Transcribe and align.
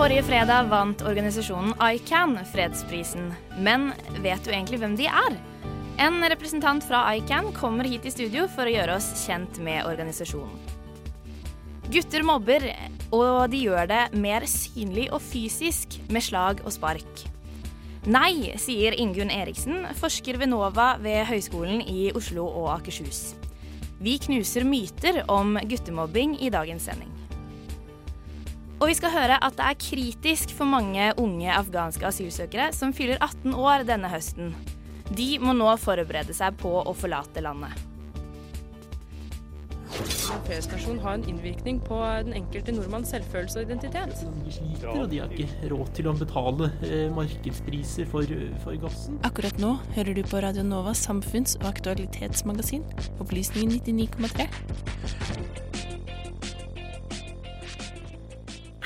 Forrige 0.00 0.22
fredag 0.24 0.70
vant 0.70 1.02
organisasjonen 1.04 1.74
ICAN 1.76 2.38
fredsprisen. 2.48 3.34
Men 3.60 3.90
vet 4.24 4.40
du 4.46 4.48
egentlig 4.48 4.78
hvem 4.80 4.94
de 4.96 5.04
er? 5.04 5.36
En 6.00 6.16
representant 6.32 6.86
fra 6.88 7.02
ICAN 7.18 7.50
kommer 7.52 7.84
hit 7.84 8.08
i 8.08 8.12
studio 8.14 8.46
for 8.48 8.64
å 8.64 8.72
gjøre 8.72 8.94
oss 8.96 9.10
kjent 9.26 9.60
med 9.60 9.84
organisasjonen. 9.84 10.56
Gutter 11.92 12.24
mobber, 12.24 12.64
og 13.12 13.52
de 13.52 13.60
gjør 13.66 13.92
det 13.92 14.00
mer 14.24 14.48
synlig 14.48 15.10
og 15.12 15.20
fysisk 15.20 16.00
med 16.08 16.24
slag 16.24 16.64
og 16.64 16.72
spark. 16.72 17.24
Nei, 18.08 18.56
sier 18.56 18.96
Ingunn 18.96 19.28
Eriksen, 19.28 19.84
forsker 20.00 20.40
ved 20.40 20.54
NOVA 20.54 20.94
ved 21.04 21.26
Høgskolen 21.28 21.84
i 21.84 22.08
Oslo 22.16 22.48
og 22.48 22.72
Akershus. 22.78 23.34
Vi 24.00 24.16
knuser 24.24 24.64
myter 24.64 25.26
om 25.28 25.58
guttemobbing 25.60 26.38
i 26.40 26.48
dagens 26.48 26.88
sending. 26.88 27.19
Og 28.80 28.88
vi 28.88 28.96
skal 28.96 29.12
høre 29.12 29.36
at 29.44 29.56
det 29.58 29.66
er 29.66 29.76
kritisk 29.76 30.54
for 30.56 30.68
mange 30.68 31.10
unge 31.20 31.52
afghanske 31.52 32.06
asylsøkere 32.08 32.70
som 32.72 32.94
fyller 32.96 33.20
18 33.20 33.52
år 33.52 33.84
denne 33.88 34.08
høsten. 34.08 34.54
De 35.12 35.34
må 35.42 35.52
nå 35.52 35.68
forberede 35.82 36.32
seg 36.36 36.56
på 36.62 36.72
å 36.80 36.96
forlate 36.96 37.42
landet. 37.44 37.76
En 40.00 40.44
feriestasjon 40.46 41.00
har 41.02 41.18
en 41.18 41.24
innvirkning 41.28 41.80
på 41.84 41.98
den 42.24 42.32
enkelte 42.38 42.72
nordmanns 42.72 43.10
selvfølelse 43.12 43.60
og 43.60 43.66
identitet. 43.66 44.22
De 44.46 44.54
sliter, 44.54 44.88
og 44.94 45.10
de 45.10 45.18
har 45.20 45.34
ikke 45.34 45.70
råd 45.74 45.90
til 45.98 46.08
å 46.08 46.14
betale 46.16 46.70
eh, 46.86 47.08
markedspriser 47.12 48.08
for, 48.08 48.36
for 48.64 48.80
gassen. 48.80 49.18
Akkurat 49.28 49.60
nå 49.60 49.74
hører 49.98 50.16
du 50.16 50.22
på 50.24 50.40
Radio 50.40 50.64
Novas 50.64 51.02
samfunns- 51.04 51.58
og 51.60 51.68
aktualitetsmagasin, 51.74 52.86
Opplysningen 53.20 53.76
99,3. 53.82 55.69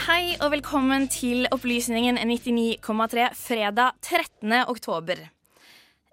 Hei 0.05 0.35
og 0.45 0.51
velkommen 0.53 1.07
til 1.09 1.47
Opplysningen 1.49 2.19
99,3 2.29 3.31
fredag 3.41 3.95
13. 4.05 4.53
oktober. 4.69 5.23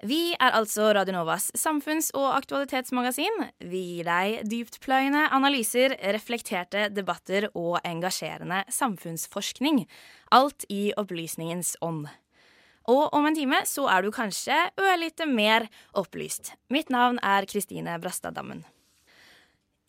Vi 0.08 0.32
er 0.32 0.56
altså 0.56 0.94
Radio 0.96 1.18
Novas 1.18 1.50
samfunns- 1.60 2.14
og 2.16 2.30
aktualitetsmagasin. 2.38 3.44
Vi 3.60 3.84
gir 3.90 4.08
deg 4.08 4.48
dyptpløyende 4.48 5.26
analyser, 5.36 5.98
reflekterte 6.16 6.88
debatter 6.88 7.50
og 7.52 7.82
engasjerende 7.84 8.64
samfunnsforskning. 8.72 9.84
Alt 10.32 10.64
i 10.72 10.94
opplysningens 10.96 11.76
ånd. 11.84 12.06
Og 12.88 13.10
om 13.12 13.28
en 13.28 13.36
time 13.36 13.60
så 13.68 13.90
er 13.92 14.08
du 14.08 14.16
kanskje 14.16 14.70
ørlite 14.80 15.28
mer 15.28 15.68
opplyst. 15.92 16.56
Mitt 16.72 16.88
navn 16.96 17.20
er 17.20 17.44
Kristine 17.44 18.00
Brastad 18.00 18.40
Dammen. 18.40 18.64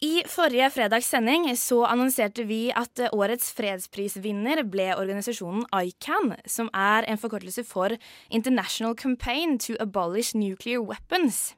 I 0.03 0.25
forrige 0.27 0.67
fredags 0.75 1.07
sending 1.13 1.45
så 1.55 1.85
annonserte 1.87 2.43
vi 2.49 2.73
at 2.75 2.99
årets 3.15 3.53
fredsprisvinner 3.55 4.65
ble 4.67 4.89
organisasjonen 4.99 5.63
ICAN, 5.79 6.33
som 6.43 6.71
er 6.75 7.07
en 7.07 7.21
forkortelse 7.23 7.63
for 7.63 7.95
International 8.27 8.97
Campaign 8.99 9.61
to 9.63 9.77
Abolish 9.79 10.35
Nuclear 10.35 10.83
Weapons. 10.83 11.53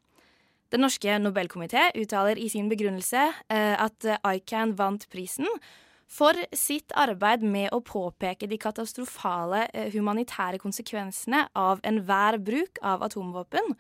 Den 0.68 0.84
norske 0.84 1.16
Nobelkomité 1.22 1.86
uttaler 1.96 2.36
i 2.36 2.50
sin 2.52 2.68
begrunnelse 2.68 3.30
eh, 3.48 3.80
at 3.80 4.04
ICAN 4.20 4.76
vant 4.76 5.08
prisen 5.08 5.48
for 6.04 6.36
sitt 6.52 6.92
arbeid 7.00 7.40
med 7.48 7.72
å 7.72 7.80
påpeke 7.80 8.44
de 8.50 8.60
katastrofale 8.60 9.70
eh, 9.72 9.88
humanitære 9.94 10.60
konsekvensene 10.60 11.46
av 11.56 11.80
enhver 11.80 12.36
bruk 12.44 12.82
av 12.84 13.08
atomvåpen, 13.08 13.72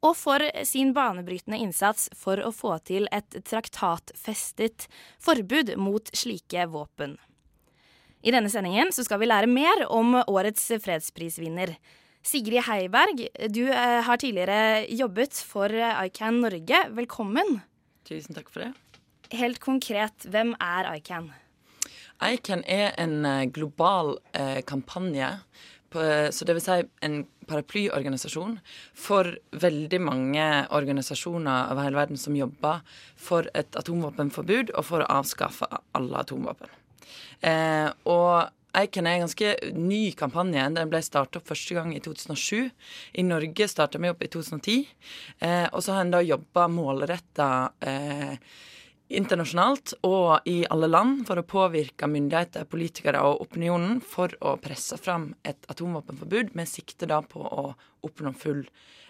og 0.00 0.16
for 0.16 0.44
sin 0.64 0.94
banebrytende 0.96 1.60
innsats 1.60 2.08
for 2.16 2.40
å 2.40 2.52
få 2.54 2.76
til 2.88 3.08
et 3.12 3.36
traktatfestet 3.46 4.86
forbud 5.20 5.74
mot 5.80 6.12
slike 6.16 6.66
våpen. 6.72 7.18
I 8.20 8.32
denne 8.34 8.52
sendingen 8.52 8.92
så 8.92 9.04
skal 9.06 9.20
vi 9.22 9.30
lære 9.30 9.48
mer 9.48 9.86
om 9.88 10.18
årets 10.20 10.66
fredsprisvinner. 10.84 11.74
Sigrid 12.20 12.66
Heiberg, 12.66 13.22
du 13.48 13.62
eh, 13.72 14.00
har 14.04 14.20
tidligere 14.20 14.84
jobbet 14.92 15.40
for 15.40 15.72
ICAN 15.72 16.42
Norge. 16.44 16.82
Velkommen. 16.96 17.62
Tusen 18.08 18.36
takk 18.36 18.52
for 18.52 18.66
det. 18.66 18.74
Helt 19.38 19.60
konkret, 19.62 20.26
hvem 20.28 20.52
er 20.60 20.88
ICAN? 20.98 21.30
ICAN 22.20 22.64
er 22.68 22.92
en 23.00 23.24
eh, 23.24 23.46
global 23.48 24.18
eh, 24.36 24.60
kampanje, 24.68 25.28
så 25.90 26.46
det 26.46 26.54
vil 26.54 26.62
si 26.62 26.76
en 27.06 27.16
paraplyorganisasjon 27.50 28.58
for 28.94 29.32
veldig 29.50 30.00
mange 30.06 30.46
organisasjoner 30.76 31.72
over 31.72 31.86
hele 31.86 31.98
verden 31.98 32.20
som 32.20 32.36
jobber 32.38 32.84
for 33.18 33.48
et 33.58 33.74
atomvåpenforbud 33.80 34.74
og 34.76 34.86
for 34.86 35.02
å 35.02 35.10
avskaffe 35.20 35.66
alle 35.98 36.22
atomvåpen. 36.22 36.70
Eh, 37.42 37.88
og 38.10 38.50
Eiken 38.76 39.06
er 39.08 39.16
en 39.16 39.24
ganske 39.24 39.54
ny 39.74 40.12
kampanje. 40.14 40.62
Den 40.76 40.90
ble 40.92 41.00
startet 41.02 41.40
opp 41.40 41.48
første 41.50 41.74
gang 41.74 41.90
i 41.90 42.02
2007. 42.02 42.70
I 43.18 43.24
Norge 43.26 43.66
starta 43.66 43.98
vi 43.98 44.12
opp 44.12 44.22
i 44.22 44.30
2010. 44.30 44.84
Eh, 45.42 45.66
og 45.72 45.82
så 45.82 45.96
har 45.96 46.04
en 46.04 46.12
da 46.14 46.20
jobba 46.22 46.68
målretta 46.70 47.48
eh, 47.82 48.36
internasjonalt 49.10 49.94
og 50.06 50.46
i 50.48 50.62
alle 50.70 50.88
land 50.90 51.24
for 51.28 51.40
å 51.40 51.46
påvirke 51.46 52.08
myndigheter, 52.10 52.68
politikere 52.70 53.22
og 53.26 53.42
opinionen 53.44 53.98
for 54.04 54.32
å 54.46 54.54
presse 54.62 54.98
fram 55.00 55.30
et 55.46 55.66
atomvåpenforbud 55.72 56.54
med 56.58 56.70
sikte 56.70 57.08
da 57.10 57.20
på 57.22 57.42
å 57.42 57.66
oppnå 58.06 58.32
full 58.38 58.62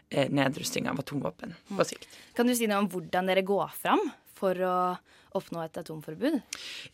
eh, 0.09 0.31
nedrusting 0.33 0.89
av 0.91 1.03
atomvåpen 1.03 1.55
på 1.69 1.89
sikt. 1.89 2.09
Kan 2.37 2.49
du 2.49 2.57
si 2.57 2.69
noe 2.71 2.81
om 2.85 2.91
hvordan 2.93 3.29
dere 3.31 3.45
går 3.47 3.77
fram 3.77 4.03
for 4.41 4.57
å 4.65 4.77
oppnå 5.37 5.63
et 5.63 5.77
atomforbud? 5.79 6.41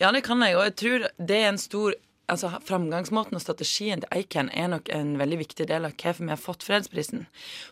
Ja, 0.03 0.11
det 0.13 0.25
kan 0.27 0.43
jeg, 0.45 0.59
og 0.59 0.67
jeg 0.67 0.77
tror 0.83 1.07
det 1.17 1.41
er 1.41 1.53
en 1.53 1.63
stor 1.63 1.97
altså 2.33 2.51
Framgangsmåten 2.67 3.39
og 3.39 3.43
strategien 3.43 4.03
til 4.03 4.23
ICAN 4.23 4.51
er 4.55 4.71
nok 4.73 4.91
en 4.95 5.15
veldig 5.21 5.39
viktig 5.45 5.67
del 5.71 5.87
av 5.89 5.95
hvorfor 5.95 6.25
vi 6.25 6.33
har 6.33 6.41
fått 6.41 6.67
fredsprisen. 6.67 7.27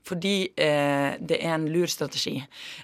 Fordi 0.07 0.35
eh, 0.55 1.19
det 1.19 1.41
er 1.41 1.57
en 1.57 1.69
lur 1.73 1.91
strategi. 1.91 2.37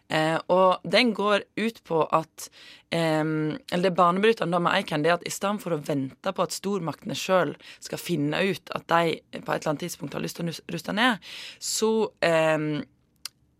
Eh, 0.09 0.37
og 0.51 0.85
den 0.85 1.15
går 1.17 1.47
ut 1.61 1.83
på 1.87 2.03
at 2.05 2.51
eh, 2.91 3.23
Eller 3.23 3.89
det 3.89 3.97
banebrytende 3.97 4.61
med 4.61 4.81
ICAN 4.83 5.03
det 5.05 5.13
er 5.13 5.19
at 5.19 5.27
i 5.27 5.35
stedet 5.35 5.63
for 5.63 5.77
å 5.77 5.83
vente 5.83 6.35
på 6.35 6.47
at 6.47 6.57
stormaktene 6.57 7.15
sjøl 7.19 7.55
skal 7.79 8.03
finne 8.03 8.41
ut 8.51 8.73
at 8.75 8.89
de 8.91 9.21
på 9.41 9.53
et 9.53 9.61
eller 9.61 9.75
annet 9.75 9.87
tidspunkt 9.87 10.15
har 10.15 10.25
lyst 10.25 10.41
til 10.41 10.51
å 10.51 10.57
ruste 10.75 10.97
ned, 10.97 11.23
så 11.59 12.11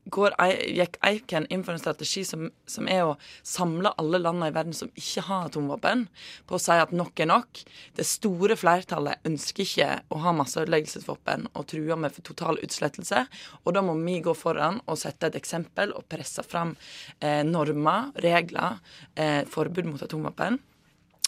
går, 0.09 0.35
gikk 0.77 0.97
Eiken 1.05 1.47
inn 1.53 1.63
for 1.67 1.75
en 1.75 1.83
strategi 1.83 2.23
som, 2.27 2.49
som, 2.69 2.89
er 2.89 3.05
å 3.05 3.17
samle 3.47 3.93
alle 4.01 4.21
landene 4.23 4.51
i 4.51 4.55
verden 4.55 4.77
som 4.77 4.91
ikke 4.99 5.25
har 5.27 5.51
atomvåpen, 5.51 6.07
på 6.49 6.57
å 6.57 6.63
si 6.63 6.77
at 6.77 6.95
nok 6.97 7.21
er 7.21 7.31
nok. 7.31 7.63
Det 7.97 8.07
store 8.09 8.57
flertallet 8.59 9.29
ønsker 9.29 9.67
ikke 9.67 9.91
å 10.09 10.23
ha 10.25 10.35
masseødeleggelsesvåpen 10.41 11.51
og 11.53 11.69
truer 11.73 12.01
med 12.01 12.17
total 12.27 12.61
utslettelse. 12.65 13.27
Og 13.65 13.77
da 13.77 13.85
må 13.85 13.97
vi 14.01 14.21
gå 14.25 14.35
foran 14.37 14.81
og 14.87 15.01
sette 15.01 15.31
et 15.31 15.39
eksempel 15.41 15.95
og 15.97 16.09
presse 16.11 16.45
fram 16.47 16.75
eh, 17.21 17.43
normer, 17.47 18.11
regler, 18.25 18.81
eh, 19.15 19.43
forbud 19.51 19.93
mot 19.93 20.05
atomvåpen. 20.07 20.61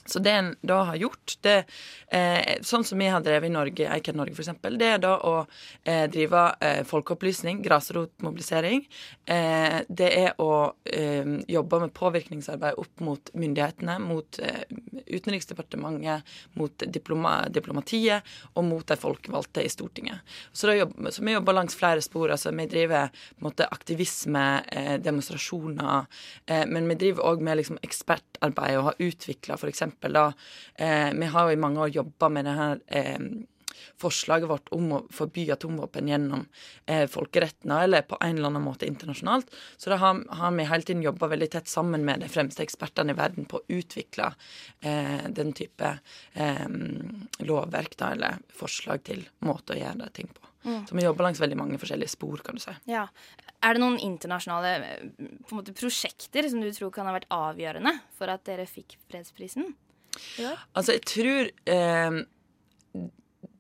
Så 0.05 0.19
det 0.19 0.31
en 0.31 0.57
da 0.61 0.83
har 0.83 0.97
gjort, 0.97 1.37
det, 1.41 1.65
eh, 2.09 2.59
sånn 2.67 2.85
som 2.85 2.99
vi 2.99 3.07
har 3.07 3.23
drevet 3.23 3.51
i 3.51 3.53
Norge, 3.53 3.87
Eiken 3.87 4.17
Norge 4.19 4.35
f.eks., 4.35 4.51
det 4.79 4.89
er 4.89 4.99
da 5.03 5.15
å 5.23 5.35
eh, 5.85 6.09
drive 6.11 6.43
eh, 6.61 6.81
folkeopplysning, 6.89 7.61
grasrotmobilisering. 7.63 8.83
Eh, 9.31 9.79
det 9.89 10.11
er 10.19 10.43
å 10.43 10.73
eh, 10.85 11.29
jobbe 11.55 11.81
med 11.85 11.95
påvirkningsarbeid 11.95 12.81
opp 12.83 13.05
mot 13.07 13.31
myndighetene, 13.39 13.99
mot 14.03 14.41
eh, 14.43 14.65
Utenriksdepartementet, 15.13 16.27
mot 16.59 16.85
diploma, 16.89 17.35
diplomatiet 17.53 18.27
og 18.57 18.65
mot 18.67 18.87
de 18.87 18.97
folkevalgte 18.99 19.63
i 19.63 19.71
Stortinget. 19.71 20.23
Så, 20.53 20.73
jobber, 20.75 21.13
så 21.13 21.23
vi 21.23 21.37
jobber 21.37 21.59
langs 21.59 21.77
flere 21.79 22.03
spor. 22.03 22.33
altså 22.33 22.51
Vi 22.57 22.67
driver 22.71 23.13
på 23.13 23.43
en 23.43 23.49
måte 23.51 23.69
aktivisme, 23.69 24.45
demonstrasjoner, 25.03 26.07
men 26.71 26.89
vi 26.89 26.97
driver 27.03 27.29
òg 27.29 27.43
med 27.45 27.61
liksom, 27.61 27.81
ekspertarbeid 27.85 28.79
og 28.79 28.89
har 28.89 29.03
utvikla 29.05 29.59
f.eks 29.59 29.92
da 30.01 30.33
eh, 30.75 31.11
Vi 31.13 31.27
har 31.27 31.49
jo 31.49 31.57
i 31.57 31.61
mange 31.61 31.81
år 31.81 31.95
jobba 31.95 32.29
med 32.29 32.45
det 32.49 32.55
her 32.59 32.79
eh, 32.87 33.19
forslaget 34.03 34.49
vårt 34.51 34.71
om 34.75 34.93
å 34.97 35.01
forby 35.15 35.47
atomvåpen 35.55 36.11
gjennom 36.11 36.45
eh, 36.87 37.05
folkeretten, 37.11 37.71
eller 37.77 38.07
på 38.09 38.19
en 38.21 38.37
eller 38.37 38.51
annen 38.51 38.67
måte 38.67 38.89
internasjonalt. 38.89 39.51
Så 39.77 39.93
da 39.93 39.99
har, 40.03 40.23
har 40.41 40.55
vi 40.57 40.69
hele 40.69 40.89
tiden 40.89 41.05
jobba 41.07 41.31
veldig 41.33 41.51
tett 41.55 41.71
sammen 41.71 42.07
med 42.07 42.25
de 42.25 42.31
fremste 42.33 42.65
ekspertene 42.65 43.15
i 43.15 43.19
verden 43.19 43.49
på 43.51 43.61
å 43.61 43.67
utvikle 43.81 44.33
eh, 44.81 45.29
den 45.29 45.53
type 45.57 45.97
eh, 46.35 46.69
lovverk, 47.47 47.99
da, 47.99 48.15
eller 48.17 48.41
forslag 48.57 49.05
til 49.09 49.27
måte 49.47 49.77
å 49.77 49.83
gjøre 49.83 50.11
ting 50.17 50.31
på. 50.33 50.52
Mm. 50.63 50.83
Så 50.89 50.97
vi 50.97 51.05
jobber 51.05 51.27
langs 51.27 51.41
veldig 51.43 51.59
mange 51.59 51.79
forskjellige 51.83 52.13
spor, 52.15 52.43
kan 52.45 52.59
du 52.59 52.63
si. 52.63 52.75
Ja. 52.91 53.07
Er 53.63 53.75
det 53.75 53.83
noen 53.83 53.99
internasjonale 54.03 54.75
på 55.19 55.55
en 55.55 55.59
måte, 55.59 55.75
prosjekter 55.77 56.49
som 56.51 56.63
du 56.63 56.71
tror 56.75 56.93
kan 56.95 57.09
ha 57.09 57.17
vært 57.17 57.31
avgjørende 57.33 57.97
for 58.19 58.33
at 58.33 58.45
dere 58.49 58.69
fikk 58.71 58.97
fredsprisen? 59.11 59.75
Altså, 60.77 60.95
jeg 60.99 61.05
tror 61.09 61.51
eh, 61.73 62.23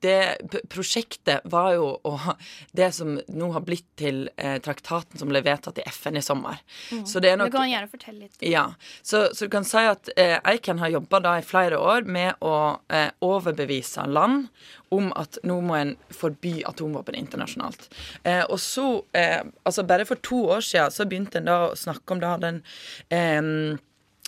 det 0.02 0.62
prosjektet 0.70 1.44
var 1.44 1.72
jo 1.76 1.86
det 2.72 2.90
som 2.96 3.14
nå 3.28 3.50
har 3.54 3.64
blitt 3.66 3.86
til 3.98 4.24
eh, 4.36 4.58
traktaten 4.62 5.20
som 5.20 5.30
ble 5.30 5.42
vedtatt 5.44 5.78
i 5.78 5.86
FN 5.86 6.18
i 6.18 6.22
sommer. 6.24 6.58
Mm. 6.90 7.04
Så 7.06 7.22
det 7.22 7.32
er 7.32 7.38
nok, 7.40 7.52
du 7.52 7.58
kan 7.58 7.70
gjerne 7.70 7.90
fortelle 7.90 8.26
litt. 8.26 8.38
Ja. 8.42 8.66
Så, 9.02 9.28
så, 9.32 9.46
du 9.46 9.52
kan 9.54 9.66
si 9.68 9.84
at 9.86 10.10
eh, 10.16 10.38
Eiken 10.52 10.82
har 10.82 10.92
jobba 10.92 11.22
i 11.38 11.46
flere 11.46 11.78
år 11.78 12.08
med 12.08 12.42
å 12.42 12.82
eh, 12.92 13.10
overbevise 13.22 14.06
land 14.10 14.48
om 14.92 15.12
at 15.16 15.38
nå 15.46 15.60
må 15.64 15.78
en 15.78 15.94
forby 16.12 16.58
atomvåpen 16.68 17.16
internasjonalt. 17.16 17.88
Eh, 18.28 18.42
og 18.42 18.58
så, 18.60 19.04
eh, 19.16 19.40
altså 19.62 19.86
bare 19.88 20.06
for 20.08 20.20
to 20.20 20.42
år 20.56 20.66
siden 20.66 20.92
så 20.92 21.08
begynte 21.08 21.40
en 21.40 21.48
da 21.48 21.58
å 21.70 21.78
snakke 21.78 22.16
om 22.16 22.20
da 22.22 22.34
den 22.42 22.60
eh, 23.08 23.78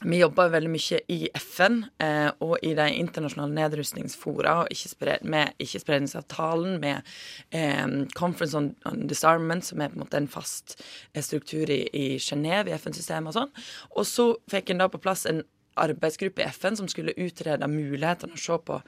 vi 0.02 0.18
jobber 0.18 0.50
veldig 0.50 0.70
mye 0.72 0.98
i 1.12 1.18
FN 1.38 1.84
eh, 2.02 2.30
og 2.42 2.56
i 2.66 2.72
de 2.74 2.86
internasjonale 2.98 3.54
nedrustningsfora 3.54 4.56
og 4.64 4.72
ikke 4.74 4.90
med 5.22 5.54
ikkespredningsavtalen, 5.62 6.80
med 6.82 7.14
eh, 7.54 7.86
Conference 8.18 8.58
on, 8.58 8.72
on, 8.90 9.06
Disarmament, 9.06 9.64
som 9.64 9.80
er 9.80 9.92
på 9.92 9.98
en 9.98 10.02
måte 10.02 10.18
en 10.18 10.28
fast 10.28 10.80
eh, 11.12 11.22
struktur 11.22 11.70
i, 11.70 11.84
i 11.94 12.06
i 12.18 12.74
FN-systemet 12.74 13.30
og 13.30 13.38
sånn. 13.38 13.54
Og 13.94 14.08
så 14.10 14.26
fikk 14.50 14.74
en 14.74 14.82
da 14.82 14.90
på 14.90 14.98
plass 14.98 15.26
en 15.30 15.44
arbeidsgruppe 15.80 16.42
i 16.44 16.50
FN 16.52 16.78
som 16.78 16.88
skulle 16.90 17.16
utrede 17.20 17.68
mulighetene 17.70 18.36
og 18.36 18.40
se 18.40 18.58
på 18.68 18.78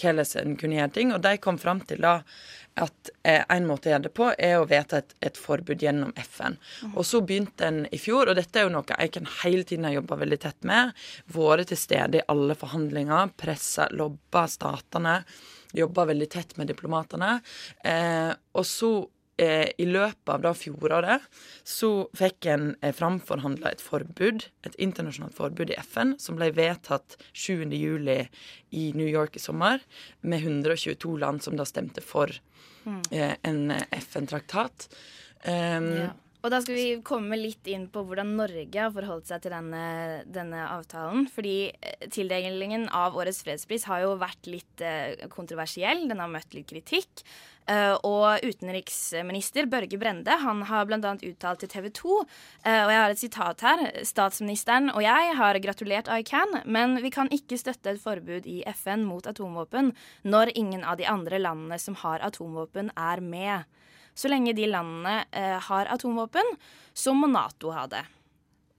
hvordan 0.00 0.30
en 0.42 0.56
kunne 0.60 0.78
gjøre 0.78 0.94
ting. 0.94 1.12
Og 1.14 1.22
de 1.24 1.36
kom 1.42 1.58
fram 1.60 1.82
til 1.86 2.04
da 2.04 2.20
at 2.76 3.10
eh, 3.24 3.40
en 3.40 3.66
måte 3.68 3.88
å 3.88 3.94
gjøre 3.94 4.06
det 4.06 4.12
på, 4.16 4.28
er 4.36 4.58
å 4.60 4.68
vedta 4.68 5.00
et, 5.00 5.14
et, 5.24 5.38
forbud 5.40 5.80
gjennom 5.80 6.12
FN. 6.20 6.58
Mm. 6.84 6.92
Og 6.92 7.06
så 7.08 7.22
begynte 7.24 7.64
en 7.64 7.82
i 7.88 8.00
fjor, 8.00 8.28
og 8.28 8.36
dette 8.36 8.60
er 8.60 8.66
jo 8.66 8.74
noe 8.74 8.98
jeg 9.00 9.14
kan 9.14 9.28
hele 9.40 9.64
tiden 9.64 9.88
har 9.88 9.96
jobba 9.96 10.20
veldig 10.20 10.40
tett 10.44 10.68
med. 10.68 10.92
Vært 11.32 11.70
til 11.72 11.80
stede 11.80 12.20
i 12.20 12.26
alle 12.32 12.56
forhandlinger, 12.58 13.32
pressa, 13.40 13.88
lobba 13.96 14.44
statene. 14.52 15.20
Jobba 15.76 16.06
veldig 16.12 16.28
tett 16.32 16.52
med 16.60 16.68
diplomatene. 16.70 17.38
Eh, 17.84 18.32
og 18.56 18.68
så 18.68 18.92
eh, 19.42 19.68
i 19.78 19.86
løpet 19.88 20.32
av 20.32 20.42
da 20.44 20.52
fjoråret 20.56 21.24
så 21.66 21.90
fikk 22.16 22.48
en 22.52 22.68
eh, 22.80 22.94
framforhandla 22.96 23.74
et 23.74 23.84
forbud, 23.84 24.48
et 24.66 24.78
internasjonalt 24.82 25.36
forbud 25.36 25.72
i 25.72 25.78
FN, 25.82 26.16
som 26.22 26.38
ble 26.38 26.50
vedtatt 26.56 27.18
7.7 27.32 28.28
i 28.76 28.84
New 28.96 29.08
York 29.08 29.36
i 29.36 29.42
sommer, 29.42 29.82
med 30.20 30.44
122 30.44 31.16
land 31.22 31.44
som 31.44 31.58
da 31.58 31.66
stemte 31.68 32.04
for 32.04 32.32
mm. 32.84 33.02
eh, 33.10 33.34
en 33.46 33.70
eh, 33.74 33.88
FN-traktat. 34.00 34.88
Um, 35.46 35.90
ja. 35.92 36.12
Og 36.44 36.52
da 36.52 36.60
skal 36.62 36.76
vi 36.76 36.86
komme 37.06 37.38
litt 37.38 37.66
inn 37.70 37.88
på 37.92 38.02
hvordan 38.06 38.36
Norge 38.38 38.78
har 38.78 38.92
forholdt 38.94 39.30
seg 39.30 39.42
til 39.44 39.54
denne, 39.54 40.22
denne 40.28 40.66
avtalen. 40.68 41.26
Fordi 41.32 41.56
eh, 41.72 42.06
tildelingen 42.12 42.88
av 42.94 43.16
årets 43.18 43.42
fredspris 43.46 43.86
har 43.90 44.04
jo 44.04 44.14
vært 44.20 44.48
litt 44.50 44.84
eh, 44.84 45.26
kontroversiell. 45.32 46.06
Den 46.10 46.22
har 46.22 46.32
møtt 46.32 46.54
litt 46.56 46.68
kritikk. 46.70 47.24
Uh, 47.66 47.98
og 48.06 48.44
utenriksminister 48.46 49.66
Børge 49.66 49.98
Brende 49.98 50.36
han 50.38 50.60
har 50.68 50.84
bl.a. 50.86 51.00
uttalt 51.02 51.64
til 51.64 51.70
TV 51.72 51.88
2, 51.98 52.18
uh, 52.22 52.82
og 52.84 52.92
jeg 52.92 53.00
har 53.00 53.14
et 53.14 53.18
sitat 53.18 53.64
her, 53.66 53.82
statsministeren 54.06 54.92
og 54.92 55.02
jeg 55.02 55.32
har 55.34 55.58
gratulert 55.64 56.06
ICAN, 56.06 56.60
men 56.62 56.94
vi 57.02 57.10
kan 57.10 57.26
ikke 57.34 57.58
støtte 57.58 57.90
et 57.90 57.98
forbud 57.98 58.46
i 58.46 58.60
FN 58.70 59.02
mot 59.08 59.26
atomvåpen 59.26 59.90
når 60.22 60.54
ingen 60.54 60.86
av 60.86 61.00
de 61.02 61.10
andre 61.10 61.42
landene 61.42 61.80
som 61.82 61.98
har 62.04 62.22
atomvåpen, 62.22 62.94
er 62.94 63.24
med. 63.34 63.66
Så 64.16 64.30
lenge 64.32 64.54
de 64.56 64.68
landene 64.70 65.18
eh, 65.30 65.58
har 65.68 65.90
atomvåpen, 65.92 66.54
så 66.96 67.12
må 67.12 67.28
Nato 67.28 67.74
ha 67.76 67.84
det. 67.90 68.02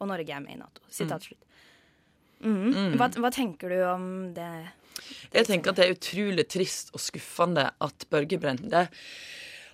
Og 0.01 0.10
Norge 0.10 0.34
er 0.34 0.42
med 0.42 0.57
i 0.57 0.60
Nato. 0.60 0.81
Sitat 0.89 1.22
mm. 1.22 1.28
slutt. 1.28 1.44
Mm. 2.42 2.57
Mm. 2.74 2.95
Hva, 2.98 3.10
hva, 3.22 3.31
tenker 3.34 3.74
du 3.74 3.78
om 3.86 4.07
det? 4.34 4.50
Jeg 5.34 5.45
tenker 5.48 5.74
at 5.74 5.80
det 5.80 5.86
er 5.86 5.95
utrolig 5.95 6.45
trist 6.50 6.89
og 6.98 7.01
skuffende 7.01 7.69
at 7.86 8.07
Børge 8.13 8.39
Brende 8.42 8.88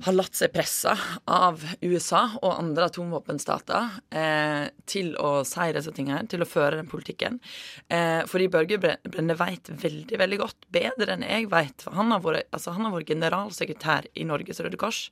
har 0.01 0.15
latt 0.15 0.37
seg 0.37 0.53
presse 0.53 0.93
av 1.29 1.61
USA 1.81 2.23
og 2.41 2.55
andre 2.55 2.87
atomvåpenstater 2.89 3.99
eh, 4.15 4.65
til 4.89 5.13
å 5.21 5.43
si 5.47 5.69
disse 5.75 5.93
tingene, 5.95 6.25
til 6.29 6.43
å 6.43 6.49
føre 6.49 6.79
den 6.79 6.89
politikken. 6.89 7.39
Eh, 7.87 8.23
fordi 8.29 8.49
Børge 8.53 8.79
Brende 8.81 9.37
vet 9.39 9.71
veldig 9.83 10.19
veldig 10.19 10.41
godt, 10.41 10.67
bedre 10.73 11.15
enn 11.15 11.25
jeg 11.27 11.49
vet 11.51 11.85
for 11.85 11.95
han 11.97 12.13
har 12.15 12.23
vært, 12.25 12.49
altså 12.55 12.73
han 12.75 12.87
har 12.87 12.95
vært 12.95 13.13
generalsekretær 13.13 14.09
i 14.17 14.27
Norges 14.27 14.61
Røde 14.63 14.79
Kors. 14.81 15.05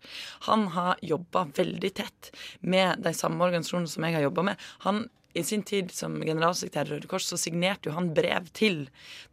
Han 0.50 0.70
har 0.76 1.02
jobba 1.06 1.46
veldig 1.58 1.94
tett 2.02 2.32
med 2.62 3.04
de 3.06 3.14
samme 3.18 3.44
organisasjonene 3.46 3.92
som 3.92 4.08
jeg 4.08 4.18
har 4.18 4.30
jobba 4.30 4.52
med. 4.52 4.70
Han 4.88 5.06
i 5.34 5.44
sin 5.48 5.64
tid 5.64 5.94
som 5.96 6.18
generalsekretær 6.20 6.90
i 6.90 6.96
Røde 6.96 7.10
Kors 7.12 7.30
så 7.30 7.40
signerte 7.40 7.90
jo 7.90 7.96
han 7.96 8.12
brev 8.16 8.50
til 8.58 8.84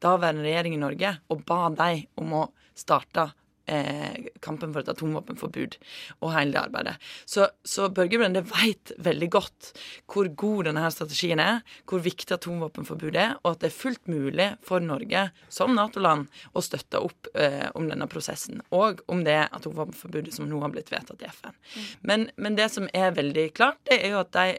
daværende 0.04 0.46
regjering 0.46 0.76
i 0.76 0.82
Norge 0.82 1.16
og 1.32 1.44
ba 1.48 1.66
dem 1.74 2.04
om 2.20 2.36
å 2.44 2.46
starte 2.78 3.30
eh, 3.68 4.28
kampen 4.44 4.72
for 4.74 4.82
et 4.82 4.90
atomvåpenforbud 4.92 5.78
og 6.20 6.32
hele 6.34 6.54
det 6.54 6.60
arbeidet. 6.60 6.94
Så, 7.28 7.48
så 7.64 7.88
Børge 7.94 8.20
Brende 8.20 8.44
veit 8.48 8.92
veldig 9.04 9.30
godt 9.34 9.72
hvor 10.10 10.30
god 10.40 10.68
denne 10.70 10.90
strategien 10.94 11.42
er, 11.42 11.62
hvor 11.88 12.02
viktig 12.04 12.36
atomvåpenforbudet 12.38 13.22
er, 13.22 13.34
og 13.42 13.54
at 13.54 13.64
det 13.64 13.70
er 13.70 13.78
fullt 13.78 14.10
mulig 14.10 14.48
for 14.66 14.84
Norge 14.84 15.28
som 15.52 15.74
Nato-land 15.76 16.28
å 16.56 16.64
støtte 16.64 17.02
opp 17.04 17.30
eh, 17.34 17.68
om 17.78 17.90
denne 17.90 18.08
prosessen, 18.10 18.62
og 18.74 19.02
om 19.12 19.24
det 19.26 19.40
atomvåpenforbudet 19.46 20.34
som 20.36 20.48
nå 20.48 20.62
har 20.64 20.72
blitt 20.74 20.92
vedtatt 20.92 21.22
i 21.22 21.30
FN. 21.30 21.54
Mm. 21.54 21.90
Men, 22.10 22.26
men 22.36 22.58
det 22.58 22.70
som 22.74 22.88
er 22.96 23.14
veldig 23.16 23.50
klart, 23.56 23.80
det 23.88 24.00
er 24.02 24.16
jo 24.16 24.24
at 24.24 24.34
de 24.36 24.58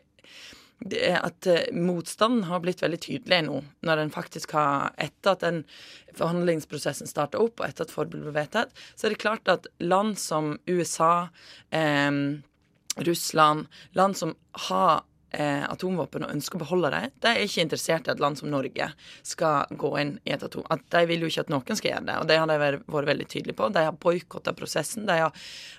at 0.79 1.47
eh, 1.47 1.71
motstanden 1.75 2.45
har 2.47 2.61
blitt 2.63 2.81
veldig 2.83 2.99
tydelig 3.03 3.41
nå, 3.49 3.57
når 3.83 4.03
en 4.03 4.13
faktisk 4.13 4.53
har 4.55 4.93
Etter 4.97 5.35
at 5.35 5.43
den 5.43 5.63
forhandlingsprosessen 6.15 7.09
starta 7.09 7.41
opp, 7.41 7.59
og 7.59 7.67
etter 7.67 7.87
at 7.87 7.93
forbudet 7.93 8.23
ble 8.29 8.35
vedtatt, 8.37 8.71
så 8.95 9.07
er 9.07 9.15
det 9.15 9.21
klart 9.21 9.51
at 9.51 9.67
land 9.83 10.15
som 10.19 10.55
USA, 10.69 11.29
eh, 11.75 12.11
Russland, 12.99 13.67
land 13.93 14.17
som 14.17 14.35
har 14.69 15.03
eh, 15.31 15.63
atomvåpen 15.69 16.25
og 16.25 16.33
ønsker 16.33 16.57
å 16.57 16.63
beholde 16.63 16.91
dem, 16.93 17.13
de 17.23 17.31
er 17.31 17.43
ikke 17.43 17.63
interessert 17.65 18.07
i 18.07 18.13
at 18.13 18.21
land 18.23 18.39
som 18.39 18.49
Norge 18.51 18.89
skal 19.25 19.69
gå 19.79 19.91
inn 20.01 20.15
i 20.25 20.33
et 20.35 20.45
atom... 20.45 20.65
At 20.73 20.85
de 20.93 21.03
vil 21.09 21.25
jo 21.25 21.31
ikke 21.31 21.45
at 21.45 21.53
noen 21.53 21.79
skal 21.79 21.93
gjøre 21.93 22.07
det, 22.09 22.17
og 22.21 22.29
det 22.29 22.39
har 22.41 22.49
de 22.49 22.57
vært, 22.61 22.87
veldig 23.09 23.27
tydelige 23.31 23.57
på. 23.59 23.69
De 23.73 23.85
har 23.87 23.99
boikotta 24.05 24.53
prosessen. 24.57 25.07
De 25.09 25.19
har 25.21 25.31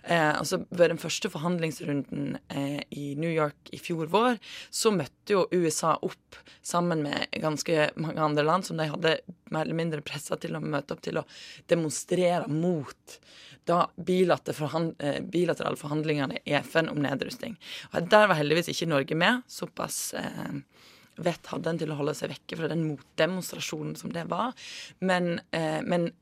eh, 0.05 0.31
altså 0.31 0.63
Ved 0.69 0.93
den 0.93 1.03
første 1.03 1.31
forhandlingsrunden 1.33 2.39
eh, 2.49 2.81
i 2.97 3.15
New 3.21 3.31
York 3.31 3.73
i 3.75 3.81
fjor 3.83 4.11
vår, 4.13 4.41
så 4.71 4.93
møtte 4.95 5.37
jo 5.37 5.47
USA 5.53 5.97
opp 6.01 6.39
sammen 6.63 7.05
med 7.07 7.31
ganske 7.43 7.91
mange 8.01 8.23
andre 8.23 8.47
land 8.47 8.67
som 8.67 8.81
de 8.81 8.89
hadde 8.91 9.19
mer 9.51 9.67
eller 9.67 9.79
mindre 9.79 10.05
pressa 10.07 10.39
til 10.41 10.57
å 10.57 10.63
møte 10.63 10.95
opp 10.95 11.03
til 11.05 11.21
å 11.21 11.27
demonstrere 11.71 12.47
mot 12.51 13.21
da 13.69 13.85
eh, 13.87 15.21
bilaterale 15.23 15.79
forhandlingene 15.79 16.41
i 16.45 16.55
FN 16.63 16.91
om 16.91 17.01
nedrusting. 17.03 17.57
Og 17.93 18.09
Der 18.11 18.29
var 18.29 18.39
heldigvis 18.39 18.71
ikke 18.73 18.91
Norge 18.91 19.15
med. 19.15 19.40
Såpass 19.49 20.15
eh, 20.19 20.57
vett 21.21 21.53
hadde 21.53 21.71
en 21.73 21.81
til 21.81 21.93
å 21.93 21.99
holde 22.01 22.17
seg 22.17 22.33
vekke 22.33 22.59
fra 22.61 22.71
den 22.71 22.87
motdemonstrasjonen 22.89 23.95
som 23.99 24.13
det 24.15 24.27
var. 24.31 24.57
Men, 25.05 25.39
eh, 25.53 25.81
men 25.85 26.13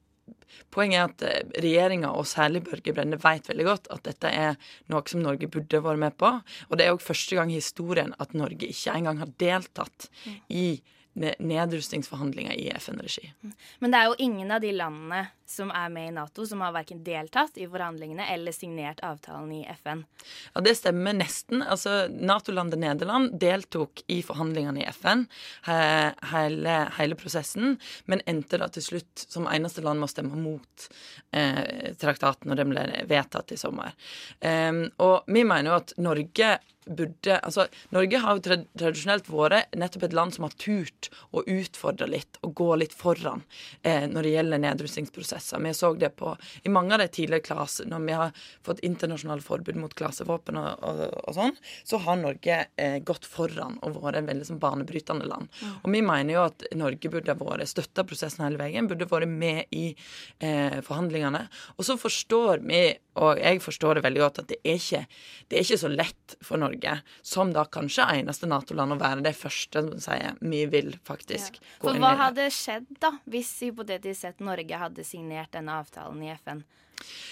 Poenget 0.73 0.99
er 0.99 1.05
at 1.07 1.23
eh, 1.25 1.61
regjeringa, 1.65 2.11
og 2.13 2.27
særlig 2.29 2.61
Børge 2.67 2.93
Brende, 2.93 3.17
vet 3.23 3.49
veldig 3.49 3.65
godt 3.65 3.89
at 3.95 4.05
dette 4.05 4.29
er 4.29 4.59
noe 4.93 5.01
som 5.09 5.23
Norge 5.25 5.49
burde 5.49 5.81
vært 5.85 6.03
med 6.03 6.17
på. 6.21 6.31
Og 6.69 6.77
det 6.77 6.85
er 6.85 6.93
òg 6.93 7.05
første 7.05 7.39
gang 7.39 7.53
i 7.53 7.57
historien 7.61 8.13
at 8.21 8.37
Norge 8.37 8.69
ikke 8.69 8.97
engang 8.97 9.23
har 9.23 9.33
deltatt 9.41 10.11
i 10.49 10.67
ne- 10.77 10.98
nedrustningsforhandlinger 11.39 12.53
i 12.53 12.69
FN-regi. 12.79 13.33
Men 13.79 13.93
det 13.93 14.01
er 14.01 14.11
jo 14.11 14.17
ingen 14.29 14.51
av 14.55 14.63
de 14.65 14.73
landene 14.77 15.27
som 15.49 15.71
er 15.73 15.89
med 15.89 16.11
i 16.11 16.13
Nato, 16.13 16.45
som 16.47 16.61
har 16.61 16.75
verken 16.77 17.01
deltatt 17.05 17.57
i 17.57 17.67
forhandlingene 17.69 18.27
eller 18.35 18.53
signert 18.53 19.01
avtalen 19.07 19.53
i 19.57 19.63
FN. 19.81 20.05
Ja, 20.53 20.61
Det 20.61 20.75
stemmer 20.77 21.17
nesten. 21.17 21.63
Altså, 21.63 22.07
Nato-landet 22.13 22.79
Nederland 22.83 23.39
deltok 23.41 24.03
i 24.07 24.21
forhandlingene 24.23 24.83
i 24.83 24.89
FN 24.93 25.25
hele, 25.65 26.77
hele 26.99 27.19
prosessen, 27.19 27.79
men 28.05 28.25
endte 28.27 28.61
da 28.61 28.69
til 28.73 28.85
slutt 28.85 29.25
som 29.29 29.49
eneste 29.49 29.85
land 29.85 30.03
med 30.03 30.11
å 30.11 30.13
stemme 30.13 30.39
mot 30.39 30.89
eh, 31.33 31.95
traktaten 31.99 32.51
når 32.51 32.63
den 32.63 32.75
ble 32.75 32.87
vedtatt 33.09 33.57
i 33.57 33.61
sommer. 33.61 33.97
Um, 34.41 34.85
og 35.03 35.25
vi 35.27 35.45
mener 35.45 35.73
jo 35.73 35.79
at 35.81 35.97
Norge 36.03 36.59
burde 36.88 37.38
Altså, 37.38 37.66
Norge 37.95 38.21
har 38.23 38.37
jo 38.37 38.42
trad 38.45 38.64
tradisjonelt 38.78 39.28
vært 39.30 39.76
nettopp 39.78 40.09
et 40.09 40.16
land 40.16 40.35
som 40.35 40.47
har 40.47 40.54
turt 40.61 41.11
å 41.37 41.42
utfordre 41.45 42.09
litt 42.11 42.38
og 42.47 42.54
gå 42.59 42.68
litt 42.80 42.95
foran 42.97 43.45
eh, 43.83 44.07
når 44.11 44.26
det 44.26 44.33
gjelder 44.35 44.62
nedrustningsprosesser. 44.64 45.62
Vi 45.64 45.75
så 45.76 45.92
det 45.99 46.11
på 46.18 46.35
i 46.64 46.73
mange 46.73 46.97
av 46.97 47.02
de 47.02 47.09
tidligere 47.12 47.45
klasse, 47.45 47.87
når 47.88 48.04
vi 48.07 48.16
har 48.18 48.45
fått 48.66 48.83
internasjonale 48.87 49.45
forbud 49.45 49.78
mot 49.80 49.95
klasevåpen 49.99 50.59
og, 50.61 50.85
og, 50.85 51.04
og 51.25 51.37
sånn, 51.37 51.57
så 51.88 52.00
har 52.04 52.21
Norge 52.21 52.61
eh, 52.76 52.99
gått 53.07 53.28
foran 53.28 53.78
og 53.83 54.00
vært 54.02 54.23
et 54.23 54.30
veldig 54.30 54.49
sånn 54.49 54.62
banebrytende 54.62 55.28
land. 55.28 55.50
Og 55.83 55.90
vi 55.92 56.02
mener 56.04 56.35
jo 56.35 56.45
at 56.49 56.66
Norge 56.78 57.12
burde 57.12 57.35
ha 57.35 57.38
vært 57.38 57.71
støtta 57.71 58.04
prosessen 58.09 58.45
hele 58.47 58.61
veien, 58.61 58.88
burde 58.90 59.09
vært 59.11 59.30
med 59.30 59.66
i 59.75 59.90
eh, 59.92 60.78
forhandlingene. 60.85 61.45
Og 61.76 61.87
så 61.87 61.99
forstår 62.00 62.62
vi, 62.66 62.83
og 63.18 63.40
jeg 63.42 63.62
forstår 63.64 63.99
det 63.99 64.04
veldig 64.07 64.23
godt, 64.25 64.42
at 64.42 64.52
det 64.52 64.61
er 64.62 64.78
ikke, 64.78 65.04
det 65.49 65.59
er 65.59 65.66
ikke 65.66 65.83
så 65.83 65.90
lett 65.92 66.37
for 66.45 66.61
Norge, 66.61 66.78
som 67.23 67.53
da 67.55 67.65
kanskje 67.65 68.07
eneste 68.19 68.49
Nato-land, 68.51 68.97
å 68.97 69.01
være 69.01 69.25
det 69.27 69.35
første 69.39 69.85
som 69.85 70.01
sier 70.03 70.39
vi 70.41 70.65
vil 70.71 70.95
faktisk 71.09 71.61
gå 71.61 71.89
For 71.89 71.97
inn 71.97 72.03
hva 72.05 72.15
i 72.15 72.17
det. 72.17 72.23
hadde 72.25 72.49
skjedd 72.55 72.91
da, 73.03 73.13
hvis 73.31 73.53
hypotetisk 73.67 74.21
sett 74.25 74.45
Norge 74.45 74.83
hadde 74.83 75.07
signert 75.07 75.53
denne 75.57 75.81
avtalen 75.83 76.23
i 76.25 76.35
FN? 76.37 76.65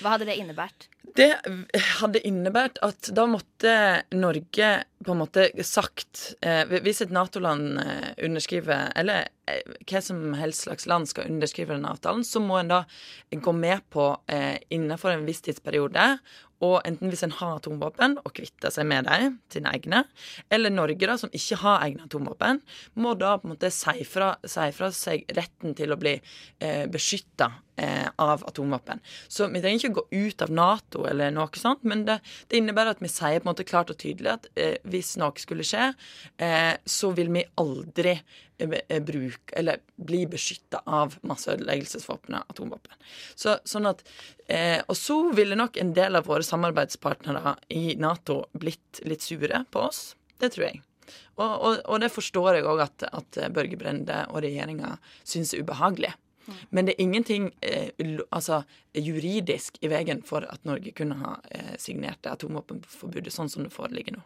Hva 0.01 0.15
hadde 0.15 0.29
det 0.29 0.37
innebært? 0.39 0.87
Det 1.17 1.31
hadde 2.01 2.21
innebært 2.29 2.79
at 2.85 3.09
da 3.15 3.25
måtte 3.31 3.73
Norge 4.15 4.71
på 5.07 5.15
en 5.15 5.21
måte 5.21 5.47
sagt 5.65 6.35
eh, 6.45 6.67
Hvis 6.83 7.01
et 7.05 7.15
Nato-land 7.15 7.79
eh, 7.81 8.11
underskriver, 8.27 8.91
eller 8.99 9.29
eh, 9.49 9.63
hva 9.89 10.03
som 10.05 10.35
helst 10.37 10.67
slags 10.67 10.89
land 10.91 11.09
skal 11.09 11.31
underskrive 11.31 11.77
denne 11.77 11.93
avtalen, 11.95 12.25
så 12.27 12.43
må 12.43 12.59
en 12.61 12.73
da 12.75 12.83
gå 13.33 13.55
med 13.57 13.87
på 13.93 14.11
eh, 14.33 14.59
innenfor 14.75 15.15
en 15.15 15.27
viss 15.29 15.45
tidsperiode 15.47 16.09
og 16.65 16.79
enten 16.89 17.13
hvis 17.13 17.25
en 17.27 17.35
har 17.37 17.59
atomvåpen, 17.59 18.17
og 18.23 18.33
kvitter 18.37 18.73
seg 18.73 18.89
med 18.89 19.09
dem, 19.11 19.39
sine 19.53 19.73
egne, 19.77 20.05
eller 20.53 20.73
Norge, 20.73 21.09
da, 21.09 21.19
som 21.21 21.33
ikke 21.37 21.61
har 21.61 21.85
egne 21.85 22.07
atomvåpen, 22.07 22.63
må 23.03 23.13
da 23.19 23.35
på 23.37 23.49
en 23.49 23.55
måte 23.55 23.71
si 23.75 24.07
fra, 24.09 24.35
si 24.47 24.71
fra 24.77 24.91
seg 24.95 25.27
retten 25.37 25.77
til 25.77 25.93
å 25.93 26.01
bli 26.01 26.15
eh, 26.17 26.87
beskytta 26.93 27.51
eh, 27.77 28.09
av 28.23 28.45
atomvåpen. 28.49 29.03
Så 29.29 29.51
vi 29.53 29.61
trenger 29.61 29.83
ikke 29.83 30.01
gå 30.01 30.07
ut 30.27 30.47
av 30.47 30.55
Nato 30.55 31.05
eller 31.11 31.35
noe 31.35 31.61
sånt, 31.61 31.85
men 31.85 32.07
det, 32.09 32.19
det 32.49 32.61
innebærer 32.61 32.97
at 32.97 33.05
vi 33.05 33.13
sier 33.13 33.41
på 33.41 33.47
en 33.47 33.53
måte 33.53 33.69
klart 33.69 33.93
og 33.93 34.01
tydelig 34.01 34.33
at 34.39 34.51
eh, 34.57 34.77
hvis 34.89 35.17
noe 35.21 35.37
skulle 35.43 35.67
skje, 35.67 35.91
eh, 36.41 36.73
så 36.89 37.13
vil 37.17 37.33
vi 37.37 37.45
aldri 37.61 38.17
eh, 38.59 39.03
bruke 39.03 39.57
eller 39.57 39.83
bli 39.97 40.25
beskytta 40.31 40.83
av 40.87 41.17
masseødeleggelsesvåpen, 41.27 42.39
atomvåpen. 42.41 42.97
Så, 43.35 43.59
sånn 43.65 43.89
at, 43.91 44.03
eh, 44.49 44.81
og 44.87 44.97
så 44.99 45.21
ville 45.37 45.59
nok 45.59 45.79
en 45.81 45.95
del 45.97 46.19
av 46.19 46.29
våre 46.31 46.47
samarbeidspartnere 46.47 47.57
i 47.75 47.97
Nato 48.01 48.45
blitt 48.53 49.03
litt 49.05 49.25
sure 49.25 49.65
på 49.71 49.87
oss. 49.89 50.15
Det 50.41 50.53
tror 50.55 50.69
jeg. 50.69 50.83
Og, 51.37 51.51
og, 51.51 51.81
og 51.85 52.01
det 52.03 52.11
forstår 52.13 52.59
jeg 52.59 52.69
òg 52.69 52.87
at, 52.87 53.09
at 53.13 53.43
Børge 53.55 53.79
Brende 53.79 54.25
og 54.33 54.43
regjeringa 54.45 54.97
syns 55.25 55.55
er 55.55 55.63
ubehagelig. 55.63 56.15
Men 56.71 56.87
det 56.87 56.95
er 56.95 57.03
ingenting 57.03 57.51
eh, 57.61 57.91
altså, 58.31 58.63
juridisk 58.95 59.79
i 59.83 59.91
veien 59.91 60.23
for 60.27 60.47
at 60.49 60.65
Norge 60.69 60.93
kunne 60.97 61.19
ha 61.23 61.37
eh, 61.51 61.75
signert 61.83 62.27
atomvåpenforbudet 62.31 63.35
sånn 63.35 63.51
som 63.53 63.67
det 63.67 63.75
foreligger 63.75 64.19
nå. 64.19 64.25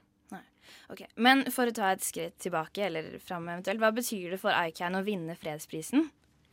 Ok, 0.90 1.04
Men 1.22 1.44
for 1.54 1.70
å 1.70 1.74
ta 1.74 1.92
et 1.94 2.02
skritt 2.02 2.38
tilbake, 2.42 2.82
eller 2.88 3.12
fram 3.22 3.46
eventuelt, 3.48 3.78
hva 3.82 3.92
betyr 3.94 4.34
det 4.34 4.40
for 4.42 4.50
ICAN 4.50 4.98
å 4.98 5.04
vinne 5.06 5.36
fredsprisen? 5.38 6.08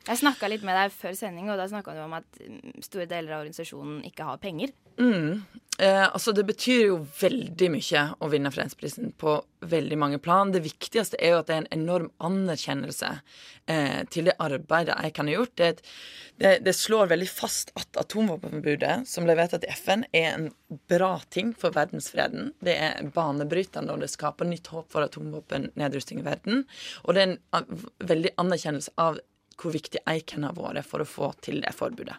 Jeg 0.07 0.21
snakka 0.21 0.47
litt 0.47 0.63
med 0.63 0.77
deg 0.79 0.91
før 0.95 1.15
sending, 1.19 1.49
og 1.51 1.57
da 1.59 1.65
snakka 1.67 1.93
du 1.97 2.01
om 2.05 2.13
at 2.15 2.37
mm, 2.39 2.77
store 2.85 3.05
deler 3.11 3.33
av 3.35 3.41
organisasjonen 3.43 4.03
ikke 4.07 4.23
har 4.29 4.37
penger. 4.39 4.71
Mm. 4.97 5.41
Eh, 5.77 6.05
altså 6.07 6.31
Det 6.33 6.45
betyr 6.47 6.79
jo 6.87 6.95
veldig 7.19 7.67
mye 7.75 8.03
å 8.23 8.29
vinne 8.31 8.49
fredsprisen 8.55 9.11
på 9.21 9.35
veldig 9.69 9.97
mange 9.99 10.17
plan. 10.23 10.49
Det 10.55 10.63
viktigste 10.65 11.19
er 11.21 11.35
jo 11.35 11.41
at 11.43 11.51
det 11.51 11.57
er 11.57 11.61
en 11.65 11.75
enorm 11.81 12.07
anerkjennelse 12.23 13.11
eh, 13.67 13.99
til 14.09 14.31
det 14.31 14.37
arbeidet 14.41 14.95
jeg 15.03 15.13
kan 15.19 15.29
ha 15.29 15.35
gjort. 15.35 15.53
Det, 15.59 15.67
et- 15.75 15.93
det, 16.41 16.55
det 16.65 16.73
slår 16.77 17.11
veldig 17.11 17.29
fast 17.29 17.71
at 17.77 17.97
atomvåpenforbudet, 18.01 19.07
som 19.09 19.25
ble 19.27 19.35
vedtatt 19.37 19.65
i 19.67 19.71
FN, 19.75 20.03
er 20.15 20.27
en 20.37 20.49
bra 20.89 21.15
ting 21.33 21.51
for 21.57 21.73
verdensfreden. 21.75 22.53
Det 22.63 22.75
er 22.77 23.07
banebrytende, 23.15 23.91
og 23.93 24.01
det 24.05 24.11
skaper 24.13 24.45
nytt 24.49 24.69
håp 24.73 24.87
for 24.93 25.05
atomvåpennedrusting 25.05 26.21
i 26.21 26.27
verden. 26.31 26.63
Og 27.05 27.17
det 27.17 27.23
er 27.27 27.33
en 27.59 27.81
veldig 28.07 28.33
anerkjennelse 28.41 28.93
av 29.01 29.19
hvor 29.57 29.73
viktig 29.73 30.01
Eiken 30.09 30.45
har 30.45 30.55
vært 30.57 30.85
for 30.87 31.01
å 31.01 31.07
få 31.07 31.31
til 31.43 31.61
det 31.63 31.73
forbudet. 31.75 32.15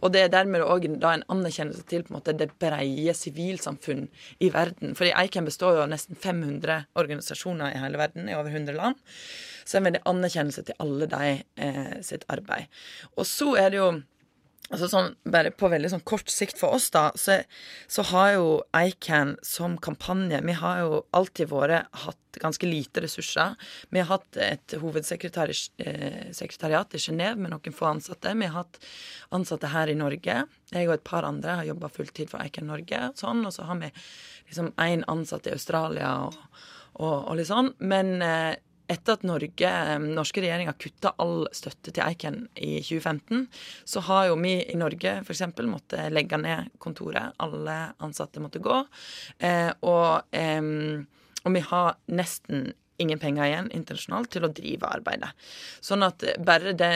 Og 0.00 0.12
det 0.14 0.24
er 0.24 0.32
dermed 0.32 0.64
òg 0.64 0.88
en 0.88 1.24
anerkjennelse 1.30 1.86
til 1.90 2.04
på 2.04 2.12
en 2.12 2.18
måte 2.18 2.34
det 2.36 2.50
breie 2.60 3.14
sivilsamfunn 3.14 4.08
i 4.42 4.50
verden. 4.54 4.96
Fordi 4.98 5.14
Eiken 5.22 5.46
består 5.48 5.78
jo 5.78 5.84
av 5.84 5.92
nesten 5.92 6.18
500 6.18 6.90
organisasjoner 7.00 7.76
i 7.76 7.82
hele 7.84 8.00
verden, 8.00 8.28
i 8.28 8.36
over 8.38 8.50
100 8.50 8.76
land. 8.76 8.98
Så 9.64 9.78
en 9.78 9.86
veldig 9.86 10.02
anerkjennelse 10.10 10.66
til 10.66 10.80
alle 10.82 11.06
de 11.10 11.34
eh, 11.38 11.98
sitt 12.06 12.26
arbeid. 12.32 12.66
Og 13.16 13.28
så 13.28 13.52
er 13.60 13.70
det 13.70 13.78
jo 13.78 13.90
Altså 14.70 14.86
sånn, 14.86 15.16
bare 15.26 15.50
på 15.50 15.66
veldig 15.72 15.88
sånn 15.90 16.04
kort 16.06 16.30
sikt 16.30 16.60
for 16.60 16.76
oss, 16.76 16.92
da, 16.94 17.08
så, 17.18 17.40
så 17.90 18.04
har 18.12 18.28
jo 18.36 18.44
ICAN 18.76 19.32
som 19.42 19.74
kampanje 19.82 20.38
Vi 20.46 20.54
har 20.60 20.84
jo 20.84 21.00
alltid 21.16 21.48
vært 21.50 21.88
hatt 22.04 22.38
ganske 22.38 22.66
lite 22.68 23.02
ressurser. 23.02 23.56
Vi 23.90 23.98
har 23.98 24.06
hatt 24.12 24.36
et 24.38 24.74
hovedsekretariat 24.78 26.94
i 26.94 27.02
Genéve 27.02 27.42
med 27.42 27.50
noen 27.50 27.74
få 27.74 27.90
ansatte. 27.90 28.30
Vi 28.30 28.46
har 28.46 28.54
hatt 28.60 28.78
ansatte 29.34 29.74
her 29.74 29.90
i 29.90 29.98
Norge. 29.98 30.46
Jeg 30.70 30.86
og 30.86 30.94
et 30.94 31.08
par 31.08 31.26
andre 31.26 31.58
har 31.58 31.66
jobba 31.72 31.90
fulltid 31.90 32.30
for 32.30 32.38
ICAN 32.46 32.70
Norge. 32.70 33.10
Sånn, 33.18 33.42
og 33.42 33.50
så 33.56 33.66
har 33.66 33.74
vi 33.82 33.90
liksom 34.46 34.70
én 34.78 35.02
ansatt 35.10 35.50
i 35.50 35.56
Australia 35.56 36.14
og, 36.28 36.38
og, 36.94 37.26
og 37.26 37.34
litt 37.40 37.50
sånn. 37.50 37.74
Men 37.82 38.22
eh, 38.22 38.54
etter 38.90 39.16
at 39.16 39.24
Norge, 39.26 39.70
eh, 39.70 39.98
norske 40.00 40.42
regjeringa 40.42 40.74
kutta 40.78 41.14
all 41.22 41.46
støtte 41.54 41.92
til 41.92 42.02
Eiken 42.04 42.42
i 42.56 42.80
2015, 42.82 43.46
så 43.84 44.02
har 44.08 44.26
jo 44.30 44.36
vi 44.40 44.56
i 44.64 44.78
Norge 44.78 45.20
f.eks. 45.22 45.44
måttet 45.68 46.10
legge 46.12 46.40
ned 46.40 46.72
kontoret. 46.82 47.36
Alle 47.38 47.78
ansatte 48.02 48.42
måtte 48.42 48.62
gå. 48.62 48.82
Eh, 49.38 49.70
og, 49.86 50.26
eh, 50.32 50.62
og 51.44 51.56
vi 51.56 51.64
har 51.70 51.96
nesten 52.10 52.72
ingen 53.00 53.18
penger 53.18 53.46
igjen 53.48 53.70
internasjonalt 53.72 54.28
til 54.34 54.44
å 54.44 54.52
drive 54.52 54.90
arbeidet. 54.90 55.30
Sånn 55.80 56.04
at 56.04 56.24
bare 56.44 56.74
det, 56.76 56.92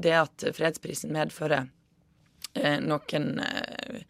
det 0.00 0.14
at 0.16 0.46
fredsprisen 0.56 1.12
medfører 1.12 1.68
noen 2.84 3.38
eh, 3.40 4.02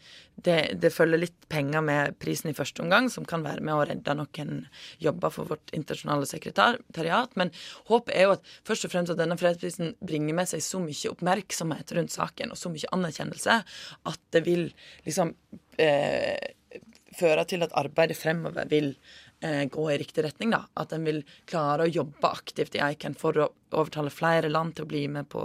det, 0.43 0.57
det 0.81 0.91
følger 0.91 1.21
litt 1.21 1.45
penger 1.53 1.85
med 1.85 2.17
prisen 2.23 2.51
i 2.51 2.57
første 2.57 2.83
omgang, 2.83 3.09
som 3.13 3.27
kan 3.29 3.45
være 3.45 3.63
med 3.63 3.75
å 3.77 3.85
redde 3.87 4.15
noen 4.17 4.65
jobber 5.03 5.31
for 5.31 5.51
vårt 5.53 5.71
internasjonale 5.77 6.27
sekretariat. 6.27 7.37
Men 7.39 7.53
håpet 7.91 8.15
er 8.17 8.27
jo 8.27 8.35
at 8.39 8.55
først 8.67 8.89
og 8.89 8.95
fremst 8.95 9.15
at 9.15 9.21
denne 9.21 9.39
fredsprisen 9.39 9.95
bringer 10.03 10.35
med 10.39 10.51
seg 10.51 10.65
så 10.65 10.81
mye 10.83 11.13
oppmerksomhet 11.13 11.95
rundt 11.95 12.15
saken, 12.17 12.55
og 12.55 12.59
så 12.59 12.73
mye 12.73 12.91
anerkjennelse, 12.97 13.59
at 14.11 14.25
det 14.35 14.43
vil 14.49 14.67
liksom 15.07 15.37
eh, 15.79 16.51
føre 17.19 17.45
til 17.49 17.63
at 17.63 17.77
arbeidet 17.79 18.19
fremover 18.19 18.67
vil 18.73 18.95
eh, 18.97 19.22
gå 19.43 19.85
i 19.93 19.99
riktig 19.99 20.25
retning. 20.25 20.51
da, 20.55 20.65
At 20.75 20.93
en 20.93 21.05
vil 21.05 21.23
klare 21.51 21.87
å 21.87 21.91
jobbe 21.91 22.29
aktivt 22.29 22.77
i 22.79 22.83
ICAN 22.93 23.17
for 23.19 23.39
å 23.39 23.49
overtale 23.73 24.13
flere 24.13 24.51
land 24.53 24.77
til 24.77 24.85
å 24.85 24.91
bli 24.91 25.07
med 25.09 25.29
på, 25.33 25.43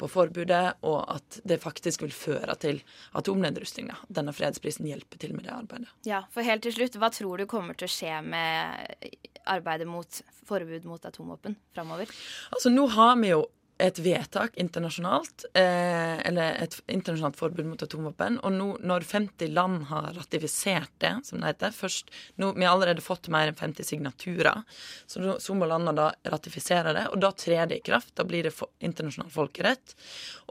på 0.00 0.08
forbudet, 0.08 0.80
og 0.88 0.98
at 1.12 1.40
det 1.44 1.60
faktisk 1.62 2.02
vil 2.06 2.14
føre 2.16 2.56
til 2.60 2.80
atomnedrustning. 3.18 3.90
da. 3.92 3.98
Denne 4.08 4.34
fredsprisen 4.36 4.88
hjelper 4.88 5.20
til 5.20 5.34
med 5.36 5.44
det 5.46 5.54
arbeidet. 5.54 5.92
Ja, 6.08 6.24
for 6.32 6.46
helt 6.46 6.64
til 6.66 6.74
slutt, 6.76 6.98
Hva 7.00 7.12
tror 7.14 7.38
du 7.38 7.46
kommer 7.46 7.76
til 7.78 7.88
å 7.88 7.92
skje 7.92 8.18
med 8.24 9.08
arbeidet 9.46 9.86
mot 9.88 10.22
forbud 10.48 10.84
mot 10.88 11.04
atomvåpen 11.06 11.56
framover? 11.74 12.10
Altså, 12.50 12.72
nå 12.72 12.86
har 12.96 13.16
vi 13.20 13.32
jo 13.34 13.44
et 13.80 13.98
vedtak 14.02 14.56
internasjonalt, 14.60 15.44
eh, 15.54 16.18
eller 16.28 16.58
et 16.64 16.76
internasjonalt 16.92 17.38
forbud 17.38 17.66
mot 17.66 17.82
atomvåpen. 17.82 18.38
Og 18.44 18.52
nå 18.54 18.68
når 18.86 19.06
50 19.08 19.52
land 19.54 19.86
har 19.90 20.12
ratifisert 20.16 20.92
det, 21.02 21.12
som 21.24 21.40
det 21.40 21.54
heter 21.54 21.74
først, 21.74 22.10
nå, 22.36 22.52
Vi 22.60 22.64
har 22.64 22.74
allerede 22.74 23.00
fått 23.00 23.28
mer 23.28 23.48
enn 23.48 23.56
50 23.56 23.84
signaturer, 23.86 24.62
så, 25.06 25.36
så 25.40 25.54
må 25.54 25.66
landene 25.66 25.96
da 25.96 26.10
ratifisere 26.32 26.92
det. 26.96 27.06
Og 27.14 27.20
da 27.22 27.32
trer 27.32 27.66
det 27.70 27.80
i 27.80 27.86
kraft. 27.86 28.14
Da 28.18 28.24
blir 28.24 28.44
det 28.44 28.54
for, 28.54 28.68
internasjonal 28.80 29.30
folkerett. 29.32 29.96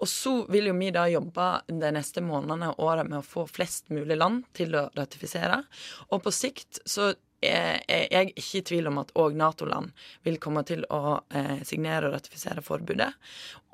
Og 0.01 0.07
så 0.09 0.35
vil 0.49 0.71
jo 0.71 0.77
vi 0.79 0.91
da 0.95 1.05
jobbe 1.11 1.49
de 1.67 1.93
neste 1.93 2.23
månedene 2.25 2.73
og 2.73 2.85
årene 2.89 3.09
med 3.09 3.21
å 3.21 3.25
få 3.25 3.45
flest 3.49 3.89
mulig 3.93 4.17
land 4.17 4.45
til 4.57 4.75
å 4.79 4.87
ratifisere. 4.97 5.61
Og 6.09 6.23
på 6.23 6.33
sikt 6.33 6.81
så 6.87 7.13
jeg 7.41 8.07
er 8.11 8.33
ikke 8.33 8.59
i 8.59 8.65
tvil 8.71 8.89
om 8.91 8.99
at 9.01 9.13
òg 9.19 9.37
Nato-land 9.39 9.93
vil 10.27 10.39
komme 10.41 10.65
til 10.67 10.83
å 10.93 11.19
eh, 11.31 11.61
signere 11.67 12.09
og 12.09 12.17
ratifisere 12.17 12.63
forbudet. 12.65 13.11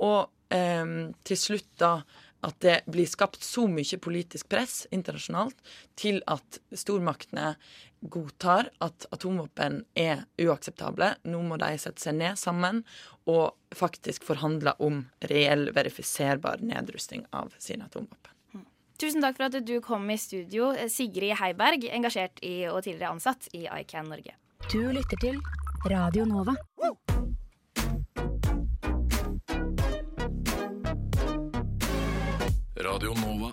Og 0.06 0.30
eh, 0.54 0.86
til 1.26 1.42
slutt 1.42 1.72
da 1.82 1.98
at 2.46 2.60
det 2.62 2.76
blir 2.92 3.10
skapt 3.10 3.44
så 3.44 3.66
mye 3.72 3.98
politisk 4.02 4.50
press 4.52 4.84
internasjonalt 4.94 5.58
til 5.98 6.22
at 6.30 6.60
stormaktene 6.78 7.56
godtar 8.06 8.70
at 8.86 9.08
atomvåpen 9.16 9.82
er 9.98 10.26
uakseptable. 10.42 11.16
Nå 11.26 11.42
må 11.48 11.58
de 11.62 11.72
sette 11.82 12.04
seg 12.04 12.20
ned 12.20 12.38
sammen 12.38 12.84
og 13.26 13.56
faktisk 13.76 14.28
forhandle 14.28 14.76
om 14.84 15.02
reell, 15.32 15.72
verifiserbar 15.74 16.62
nedrusting 16.62 17.26
av 17.34 17.54
sine 17.58 17.90
atomvåpen. 17.90 18.35
Tusen 18.96 19.20
takk 19.24 19.36
for 19.36 19.50
at 19.50 19.58
du 19.68 19.76
kom 19.84 20.08
i 20.10 20.16
studio, 20.16 20.72
Sigrid 20.88 21.36
Heiberg, 21.42 21.84
engasjert 21.92 22.40
i 22.46 22.64
og 22.72 22.86
tidligere 22.86 23.12
ansatt 23.12 23.50
i 23.52 23.66
ICAN 23.68 24.08
Norge. 24.08 24.38
Du 24.72 24.80
lytter 24.96 25.20
til 25.20 25.42
Radio 25.92 26.24
Nova. 26.26 26.56
Radio 32.86 33.14
Nova. 33.20 33.52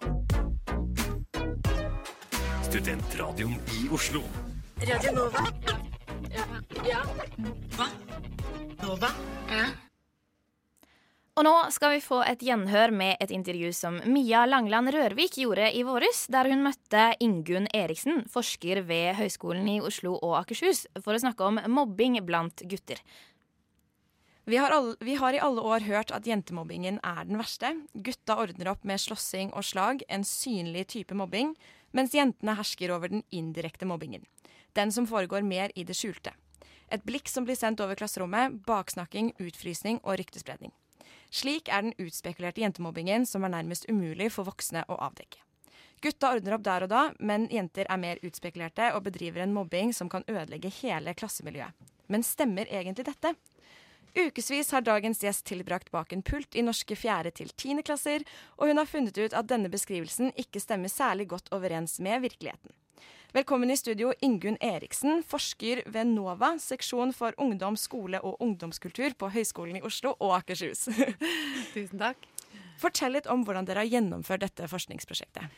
Studentradioen 2.62 3.58
i 3.82 3.88
Oslo. 3.92 4.22
Radio 4.80 5.12
Nova. 5.12 5.46
Ja. 6.30 6.44
ja. 6.86 7.02
Hva? 7.76 7.88
Nova? 8.82 9.10
Ja. 9.50 9.91
Og 11.32 11.46
nå 11.46 11.52
skal 11.72 11.94
vi 11.94 12.02
få 12.04 12.18
et 12.28 12.42
gjenhør 12.44 12.92
med 12.92 13.16
et 13.24 13.30
intervju 13.32 13.70
som 13.72 13.94
Mia 14.04 14.42
Langland 14.44 14.90
Rørvik 14.92 15.38
gjorde 15.40 15.70
i 15.72 15.80
våres, 15.88 16.26
der 16.28 16.50
hun 16.52 16.60
møtte 16.60 17.06
Ingunn 17.24 17.70
Eriksen, 17.72 18.26
forsker 18.28 18.82
ved 18.84 19.16
Høgskolen 19.16 19.70
i 19.72 19.78
Oslo 19.80 20.18
og 20.18 20.34
Akershus, 20.42 20.84
for 21.00 21.16
å 21.16 21.22
snakke 21.22 21.46
om 21.48 21.60
mobbing 21.72 22.18
blant 22.28 22.60
gutter. 22.68 23.00
Vi 24.44 24.58
har, 24.60 24.74
alle, 24.76 24.92
vi 25.00 25.14
har, 25.16 25.32
i 25.32 25.40
alle 25.40 25.64
år 25.64 25.86
hørt 25.86 26.12
at 26.12 26.28
jentemobbingen 26.28 26.98
er 27.00 27.24
den 27.24 27.40
verste. 27.40 27.70
Gutta 27.94 28.36
ordner 28.42 28.74
opp 28.74 28.84
med 28.84 29.00
slåssing 29.00 29.54
og 29.56 29.64
slag, 29.64 30.04
en 30.12 30.28
synlig 30.28 30.84
type 30.92 31.16
mobbing, 31.16 31.54
mens 31.96 32.12
jentene 32.12 32.58
hersker 32.60 32.92
over 32.92 33.08
den 33.08 33.24
indirekte 33.32 33.88
mobbingen. 33.88 34.28
Den 34.76 34.92
som 34.92 35.08
foregår 35.08 35.48
mer 35.48 35.72
i 35.78 35.86
det 35.88 35.96
skjulte. 35.96 36.36
Et 36.92 37.08
blikk 37.08 37.32
som 37.32 37.48
blir 37.48 37.56
sendt 37.56 37.80
over 37.80 37.96
klasserommet, 37.96 38.60
baksnakking, 38.68 39.32
utfrysning 39.40 40.02
og 40.02 40.20
ryktespredning. 40.20 40.74
Slik 41.32 41.70
er 41.72 41.86
den 41.86 41.94
utspekulerte 41.96 42.60
jentemobbingen 42.60 43.24
som 43.26 43.46
er 43.46 43.54
nærmest 43.54 43.88
umulig 43.88 44.28
for 44.34 44.44
voksne 44.44 44.84
å 44.84 44.98
avdekke. 45.08 45.40
Gutta 46.02 46.32
ordner 46.34 46.56
opp 46.56 46.64
der 46.66 46.84
og 46.84 46.90
da, 46.90 47.02
men 47.22 47.46
jenter 47.50 47.86
er 47.88 48.00
mer 48.02 48.20
utspekulerte 48.26 48.90
og 48.96 49.04
bedriver 49.06 49.44
en 49.44 49.54
mobbing 49.54 49.94
som 49.96 50.10
kan 50.12 50.26
ødelegge 50.28 50.72
hele 50.82 51.14
klassemiljøet. 51.14 51.72
Men 52.10 52.26
stemmer 52.26 52.68
egentlig 52.68 53.06
dette? 53.06 53.32
Ukevis 54.12 54.74
har 54.74 54.84
dagens 54.84 55.22
gjest 55.24 55.46
tilbrakt 55.48 55.88
bak 55.94 56.12
en 56.12 56.24
pult 56.26 56.58
i 56.58 56.64
norske 56.66 56.96
fjerde 56.98 57.30
til 57.38 57.54
tiende 57.56 57.86
klasser, 57.86 58.26
og 58.58 58.68
hun 58.68 58.82
har 58.82 58.90
funnet 58.90 59.16
ut 59.16 59.32
at 59.32 59.48
denne 59.48 59.70
beskrivelsen 59.72 60.34
ikke 60.36 60.60
stemmer 60.60 60.92
særlig 60.92 61.30
godt 61.30 61.48
overens 61.54 61.96
med 62.02 62.20
virkeligheten. 62.26 62.74
Velkommen 63.32 63.70
i 63.72 63.76
studio, 63.80 64.10
Ingunn 64.20 64.58
Eriksen, 64.60 65.22
forsker 65.24 65.78
ved 65.88 66.10
NOVA, 66.10 66.50
seksjon 66.60 67.14
for 67.16 67.32
ungdom, 67.40 67.78
skole 67.80 68.18
og 68.20 68.42
ungdomskultur 68.44 69.14
på 69.16 69.30
Høgskolen 69.32 69.78
i 69.78 69.80
Oslo 69.88 70.12
og 70.18 70.34
Akershus. 70.36 70.82
Tusen 71.72 72.02
takk. 72.02 72.28
Fortell 72.82 73.16
litt 73.16 73.30
om 73.32 73.46
hvordan 73.48 73.64
dere 73.64 73.86
har 73.86 73.88
gjennomført 73.88 74.44
dette 74.44 74.68
forskningsprosjektet. 74.68 75.48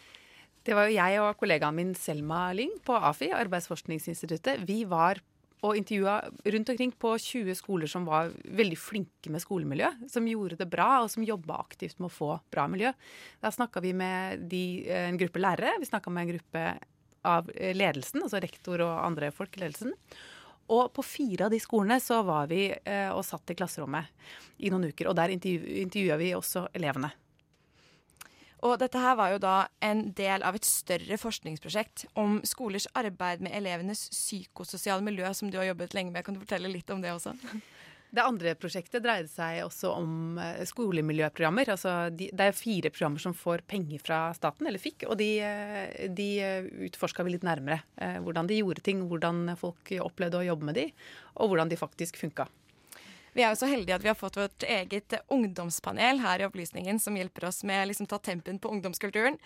Det 0.63 0.79
var 0.79 0.87
jo 0.87 0.95
jeg 1.01 1.19
og 1.25 1.35
kollegaen 1.43 1.75
min 1.75 1.93
Selma 1.99 2.45
Lyng 2.55 2.79
på 2.87 2.95
AFI, 3.11 3.33
Arbeidsforskningsinstituttet. 3.41 4.63
Vi 4.71 4.85
var 4.87 5.19
og 5.67 5.75
intervjua 5.75 6.21
rundt 6.55 6.71
omkring 6.77 6.95
på 6.95 7.17
20 7.27 7.59
skoler 7.59 7.91
som 7.91 8.07
var 8.07 8.31
veldig 8.55 8.79
flinke 8.79 9.35
med 9.35 9.43
skolemiljø. 9.43 9.91
Som 10.15 10.31
gjorde 10.31 10.63
det 10.63 10.71
bra, 10.71 11.03
og 11.03 11.11
som 11.11 11.27
jobba 11.27 11.59
aktivt 11.67 11.99
med 11.99 12.13
å 12.13 12.17
få 12.23 12.33
bra 12.55 12.71
miljø. 12.71 12.95
Da 13.43 13.51
snakka 13.51 13.83
vi 13.83 13.97
med 13.99 14.47
de, 14.47 14.65
en 14.95 15.19
gruppe 15.19 15.43
lærere, 15.43 15.81
vi 15.83 15.91
snakka 15.91 16.15
med 16.15 16.29
en 16.29 16.37
gruppe 16.37 16.69
av 17.25 17.51
ledelsen, 17.51 18.23
altså 18.25 18.41
rektor 18.43 18.85
og 18.85 19.03
andre 19.05 19.33
folk 19.35 19.57
i 19.57 19.65
ledelsen. 19.65 19.95
Og 20.73 20.89
på 20.97 21.05
fire 21.05 21.47
av 21.47 21.53
de 21.53 21.61
skolene 21.61 21.99
så 22.01 22.23
var 22.25 22.49
vi 22.49 22.71
eh, 22.73 23.11
og 23.13 23.25
satt 23.27 23.53
i 23.53 23.57
klasserommet 23.59 24.09
i 24.65 24.71
noen 24.73 24.89
uker. 24.89 25.11
Og 25.11 25.19
der 25.19 25.35
intervjua 25.35 26.17
vi 26.21 26.33
også 26.37 26.69
elevene. 26.73 27.13
Og 28.65 28.79
dette 28.81 28.97
her 28.97 29.17
var 29.19 29.35
jo 29.35 29.41
da 29.43 29.55
en 29.85 30.07
del 30.17 30.45
av 30.47 30.57
et 30.57 30.65
større 30.65 31.19
forskningsprosjekt 31.21 32.07
om 32.17 32.39
skolers 32.49 32.87
arbeid 32.97 33.45
med 33.45 33.53
elevenes 33.53 34.07
psykososiale 34.15 35.05
miljø, 35.05 35.29
som 35.37 35.51
du 35.53 35.59
har 35.61 35.69
jobbet 35.69 35.93
lenge 35.93 36.15
med. 36.15 36.25
Kan 36.25 36.39
du 36.39 36.41
fortelle 36.41 36.73
litt 36.73 36.89
om 36.95 37.05
det 37.05 37.13
også? 37.13 37.35
Det 38.15 38.23
andre 38.23 38.53
prosjektet 38.55 39.03
dreide 39.03 39.31
seg 39.31 39.65
også 39.65 39.91
om 39.97 40.39
eh, 40.39 40.63
skolemiljøprogrammer. 40.69 41.73
Altså 41.75 41.95
de, 42.15 42.29
det 42.31 42.47
er 42.47 42.57
fire 42.57 42.93
programmer 42.93 43.23
som 43.23 43.35
får 43.35 43.65
penger 43.71 44.03
fra 44.05 44.19
staten, 44.37 44.69
eller 44.71 44.83
fikk. 44.83 45.09
Og 45.09 45.19
de, 45.19 45.31
eh, 45.43 46.05
de 46.15 46.29
eh, 46.45 46.69
utforska 46.87 47.27
vi 47.27 47.35
litt 47.35 47.47
nærmere. 47.47 47.81
Hvordan 48.23 48.47
de 48.47 48.61
gjorde 48.61 48.85
ting, 48.87 49.03
hvordan 49.11 49.57
folk 49.59 49.91
opplevde 50.05 50.43
å 50.43 50.47
jobbe 50.47 50.69
med 50.69 50.79
de, 50.79 50.87
og 51.41 51.51
hvordan 51.51 51.73
de 51.73 51.81
faktisk 51.81 52.21
funka. 52.21 52.47
Vi 53.35 53.43
er 53.43 53.51
jo 53.51 53.59
så 53.59 53.67
heldige 53.67 53.97
at 53.97 54.05
vi 54.05 54.13
har 54.13 54.19
fått 54.19 54.39
vårt 54.39 54.63
eget 54.63 55.17
ungdomspanel 55.35 56.21
her 56.23 56.45
i 56.45 56.47
Opplysningen, 56.47 57.01
som 57.03 57.17
hjelper 57.19 57.49
oss 57.49 57.65
med 57.67 57.83
å 57.83 57.89
liksom, 57.91 58.07
ta 58.11 58.21
tempen 58.23 58.61
på 58.63 58.71
ungdomskulturen. 58.71 59.41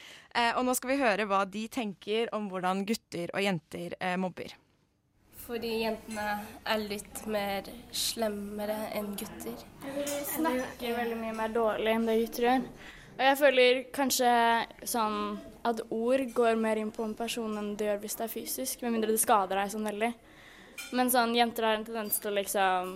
Og 0.59 0.65
nå 0.69 0.77
skal 0.77 0.93
vi 0.93 1.01
høre 1.01 1.29
hva 1.31 1.47
de 1.49 1.65
tenker 1.73 2.29
om 2.37 2.51
hvordan 2.53 2.85
gutter 2.89 3.33
og 3.33 3.47
jenter 3.47 3.97
mobber. 4.21 4.53
Fordi 5.49 5.69
jentene 5.81 6.25
er 6.69 6.83
litt 6.91 7.23
mer 7.25 7.69
slemmere 7.97 8.75
enn 8.99 9.15
gutter. 9.17 9.55
De 9.81 10.17
snakker 10.35 10.97
veldig 10.99 11.17
mye 11.17 11.37
mer 11.39 11.53
dårlig 11.55 11.95
enn 11.95 12.03
det 12.05 12.17
gutter 12.21 12.45
gjør. 12.45 12.65
Og 13.19 13.23
jeg 13.25 13.39
føler 13.41 13.79
kanskje 13.97 14.33
sånn 14.87 15.17
at 15.67 15.81
ord 15.89 16.25
går 16.37 16.59
mer 16.61 16.79
inn 16.79 16.91
på 16.93 17.07
en 17.07 17.15
person 17.17 17.57
enn 17.57 17.71
det 17.81 17.89
gjør 17.89 18.03
hvis 18.03 18.19
det 18.19 18.27
er 18.27 18.33
fysisk, 18.35 18.83
med 18.85 18.93
mindre 18.95 19.15
det 19.15 19.23
skader 19.23 19.57
deg 19.57 19.73
sånn 19.73 19.89
veldig. 19.89 20.11
Men 20.99 21.11
sånn, 21.11 21.33
jenter 21.35 21.67
har 21.67 21.79
en 21.79 21.87
tendens 21.87 22.21
til 22.21 22.31
å 22.31 22.37
liksom 22.37 22.93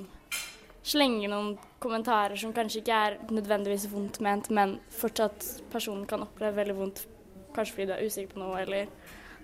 slenge 0.93 1.31
noen 1.33 1.55
kommentarer 1.83 2.37
som 2.39 2.53
kanskje 2.55 2.83
ikke 2.83 2.99
er 3.07 3.17
nødvendigvis 3.33 3.89
vondt 3.91 4.21
ment, 4.23 4.51
men 4.53 4.77
fortsatt 4.93 5.47
personen 5.73 6.05
kan 6.11 6.27
oppleve 6.27 6.61
veldig 6.61 6.77
vondt, 6.79 7.07
kanskje 7.57 7.79
fordi 7.79 7.89
du 7.89 7.95
er 7.97 8.05
usikker 8.05 8.37
på 8.37 8.43
noe 8.45 8.61
eller 8.61 8.93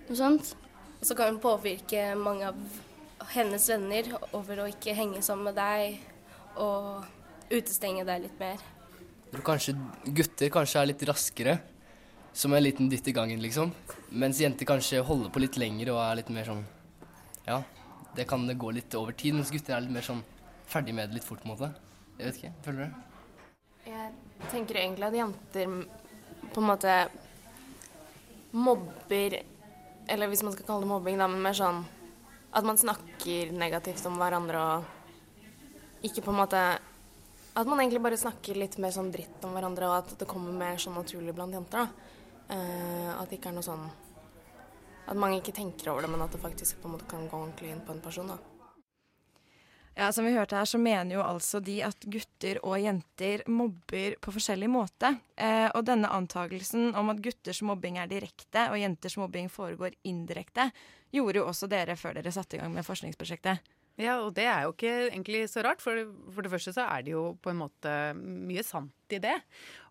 noe 0.05 0.19
sånt. 0.19 0.53
Så 1.01 1.17
kan 1.17 1.33
hun 1.33 1.41
påvirke 1.43 2.11
mange 2.19 2.53
av 2.53 2.61
hennes 3.33 3.69
venner 3.69 4.09
over 4.33 4.63
å 4.63 4.67
ikke 4.71 4.95
henge 4.97 5.21
sammen 5.25 5.49
med 5.49 5.57
deg 5.59 5.99
og 6.59 7.05
utestenge 7.53 8.05
deg 8.07 8.25
litt 8.25 8.39
mer. 8.41 8.61
Tror 9.29 9.45
kanskje 9.45 9.75
gutter 10.05 10.49
kanskje 10.53 10.81
er 10.81 10.89
litt 10.89 11.03
raskere, 11.05 11.59
som 12.33 12.53
en 12.53 12.63
liten 12.63 12.89
dytt 12.89 13.07
i 13.09 13.13
gangen, 13.13 13.41
liksom. 13.41 13.73
Mens 14.09 14.41
jenter 14.41 14.65
kanskje 14.69 15.03
holder 15.05 15.33
på 15.33 15.43
litt 15.43 15.57
lenger 15.61 15.93
og 15.93 16.01
er 16.03 16.19
litt 16.21 16.31
mer 16.33 16.47
sånn 16.49 16.65
Ja, 17.45 17.61
det 18.17 18.25
kan 18.29 18.45
gå 18.45 18.71
litt 18.73 18.93
over 18.97 19.13
tid, 19.17 19.37
mens 19.37 19.53
gutter 19.53 19.77
er 19.77 19.85
litt 19.85 19.93
mer 19.93 20.05
sånn 20.05 20.23
ferdig 20.69 20.93
med 20.93 21.09
det 21.09 21.19
litt 21.19 21.25
fort, 21.25 21.41
på 21.41 21.49
en 21.49 21.53
måte. 21.55 21.71
Jeg 22.17 22.25
vet 22.25 22.41
ikke. 22.41 22.51
Føler 22.65 22.79
du 22.79 22.83
det? 22.85 23.05
Jeg 23.89 24.49
tenker 24.51 24.81
egentlig 24.81 25.07
at 25.07 25.17
jenter 25.17 25.71
på 26.53 26.61
en 26.61 26.67
måte 26.67 26.93
mobber 28.51 29.39
Eller 30.09 30.29
hvis 30.29 30.41
man 30.43 30.53
skal 30.55 30.65
kalle 30.65 30.81
det 30.83 30.89
mobbing, 30.89 31.17
da, 31.21 31.27
men 31.29 31.43
mer 31.45 31.57
sånn 31.57 31.83
at 32.51 32.65
man 32.65 32.77
snakker 32.77 33.51
negativt 33.53 34.05
om 34.09 34.17
hverandre 34.17 34.61
og 34.61 36.05
ikke 36.05 36.23
på 36.23 36.31
en 36.31 36.39
måte 36.39 36.61
At 37.59 37.67
man 37.67 37.81
egentlig 37.81 38.01
bare 38.01 38.17
snakker 38.17 38.55
litt 38.55 38.77
mer 38.79 38.93
sånn 38.95 39.09
dritt 39.11 39.43
om 39.43 39.51
hverandre, 39.51 39.87
og 39.89 39.95
at 39.97 40.13
det 40.21 40.27
kommer 40.29 40.53
mer 40.55 40.77
sånn 40.79 40.95
naturlig 40.95 41.33
blant 41.35 41.53
jenter. 41.53 41.89
da. 41.89 42.15
Eh, 42.55 43.09
at 43.19 43.29
det 43.29 43.39
ikke 43.39 43.49
er 43.49 43.57
noe 43.57 43.65
sånn 43.65 43.83
At 45.09 45.17
mange 45.17 45.41
ikke 45.41 45.57
tenker 45.57 45.91
over 45.91 46.05
det, 46.05 46.11
men 46.13 46.21
at 46.21 46.31
det 46.31 46.41
faktisk 46.41 46.79
på 46.81 46.87
en 46.87 46.95
måte 46.95 47.09
kan 47.09 47.27
gå 47.27 47.35
ordentlig 47.35 47.73
inn 47.73 47.81
på 47.85 47.91
en 47.91 48.01
person. 48.01 48.27
da. 48.27 48.37
Ja, 49.99 50.13
Som 50.15 50.23
vi 50.23 50.31
hørte 50.31 50.55
her, 50.55 50.63
så 50.63 50.79
mener 50.79 51.17
jo 51.17 51.23
altså 51.25 51.59
de 51.59 51.81
at 51.83 52.05
gutter 52.07 52.61
og 52.63 52.77
jenter 52.79 53.41
mobber 53.51 54.13
på 54.23 54.31
forskjellig 54.31 54.69
måte. 54.71 55.09
Eh, 55.35 55.65
og 55.75 55.83
denne 55.89 56.07
antakelsen 56.15 56.93
om 56.95 57.11
at 57.11 57.19
gutters 57.19 57.59
mobbing 57.67 57.97
er 57.99 58.07
direkte 58.07 58.69
og 58.71 58.79
jenters 58.79 59.17
mobbing 59.19 59.51
foregår 59.51 59.97
indirekte, 60.07 60.69
gjorde 61.11 61.41
jo 61.41 61.49
også 61.49 61.67
dere 61.67 61.97
før 61.99 62.15
dere 62.15 62.31
satte 62.31 62.55
i 62.55 62.61
gang 62.61 62.71
med 62.71 62.87
forskningsprosjektet. 62.87 63.59
Ja, 63.99 64.21
og 64.23 64.31
det 64.39 64.47
er 64.47 64.63
jo 64.63 64.71
ikke 64.71 64.93
egentlig 65.09 65.43
så 65.51 65.65
rart. 65.67 65.83
For, 65.83 65.99
for 66.31 66.47
det 66.47 66.53
første 66.53 66.71
så 66.77 66.87
er 66.87 67.03
det 67.03 67.17
jo 67.17 67.25
på 67.43 67.51
en 67.51 67.59
måte 67.59 67.97
mye 68.15 68.63
sant 68.63 69.11
i 69.11 69.19
det. 69.19 69.35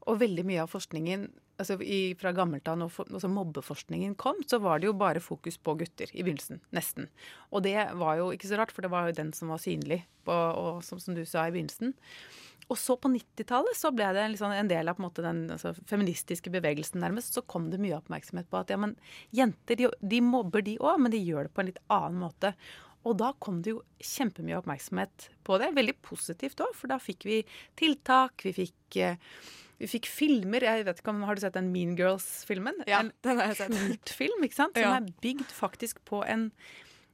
Og 0.08 0.22
veldig 0.24 0.46
mye 0.48 0.64
av 0.64 0.72
forskningen 0.72 1.28
altså 1.58 1.76
i, 1.82 2.14
Fra 2.18 2.32
gammelt 2.36 2.68
av, 2.70 2.78
når 2.80 3.28
mobbeforskningen 3.34 4.14
kom, 4.20 4.40
så 4.46 4.60
var 4.62 4.80
det 4.80 4.88
jo 4.88 4.96
bare 4.98 5.22
fokus 5.22 5.58
på 5.58 5.76
gutter 5.80 6.10
i 6.14 6.24
begynnelsen. 6.24 6.62
Nesten. 6.74 7.08
Og 7.52 7.64
det 7.66 7.76
var 7.98 8.20
jo 8.20 8.30
ikke 8.34 8.50
så 8.50 8.60
rart, 8.60 8.74
for 8.74 8.86
det 8.86 8.92
var 8.92 9.08
jo 9.08 9.18
den 9.18 9.32
som 9.36 9.52
var 9.52 9.62
synlig, 9.62 10.04
på, 10.28 10.34
og, 10.34 10.82
som, 10.86 11.00
som, 11.02 11.16
du 11.16 11.24
sa 11.26 11.46
i 11.48 11.54
begynnelsen. 11.54 11.94
og 12.68 12.76
så 12.78 12.98
på 13.00 13.08
90-tallet 13.08 13.76
så 13.78 13.90
ble 13.96 14.10
det 14.14 14.26
liksom 14.34 14.52
en 14.52 14.70
del 14.70 14.90
av 14.90 14.98
en 14.98 15.06
måte 15.06 15.24
den 15.24 15.46
altså, 15.54 15.72
feministiske 15.88 16.52
bevegelsen 16.52 17.00
nærmest. 17.00 17.34
Så 17.34 17.46
kom 17.48 17.70
det 17.72 17.80
mye 17.82 17.96
oppmerksomhet 17.96 18.50
på 18.50 18.60
at 18.60 18.70
ja, 18.74 18.80
men 18.80 18.96
jenter 19.34 19.78
de, 19.78 19.88
de 20.00 20.20
mobber 20.24 20.64
de 20.66 20.76
òg, 20.78 21.00
men 21.00 21.14
de 21.14 21.22
gjør 21.22 21.48
det 21.48 21.56
på 21.56 21.64
en 21.64 21.72
litt 21.72 21.82
annen 21.88 22.20
måte. 22.22 22.54
Og 23.06 23.16
da 23.18 23.30
kom 23.40 23.62
det 23.62 23.72
jo 23.72 23.84
kjempemye 24.02 24.58
oppmerksomhet 24.58 25.30
på 25.46 25.58
det. 25.62 25.70
Veldig 25.76 25.96
positivt 26.04 26.60
òg, 26.64 26.74
for 26.76 26.90
da 26.90 26.98
fikk 27.00 27.24
vi 27.28 27.38
tiltak. 27.78 28.44
Vi 28.44 28.52
fikk, 28.56 28.98
eh, 29.00 29.16
vi 29.78 29.86
fikk 29.86 30.06
filmer. 30.10 30.60
Jeg 30.66 30.84
vet 30.88 31.00
ikke 31.00 31.12
om, 31.14 31.22
Har 31.28 31.34
du 31.38 31.40
sett 31.44 31.54
den 31.54 31.72
Mean 31.72 31.96
Girls-filmen? 31.96 32.82
Ja, 32.86 33.00
en 33.00 33.12
den 33.22 33.38
har 33.38 33.52
jeg 33.52 33.56
sett. 33.62 33.70
kultfilm, 33.70 34.42
ikke 34.44 34.54
sant? 34.54 34.74
Som 34.76 34.82
Ja. 34.82 34.96
er 34.96 35.08
bygd 35.22 35.48
faktisk 35.54 36.04
på 36.04 36.24
en 36.26 36.52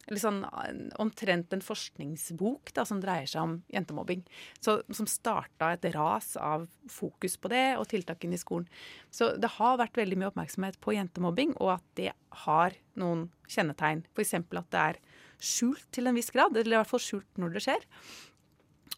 eller 0.07 0.21
sånn, 0.21 0.91
omtrent 1.01 1.51
en 1.57 1.63
forskningsbok 1.65 2.75
da, 2.77 2.85
som 2.85 3.01
dreier 3.01 3.25
seg 3.27 3.41
om 3.41 3.55
jentemobbing. 3.73 4.23
Så, 4.61 4.83
som 4.93 5.07
starta 5.09 5.71
et 5.73 5.87
ras 5.95 6.37
av 6.37 6.67
fokus 6.93 7.39
på 7.41 7.49
det 7.49 7.79
og 7.79 7.89
tiltakene 7.89 8.35
i 8.37 8.41
skolen. 8.43 8.67
Så 9.11 9.31
det 9.41 9.49
har 9.57 9.79
vært 9.81 9.97
veldig 9.97 10.19
mye 10.21 10.29
oppmerksomhet 10.31 10.77
på 10.85 10.93
jentemobbing, 10.93 11.55
og 11.57 11.79
at 11.79 11.83
det 11.97 12.13
har 12.45 12.77
noen 13.01 13.31
kjennetegn. 13.49 14.05
F.eks. 14.15 14.35
at 14.35 14.71
det 14.71 14.83
er 14.83 15.01
skjult 15.41 15.87
til 15.91 16.07
en 16.07 16.15
viss 16.21 16.29
grad, 16.31 16.53
eller 16.55 16.77
i 16.77 16.83
hvert 16.83 16.93
fall 16.93 17.01
skjult 17.01 17.41
når 17.41 17.55
det 17.57 17.63
skjer. 17.65 17.89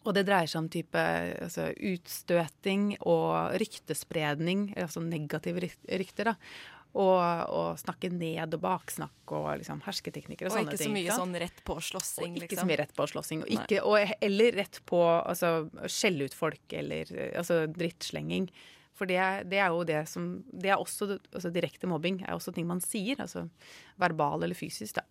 Og 0.07 0.15
det 0.15 0.23
dreier 0.27 0.47
seg 0.47 0.63
om 0.63 0.71
type 0.71 1.03
altså, 1.43 1.67
utstøting 1.75 2.93
og 3.01 3.57
ryktespredning, 3.59 4.69
altså 4.79 5.03
negative 5.03 5.63
rykter. 5.67 6.31
da. 6.31 6.35
Og, 6.97 7.19
og 7.53 7.77
snakke 7.77 8.09
ned 8.09 8.55
og 8.55 8.61
baksnakk 8.63 9.33
og 9.35 9.49
liksom 9.59 9.83
hersketeknikker 9.85 10.47
og, 10.47 10.53
Og 10.53 10.55
sånne 10.55 10.71
ikke 10.71 10.85
så 10.87 10.93
mye 10.95 11.17
sånn 11.19 11.35
rett 11.43 11.59
på 11.67 11.75
slåssing, 11.83 12.31
Og 12.31 12.39
ikke 12.39 12.47
liksom. 12.47 12.63
så 12.63 12.69
mye 12.71 12.79
rett 12.79 12.95
på 12.97 13.07
slåssing. 13.11 13.43
Og 13.43 13.51
ikke, 13.53 13.83
og, 13.83 14.15
eller 14.29 14.57
rett 14.63 14.79
på 14.89 15.03
altså, 15.03 15.51
skjelle 15.91 16.25
ut 16.25 16.37
folk 16.37 16.77
eller 16.79 17.11
altså, 17.37 17.65
drittslenging. 17.75 18.49
For 18.97 19.09
det, 19.09 19.21
det 19.51 19.59
er 19.61 19.69
jo 19.73 19.85
det 19.87 20.01
som 20.09 20.27
Det 20.49 20.71
er 20.73 20.81
også 20.81 21.11
altså, 21.13 21.51
direkte 21.53 21.89
mobbing 21.89 22.23
er 22.25 22.33
også 22.35 22.53
ting 22.55 22.67
man 22.69 22.81
sier. 22.83 23.19
Altså 23.21 23.47
verbal 24.01 24.43
eller 24.43 24.57
fysisk, 24.57 24.97
da. 24.99 25.05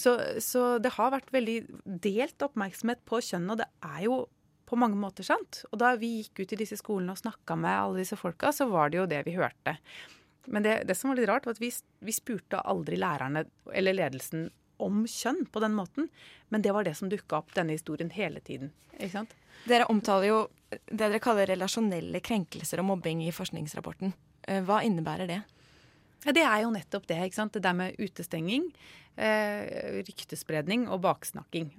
Så, 0.00 0.16
så 0.40 0.78
det 0.80 0.94
har 0.96 1.12
vært 1.12 1.32
veldig 1.34 1.58
delt 1.84 2.44
oppmerksomhet 2.46 3.02
på 3.08 3.20
kjønn, 3.24 3.50
og 3.52 3.60
det 3.60 3.66
er 3.84 4.04
jo 4.06 4.22
på 4.70 4.78
mange 4.78 4.96
måter 4.96 5.26
sant. 5.26 5.64
Og 5.72 5.80
da 5.82 5.92
vi 5.98 6.20
gikk 6.20 6.44
ut 6.44 6.54
i 6.54 6.60
disse 6.62 6.78
skolene 6.78 7.12
og 7.12 7.20
snakka 7.20 7.56
med 7.58 7.74
alle 7.74 8.00
disse 8.04 8.16
folka, 8.16 8.52
så 8.54 8.68
var 8.70 8.92
det 8.92 9.00
jo 9.00 9.10
det 9.10 9.24
vi 9.26 9.36
hørte. 9.36 9.76
Men 10.50 10.64
det, 10.64 10.76
det 10.88 10.96
som 10.96 11.10
var 11.10 11.18
litt 11.18 11.28
rart, 11.28 11.46
var 11.46 11.58
at 11.58 11.62
vi, 11.62 11.72
vi 12.06 12.14
spurte 12.14 12.62
aldri 12.70 12.96
lærerne 13.00 13.44
eller 13.76 13.98
ledelsen 13.98 14.48
om 14.82 15.04
kjønn 15.08 15.44
på 15.52 15.62
den 15.62 15.76
måten. 15.76 16.08
Men 16.48 16.64
det 16.64 16.72
var 16.76 16.86
det 16.86 16.96
som 16.98 17.10
dukka 17.12 17.42
opp 17.42 17.54
denne 17.56 17.76
historien 17.76 18.10
hele 18.14 18.40
tiden. 18.44 18.72
Ikke 18.96 19.12
sant? 19.18 19.36
Dere 19.68 19.88
omtaler 19.92 20.28
jo 20.30 20.40
det 20.70 20.98
dere 21.02 21.18
kaller 21.22 21.48
relasjonelle 21.50 22.20
krenkelser 22.22 22.80
og 22.82 22.90
mobbing 22.92 23.24
i 23.26 23.32
forskningsrapporten. 23.34 24.12
Eh, 24.46 24.62
Hva 24.66 24.80
innebærer 24.86 25.30
det? 25.30 25.40
Ja, 26.24 26.34
det 26.36 26.44
er 26.44 26.62
jo 26.64 26.72
nettopp 26.74 27.06
det. 27.08 27.18
ikke 27.26 27.38
sant? 27.38 27.54
Det 27.56 27.64
der 27.64 27.76
med 27.76 27.96
utestenging, 27.98 28.68
eh, 29.16 30.02
ryktespredning 30.06 30.88
og 30.88 31.00
baksnakking. 31.06 31.70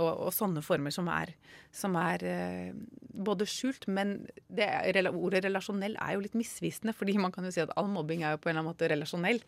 Og, 0.00 0.08
og 0.08 0.30
sånne 0.32 0.62
former 0.62 0.94
som 0.94 1.08
er, 1.12 1.34
som 1.74 1.96
er 1.98 2.22
eh, 2.24 2.70
både 3.12 3.44
skjult, 3.50 3.88
men 3.90 4.20
det 4.48 4.70
ordet 5.10 5.42
relasjonell 5.44 5.96
er 5.98 6.14
jo 6.14 6.22
litt 6.24 6.38
misvisende. 6.38 6.94
fordi 6.94 7.18
man 7.18 7.32
kan 7.34 7.44
jo 7.44 7.50
si 7.50 7.60
at 7.60 7.74
all 7.76 7.90
mobbing 7.90 8.22
er 8.22 8.36
jo 8.36 8.40
på 8.40 8.48
en 8.48 8.54
eller 8.54 8.62
annen 8.62 8.72
måte 8.72 8.88
relasjonell. 8.88 9.42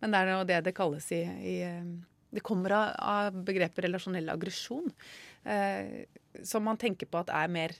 Men 0.00 0.12
det 0.12 0.20
er 0.20 0.30
jo 0.34 0.44
det 0.52 0.60
det 0.68 0.76
kalles 0.76 1.08
i, 1.16 1.24
i 1.24 1.56
eh, 1.64 1.82
Det 2.36 2.44
kommer 2.44 2.74
av, 2.76 2.94
av 3.00 3.42
begrepet 3.46 3.86
relasjonell 3.86 4.28
aggresjon. 4.32 4.90
Eh, 5.44 6.06
som 6.44 6.66
man 6.66 6.78
tenker 6.80 7.08
på 7.08 7.22
at 7.22 7.32
er 7.32 7.52
mer 7.52 7.76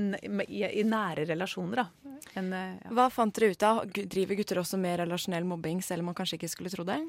i, 0.00 0.60
i 0.64 0.84
nære 0.86 1.26
relasjoner, 1.28 1.82
da. 1.82 2.16
enn, 2.38 2.52
eh, 2.56 2.76
ja. 2.84 2.92
Hva 2.96 3.08
fant 3.12 3.34
dere 3.36 3.54
ut 3.54 3.66
av? 3.66 3.82
Driver 3.90 4.38
gutter 4.38 4.60
også 4.62 4.78
med 4.80 5.00
relasjonell 5.02 5.46
mobbing, 5.48 5.82
selv 5.84 6.04
om 6.04 6.10
man 6.10 6.18
kanskje 6.18 6.38
ikke 6.38 6.52
skulle 6.52 6.72
tro 6.72 6.86
det? 6.88 7.00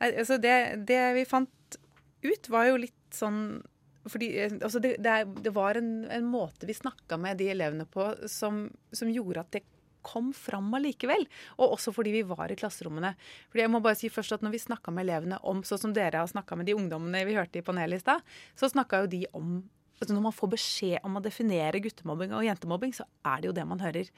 Nei, 0.00 0.10
altså 0.10 0.38
det, 0.42 0.56
det 0.88 1.00
vi 1.18 1.28
fant 1.28 1.78
ut, 2.24 2.50
var 2.52 2.70
jo 2.70 2.82
litt 2.86 3.00
sånn 3.14 3.62
fordi 4.10 4.26
eh, 4.36 4.52
altså 4.60 4.82
det, 4.84 4.96
det, 5.00 5.12
er, 5.12 5.30
det 5.46 5.52
var 5.56 5.78
en, 5.80 6.04
en 6.12 6.26
måte 6.28 6.68
vi 6.68 6.76
snakka 6.76 7.16
med 7.20 7.38
de 7.40 7.48
elevene 7.54 7.86
på 7.88 8.10
som, 8.28 8.66
som 8.92 9.08
gjorde 9.12 9.44
at 9.44 9.54
det 9.54 9.64
kom 10.04 10.32
fram 10.36 10.72
allikevel. 10.76 11.26
Og 11.58 11.76
også 11.76 11.94
fordi 11.96 12.14
vi 12.18 12.24
var 12.28 12.52
i 12.52 12.58
klasserommene. 12.58 13.14
Fordi 13.52 13.64
jeg 13.64 13.72
må 13.72 13.82
bare 13.84 13.98
si 13.98 14.12
først 14.12 14.36
at 14.36 14.44
Når 14.44 14.54
vi 14.54 14.64
snakka 14.64 14.92
med 14.94 15.06
elevene 15.06 15.38
om 15.42 15.62
sånn 15.66 15.80
som 15.80 15.94
dere 15.96 16.20
har 16.22 16.30
snakka 16.30 16.58
med 16.58 16.68
de 16.68 16.76
ungdommene 16.76 17.24
vi 17.26 17.36
hørte 17.38 17.60
i 17.60 17.64
panelet 17.64 18.02
i 18.02 18.04
stad, 18.04 18.24
så 18.58 18.70
snakka 18.70 19.04
jo 19.04 19.12
de 19.16 19.24
om 19.32 19.62
altså 20.00 20.16
Når 20.16 20.24
man 20.26 20.34
får 20.34 20.50
beskjed 20.52 21.06
om 21.06 21.16
å 21.16 21.22
definere 21.22 21.80
guttemobbing 21.80 22.34
og 22.34 22.44
jentemobbing, 22.44 22.92
så 22.92 23.06
er 23.24 23.40
det 23.40 23.48
jo 23.48 23.54
det 23.56 23.64
man 23.70 23.80
hører. 23.80 24.10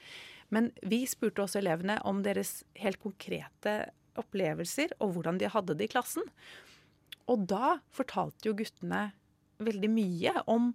Men 0.49 0.71
vi 0.81 1.03
spurte 1.07 1.43
også 1.43 1.61
elevene 1.61 1.99
om 2.07 2.23
deres 2.25 2.63
helt 2.81 2.99
konkrete 3.03 3.75
opplevelser 4.17 4.95
og 4.97 5.13
hvordan 5.13 5.37
de 5.39 5.51
hadde 5.53 5.77
det 5.77 5.87
i 5.87 5.91
klassen. 5.93 6.25
Og 7.29 7.45
da 7.49 7.77
fortalte 7.93 8.49
jo 8.49 8.55
guttene 8.57 9.11
veldig 9.63 9.89
mye 9.91 10.33
om, 10.49 10.71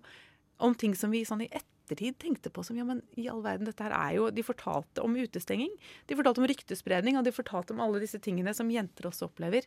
om 0.63 0.79
ting 0.79 0.95
som 0.99 1.13
vi 1.15 1.25
sånn 1.27 1.45
i 1.45 1.51
ettertid 1.51 1.72
tenkte 1.89 2.51
på 2.51 2.63
som 2.65 2.77
ja, 2.79 2.85
men 2.89 3.03
i 3.19 3.29
all 3.29 3.43
verden, 3.45 3.67
dette 3.69 3.85
her 3.85 3.93
er 3.97 4.15
jo 4.17 4.31
De 4.31 4.43
fortalte 4.43 5.03
om 5.03 5.17
utestenging, 5.17 5.73
de 6.07 6.17
fortalte 6.17 6.41
om 6.41 6.49
ryktespredning, 6.49 7.19
og 7.19 7.25
de 7.25 7.33
fortalte 7.33 7.75
om 7.75 7.81
alle 7.81 8.01
disse 8.01 8.21
tingene 8.23 8.55
som 8.55 8.71
jenter 8.71 9.09
også 9.11 9.29
opplever. 9.29 9.67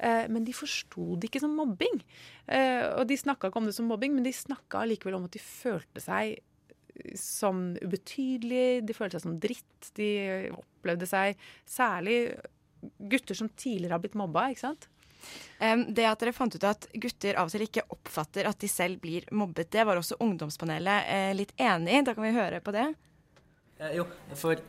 Eh, 0.00 0.26
men 0.32 0.44
de 0.46 0.54
forsto 0.56 1.16
det 1.20 1.28
ikke 1.28 1.42
som 1.44 1.56
mobbing. 1.56 2.00
Eh, 2.48 2.86
og 2.96 3.06
de 3.10 3.18
snakka 3.20 3.50
ikke 3.50 3.60
om 3.60 3.68
det 3.68 3.76
som 3.76 3.90
mobbing, 3.90 4.14
men 4.14 4.24
de 4.24 4.32
snakka 4.32 4.84
allikevel 4.84 5.18
om 5.18 5.26
at 5.28 5.36
de 5.36 5.42
følte 5.42 6.00
seg 6.04 6.40
som 7.16 7.70
ubetydelige, 7.80 8.80
de 8.84 8.96
følte 8.96 9.18
seg 9.18 9.26
som 9.26 9.36
dritt. 9.40 9.92
De 9.96 10.10
opplevde 10.52 11.08
seg 11.08 11.38
Særlig 11.68 12.34
gutter 12.80 13.36
som 13.36 13.50
tidligere 13.60 13.96
har 13.96 14.02
blitt 14.02 14.18
mobba, 14.18 14.48
ikke 14.50 14.64
sant. 14.64 14.88
Det 15.60 16.06
at 16.08 16.22
dere 16.22 16.32
fant 16.32 16.54
ut 16.56 16.64
at 16.64 16.86
gutter 16.96 17.36
av 17.36 17.50
og 17.50 17.52
til 17.52 17.66
ikke 17.66 17.84
oppfatter 17.92 18.48
at 18.48 18.60
de 18.62 18.68
selv 18.70 19.02
blir 19.02 19.26
mobbet, 19.36 19.68
det 19.72 19.84
var 19.84 20.00
også 20.00 20.16
ungdomspanelet 20.24 21.10
eh, 21.12 21.32
litt 21.36 21.52
enig 21.60 21.98
i. 21.98 22.02
Da 22.06 22.14
kan 22.16 22.24
vi 22.24 22.32
høre 22.36 22.62
på 22.64 22.72
det. 22.74 22.86
Jo, 23.96 24.04
for 24.36 24.60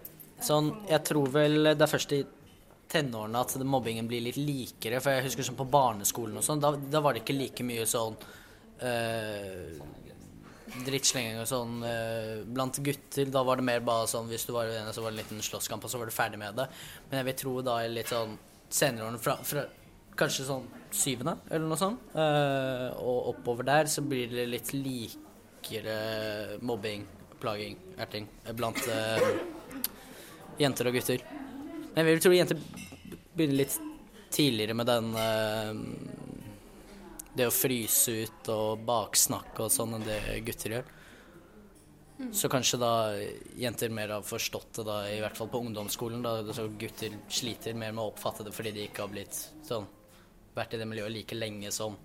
sånn 0.42 0.70
Jeg 0.90 1.04
tror 1.06 1.28
vel 1.34 1.74
det 1.76 1.84
er 1.84 1.92
først 1.92 2.14
i 2.16 2.22
tenårene 2.92 3.42
at 3.46 3.56
mobbingen 3.64 4.08
blir 4.10 4.24
litt 4.26 4.40
likere. 4.40 5.00
For 5.04 5.16
jeg 5.16 5.30
husker 5.30 5.48
sånn 5.48 5.60
på 5.60 5.70
barneskolen 5.72 6.40
og 6.40 6.46
sånn, 6.46 6.62
da, 6.64 6.74
da 6.76 7.02
var 7.04 7.16
det 7.16 7.24
ikke 7.24 7.38
like 7.38 7.66
mye 7.66 7.88
sånn 7.88 8.18
eh, 8.84 9.80
drittslenging 10.86 11.42
og 11.42 11.50
sånn 11.50 11.82
eh, 11.88 12.42
blant 12.48 12.80
gutter. 12.84 13.32
Da 13.32 13.44
var 13.48 13.60
det 13.60 13.68
mer 13.68 13.84
bare 13.86 14.10
sånn 14.12 14.30
hvis 14.32 14.48
du 14.48 14.54
var 14.56 14.72
uenig, 14.72 14.96
så 14.96 15.04
var 15.04 15.12
det 15.12 15.20
en 15.20 15.24
liten 15.24 15.46
slåsskamp, 15.46 15.86
og 15.86 15.94
så 15.94 16.02
var 16.02 16.12
du 16.12 16.16
ferdig 16.16 16.40
med 16.42 16.58
det. 16.60 16.68
Men 17.10 17.22
jeg 17.22 17.30
vil 17.30 17.40
tro 17.44 17.56
da 17.66 17.82
i 17.84 17.92
litt 17.92 18.12
sånn 18.12 18.38
senere 18.72 19.08
årene, 19.08 19.22
fra, 19.22 19.38
fra 19.44 19.66
kanskje 20.20 20.48
sånn 20.48 20.68
syvende 20.92 21.38
eller 21.50 21.68
noe 21.68 21.80
sånt, 21.80 22.08
Uh, 22.12 22.92
og 23.00 23.32
oppover 23.32 23.68
der, 23.68 23.88
så 23.88 24.04
blir 24.04 24.32
det 24.32 24.50
litt 24.50 24.74
likere 24.76 26.58
mobbing, 26.60 27.06
plaging, 27.40 27.78
erting 28.02 28.28
blant 28.58 28.82
uh, 28.92 29.30
jenter 30.60 30.90
og 30.90 30.98
gutter. 30.98 31.24
Men 31.94 32.02
jeg 32.02 32.10
vil 32.10 32.24
tro 32.26 32.34
jenter 32.36 32.60
begynner 33.32 33.62
litt 33.62 33.78
tidligere 34.32 34.76
med 34.76 34.90
den 34.90 35.14
uh, 35.16 35.72
Det 37.32 37.48
å 37.48 37.54
fryse 37.56 38.12
ut 38.26 38.50
og 38.52 38.84
baksnakke 38.88 39.64
og 39.64 39.72
sånn 39.72 39.96
enn 39.96 40.04
det 40.08 40.20
gutter 40.44 40.76
gjør. 40.76 40.92
Så 42.36 42.52
kanskje 42.52 42.78
da 42.78 42.92
jenter 43.58 43.90
mer 43.90 44.12
har 44.18 44.28
forstått 44.28 44.82
det, 44.82 44.84
da, 44.86 44.98
i 45.10 45.22
hvert 45.24 45.40
fall 45.40 45.50
på 45.50 45.64
ungdomsskolen. 45.64 46.22
da, 46.22 46.54
Så 46.54 46.68
gutter 46.78 47.16
sliter 47.32 47.74
mer 47.74 47.96
med 47.96 48.04
å 48.04 48.12
oppfatte 48.12 48.46
det 48.46 48.54
fordi 48.54 48.76
de 48.76 48.84
ikke 48.90 49.08
har 49.08 49.16
blitt 49.16 49.40
sånn 49.66 49.88
vært 50.56 50.76
i 50.76 50.80
det 50.82 50.88
miljøet 50.90 51.14
like 51.16 51.38
lenge 51.38 51.72
som 51.76 51.98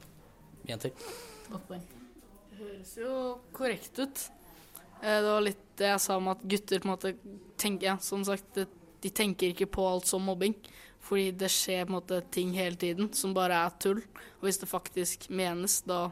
jenter. 0.68 0.92
Godt 1.50 1.68
poeng. 1.68 1.84
Det 2.50 2.58
høres 2.62 2.94
jo 2.98 3.12
korrekt 3.56 3.98
ut. 4.00 4.24
Eh, 5.02 5.20
Det 5.20 5.28
var 5.28 5.44
litt 5.44 5.62
det 5.76 5.90
jeg 5.92 6.00
sa 6.00 6.16
om 6.16 6.28
at 6.32 6.42
gutter 6.48 6.80
på 6.80 6.88
en 6.88 6.94
måte 6.94 7.14
tenker 7.60 7.86
ja, 7.90 7.96
som 8.00 8.24
sagt, 8.24 8.56
de 9.02 9.10
tenker 9.10 9.52
ikke 9.52 9.66
på 9.68 9.84
alt 9.88 10.06
som 10.08 10.24
mobbing. 10.24 10.54
Fordi 11.06 11.30
det 11.38 11.50
skjer 11.52 11.84
på 11.84 11.92
en 11.92 11.98
måte 12.00 12.20
ting 12.34 12.50
hele 12.56 12.74
tiden 12.80 13.12
som 13.14 13.34
bare 13.36 13.54
er 13.66 13.74
tull. 13.78 14.00
Og 14.40 14.48
hvis 14.48 14.58
det 14.58 14.66
faktisk 14.70 15.28
menes, 15.30 15.82
da, 15.86 16.08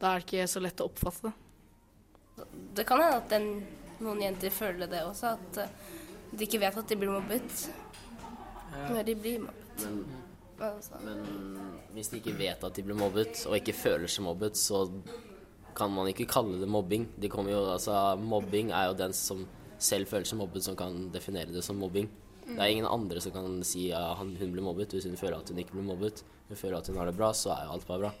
da 0.00 0.14
er 0.14 0.24
det 0.24 0.26
ikke 0.26 0.48
så 0.50 0.62
lett 0.64 0.80
å 0.82 0.88
oppfatte 0.90 1.28
det. 1.30 1.36
Det 2.74 2.86
kan 2.88 3.02
hende 3.02 3.20
at 3.20 3.28
den, 3.30 3.46
noen 4.00 4.22
jenter 4.24 4.50
føler 4.50 4.88
det 4.90 5.04
også, 5.04 5.34
at 5.36 5.60
eh, 5.60 5.70
de 6.32 6.46
ikke 6.46 6.62
vet 6.62 6.76
at 6.80 6.88
de 6.88 6.96
blir 6.96 7.10
mobbet 7.12 7.68
når 8.90 9.02
de 9.10 9.14
blir 9.18 9.40
mobbet. 9.44 9.84
Men, 9.84 10.29
Altså. 10.60 10.98
men 11.00 11.22
hvis 11.94 12.10
de 12.12 12.20
ikke 12.20 12.36
vet 12.38 12.64
at 12.64 12.76
de 12.76 12.84
blir 12.84 12.98
mobbet, 12.98 13.44
og 13.48 13.56
ikke 13.56 13.76
føler 13.76 14.10
seg 14.10 14.26
mobbet, 14.26 14.58
så 14.60 14.84
kan 15.76 15.92
man 15.94 16.10
ikke 16.10 16.28
kalle 16.28 16.60
det 16.60 16.68
mobbing. 16.68 17.06
De 17.20 17.30
jo, 17.30 17.60
altså, 17.72 18.16
mobbing 18.20 18.72
er 18.74 18.90
jo 18.90 18.98
den 18.98 19.14
som 19.16 19.46
selv 19.80 20.10
føler 20.10 20.28
seg 20.28 20.40
mobbet, 20.40 20.66
som 20.66 20.76
kan 20.76 21.06
definere 21.14 21.54
det 21.54 21.64
som 21.64 21.78
mobbing. 21.80 22.10
Det 22.50 22.58
er 22.58 22.72
ingen 22.72 22.88
andre 22.88 23.20
som 23.22 23.32
kan 23.32 23.60
si 23.66 23.88
at 23.94 24.02
ja, 24.02 24.14
hun 24.18 24.34
blir 24.36 24.64
mobbet, 24.64 24.92
hvis 24.92 25.06
hun 25.06 25.18
føler 25.18 25.38
at 25.38 25.50
hun 25.50 25.60
ikke 25.62 25.76
blir 25.76 25.86
mobbet. 25.86 26.24
Hun 26.48 26.58
føler 26.58 26.80
at 26.80 26.90
hun 26.90 26.98
har 26.98 27.06
det 27.06 27.16
bra, 27.18 27.30
så 27.36 27.54
er 27.54 27.66
jo 27.66 27.76
alt 27.76 27.86
bare 27.86 28.04
bra. 28.06 28.12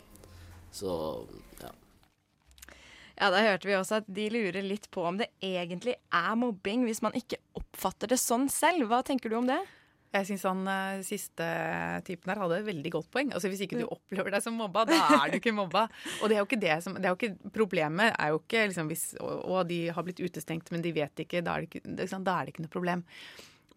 Så 0.70 0.92
ja. 1.60 1.72
Ja, 3.20 3.28
Da 3.34 3.42
hørte 3.44 3.68
vi 3.68 3.74
også 3.76 3.98
at 4.00 4.06
de 4.08 4.28
lurer 4.32 4.62
litt 4.64 4.86
på 4.94 5.02
om 5.04 5.18
det 5.20 5.28
egentlig 5.44 5.96
er 5.98 6.38
mobbing 6.38 6.86
hvis 6.86 7.02
man 7.04 7.16
ikke 7.18 7.40
oppfatter 7.58 8.08
det 8.14 8.20
sånn 8.22 8.46
selv. 8.52 8.86
Hva 8.88 9.02
tenker 9.04 9.32
du 9.32 9.36
om 9.42 9.50
det? 9.50 9.58
Jeg 10.10 10.26
syns 10.26 10.44
han 10.48 10.62
eh, 10.70 11.02
siste 11.06 11.46
typen 12.06 12.32
her 12.32 12.40
hadde 12.42 12.56
et 12.58 12.66
veldig 12.66 12.90
godt 12.96 13.10
poeng. 13.14 13.30
Altså 13.36 13.50
Hvis 13.52 13.62
ikke 13.66 13.78
du 13.78 13.86
opplever 13.86 14.34
deg 14.34 14.42
som 14.42 14.56
mobba, 14.58 14.82
da 14.88 14.98
er 15.20 15.30
du 15.30 15.38
ikke 15.38 15.54
mobba. 15.54 15.84
Og 16.20 16.30
det 16.30 16.36
er 16.36 16.42
jo 16.42 16.48
ikke 16.48 16.62
det 16.64 16.80
som 16.82 16.98
det 16.98 17.06
er 17.06 17.14
jo 17.14 17.20
ikke, 17.20 17.52
Problemet 17.54 18.16
er 18.16 18.32
jo 18.32 18.40
ikke 18.40 18.64
liksom 18.70 18.90
hvis 18.90 19.04
Og 19.20 19.62
de 19.70 19.84
har 19.94 20.06
blitt 20.06 20.22
utestengt, 20.22 20.72
men 20.74 20.82
de 20.82 20.94
vet 20.96 21.24
ikke. 21.24 21.44
Da 21.46 21.54
er 21.54 21.64
det 21.64 21.70
ikke, 21.70 21.94
da 21.94 22.34
er 22.34 22.48
det 22.48 22.54
ikke 22.54 22.66
noe 22.66 22.74
problem. 22.74 23.06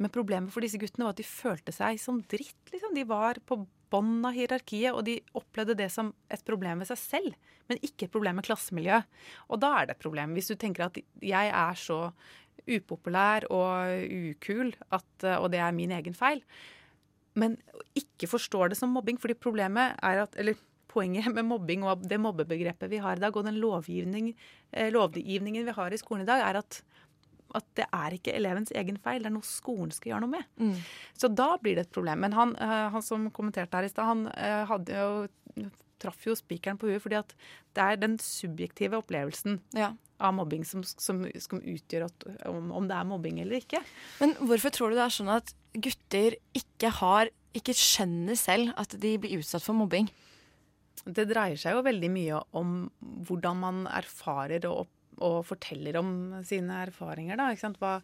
Men 0.02 0.13
problemet 0.13 0.54
for 0.54 0.65
disse 0.65 0.80
guttene 0.82 1.06
var 1.06 1.13
at 1.13 1.22
de 1.22 1.28
følte 1.28 1.74
seg 1.76 2.02
som 2.02 2.22
dritt. 2.26 2.60
Liksom. 2.74 2.96
De 2.98 3.06
var 3.08 3.38
på 3.46 3.62
bånn 3.93 4.24
av 4.26 4.34
hierarkiet, 4.34 4.89
og 4.93 5.04
de 5.06 5.19
opplevde 5.38 5.78
det 5.78 5.89
som 5.93 6.10
et 6.34 6.41
problem 6.48 6.82
med 6.82 6.89
seg 6.89 7.00
selv, 7.00 7.52
men 7.69 7.82
ikke 7.86 8.08
et 8.08 8.13
problem 8.13 8.39
med 8.39 8.48
klassemiljøet. 8.48 9.10
Og 9.54 9.62
da 9.62 9.69
er 9.78 9.88
det 9.88 9.98
et 9.98 10.06
problem. 10.06 10.34
Hvis 10.34 10.50
du 10.50 10.56
tenker 10.60 10.88
at 10.88 10.98
jeg 10.98 11.52
er 11.54 11.78
så 11.80 12.00
upopulær 12.69 13.47
og 13.52 14.13
ukul, 14.34 14.73
at, 14.95 15.28
og 15.38 15.49
det 15.52 15.60
er 15.60 15.76
min 15.76 15.91
egen 15.95 16.15
feil, 16.17 16.43
men 17.39 17.58
ikke 17.97 18.30
forstår 18.30 18.71
det 18.71 18.78
som 18.80 18.93
mobbing, 18.93 19.17
fordi 19.19 19.36
problemet 19.39 19.97
er 20.02 20.23
at 20.28 20.38
eller 20.39 20.60
Poenget 20.93 21.26
med 21.34 21.47
mobbing 21.47 21.82
og 21.89 22.04
det 22.06 22.19
mobbebegrepet 22.21 22.91
vi 22.91 22.99
har 23.02 23.17
i 23.17 23.21
dag, 23.23 23.34
og 23.34 23.47
den 23.47 23.56
lovgivning, 23.58 24.28
eh, 24.71 24.91
lovgivningen 24.93 25.65
vi 25.65 25.73
har 25.73 25.93
i 25.93 25.97
skolen 25.97 26.21
i 26.21 26.28
dag, 26.28 26.43
er 26.45 26.60
at 26.60 26.84
at 27.54 27.65
det 27.78 27.86
er 27.93 28.15
ikke 28.15 28.34
elevens 28.34 28.71
egen 28.73 28.97
feil, 28.97 29.21
det 29.21 29.30
er 29.30 29.34
noe 29.36 29.45
skolen 29.45 29.91
skal 29.93 30.10
gjøre 30.10 30.23
noe 30.23 30.32
med. 30.32 30.45
Mm. 30.58 30.78
Så 31.13 31.30
da 31.30 31.52
blir 31.62 31.78
det 31.78 31.86
et 31.86 31.93
problem. 31.93 32.23
Men 32.26 32.34
han, 32.34 32.56
eh, 32.58 32.89
han 32.89 33.06
som 33.06 33.28
kommenterte 33.30 33.78
her 33.78 33.86
i 33.86 33.91
stad, 33.91 34.10
han 34.10 34.23
eh, 34.34 34.63
hadde 34.69 35.04
jo 35.04 35.67
traff 36.04 36.26
jo 36.28 36.36
spikeren 36.38 36.80
på 36.80 36.89
huet, 36.92 37.02
fordi 37.04 37.20
at 37.20 37.36
det 37.76 37.86
er 37.86 38.02
den 38.02 38.18
subjektive 38.22 39.00
opplevelsen 39.00 39.60
ja. 39.78 39.94
av 40.24 40.36
mobbing 40.38 40.66
som, 40.68 40.84
som, 40.86 41.24
som 41.42 41.62
utgjør 41.62 42.08
at, 42.10 42.28
om, 42.50 42.72
om, 42.76 42.89
det 42.89 42.98
er 42.98 43.10
mobbing 43.10 43.39
eller 43.44 43.62
ikke. 43.63 43.82
Men 44.22 44.36
hvorfor 44.42 44.76
tror 44.76 44.92
du 44.92 45.00
det 45.00 45.08
er 45.08 45.16
sånn 45.18 45.34
at 45.34 45.56
gutter 45.74 46.38
ikke 46.58 46.92
har 47.00 47.32
ikke 47.54 47.76
skjønner 47.78 48.38
selv 48.38 48.74
at 48.82 48.96
de 49.00 49.16
blir 49.22 49.39
utsatt 49.42 49.66
for 49.66 49.78
mobbing? 49.78 50.10
Det 51.04 51.28
dreier 51.30 51.60
seg 51.60 51.76
jo 51.76 51.86
veldig 51.86 52.10
mye 52.13 52.42
om 52.58 52.76
hvordan 53.28 53.60
man 53.60 53.82
erfarer 53.92 54.66
og, 54.70 54.88
og 55.20 55.42
forteller 55.46 55.98
om 56.00 56.13
sine 56.48 56.80
erfaringer. 56.86 57.39
Da, 57.39 57.72
hva, 57.82 57.98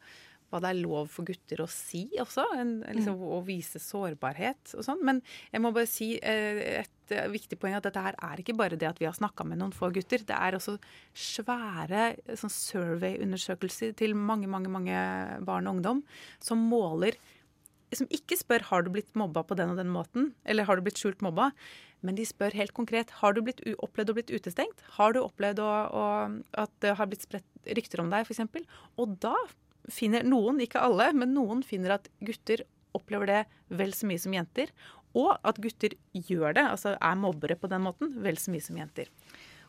hva, 0.50 0.62
det 0.64 0.72
er 0.72 0.80
lov 0.82 1.10
for 1.14 1.28
gutter 1.28 1.64
å 1.64 1.68
si 1.72 2.06
også. 2.22 2.46
En, 2.60 2.78
liksom, 2.98 3.20
mm. 3.20 3.34
Å 3.38 3.42
vise 3.48 3.82
sårbarhet 3.84 4.76
og 4.78 4.86
sånn. 4.86 5.04
Men 5.06 5.22
jeg 5.54 5.64
må 5.64 5.74
bare 5.76 5.90
si 5.90 6.12
eh, 6.18 6.82
et 6.82 7.16
viktig 7.34 7.58
poeng 7.62 7.78
at 7.78 7.88
dette 7.88 8.04
her 8.04 8.18
er 8.30 8.42
ikke 8.42 8.58
bare 8.58 8.78
det 8.80 8.90
at 8.90 9.02
vi 9.02 9.08
har 9.10 9.18
snakka 9.18 9.48
med 9.48 9.62
noen 9.62 9.74
få 9.76 9.92
gutter. 9.96 10.26
Det 10.26 10.36
er 10.36 10.58
også 10.58 10.78
svære 11.18 12.12
sånn 12.38 12.54
survey-undersøkelser 12.54 13.96
til 14.00 14.18
mange, 14.18 14.50
mange, 14.52 14.72
mange 14.74 15.04
barn 15.46 15.70
og 15.70 15.80
ungdom 15.80 16.06
som 16.44 16.62
måler 16.70 17.18
som 17.96 18.10
ikke 18.14 18.38
spør 18.38 18.66
har 18.70 18.84
du 18.86 18.92
blitt 18.94 19.16
mobba 19.18 19.44
på 19.46 19.58
den 19.58 19.72
og 19.74 19.80
den 19.80 19.90
måten, 19.90 20.34
eller 20.46 20.68
har 20.68 20.78
du 20.78 20.86
blitt 20.86 21.00
skjult 21.02 21.24
mobba, 21.26 21.50
men 22.06 22.16
de 22.16 22.26
spør 22.28 22.56
helt 22.56 22.74
konkret 22.78 23.12
har 23.20 23.36
du 23.36 23.42
blitt, 23.44 23.64
opplevd 23.84 24.14
å 24.14 24.18
blitt 24.20 24.32
utestengt. 24.32 24.84
Har 24.96 25.16
du 25.16 25.22
opplevd 25.24 25.62
å, 25.64 25.70
å, 25.90 26.04
at 26.62 26.76
det 26.84 26.96
har 27.00 27.10
blitt 27.10 27.26
spredt 27.26 27.74
rykter 27.76 28.04
om 28.04 28.12
deg, 28.14 28.28
f.eks.? 28.28 28.70
Og 29.02 29.18
da 29.24 29.34
finner 29.93 30.25
noen, 30.28 30.62
ikke 30.63 30.82
alle, 30.84 31.12
men 31.17 31.36
noen 31.36 31.63
finner 31.65 31.97
at 31.97 32.10
gutter 32.25 32.65
opplever 32.97 33.30
det 33.30 33.43
vel 33.80 33.93
så 33.93 34.10
mye 34.10 34.21
som 34.21 34.34
jenter. 34.34 34.73
Og 35.17 35.32
at 35.45 35.60
gutter 35.62 35.95
gjør 36.13 36.54
det, 36.58 36.65
altså 36.65 36.95
er 36.95 37.17
mobbere 37.17 37.58
på 37.58 37.69
den 37.71 37.86
måten, 37.86 38.13
vel 38.23 38.38
så 38.41 38.54
mye 38.54 38.65
som 38.65 38.78
jenter. 38.78 39.10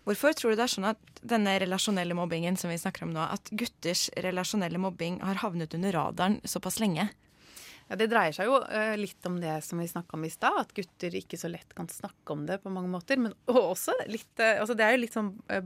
Hvorfor 0.08 0.32
tror 0.36 0.52
du 0.52 0.58
det 0.58 0.64
er 0.64 0.72
sånn 0.72 0.88
at 0.88 1.20
denne 1.28 1.58
relasjonelle 1.60 2.16
mobbingen 2.16 2.56
som 2.60 2.72
vi 2.72 2.78
snakker 2.80 3.04
om 3.04 3.12
nå, 3.14 3.20
at 3.20 3.50
gutters 3.52 4.08
relasjonelle 4.24 4.80
mobbing 4.80 5.20
har 5.24 5.42
havnet 5.42 5.76
under 5.76 5.92
radaren 5.96 6.38
såpass 6.48 6.80
lenge? 6.80 7.10
Ja, 7.90 7.98
Det 7.98 8.08
dreier 8.08 8.32
seg 8.32 8.48
jo 8.48 8.60
uh, 8.62 8.94
litt 8.96 9.26
om 9.28 9.40
det 9.42 9.58
som 9.66 9.80
vi 9.82 9.88
snakka 9.90 10.16
om 10.16 10.24
i 10.24 10.32
stad, 10.32 10.56
at 10.62 10.72
gutter 10.76 11.16
ikke 11.18 11.38
så 11.40 11.50
lett 11.52 11.74
kan 11.76 11.90
snakke 11.90 12.32
om 12.32 12.46
det 12.48 12.60
på 12.62 12.72
mange 12.72 12.88
måter. 12.92 13.20
Men 13.20 13.34
også 13.50 13.96
litt 14.08 14.30
uh, 14.40 14.62
altså 14.62 14.76
Det 14.78 14.86
er 14.86 14.94
jo 14.94 15.02
litt 15.02 15.16
sånn 15.16 15.34
uh, 15.50 15.64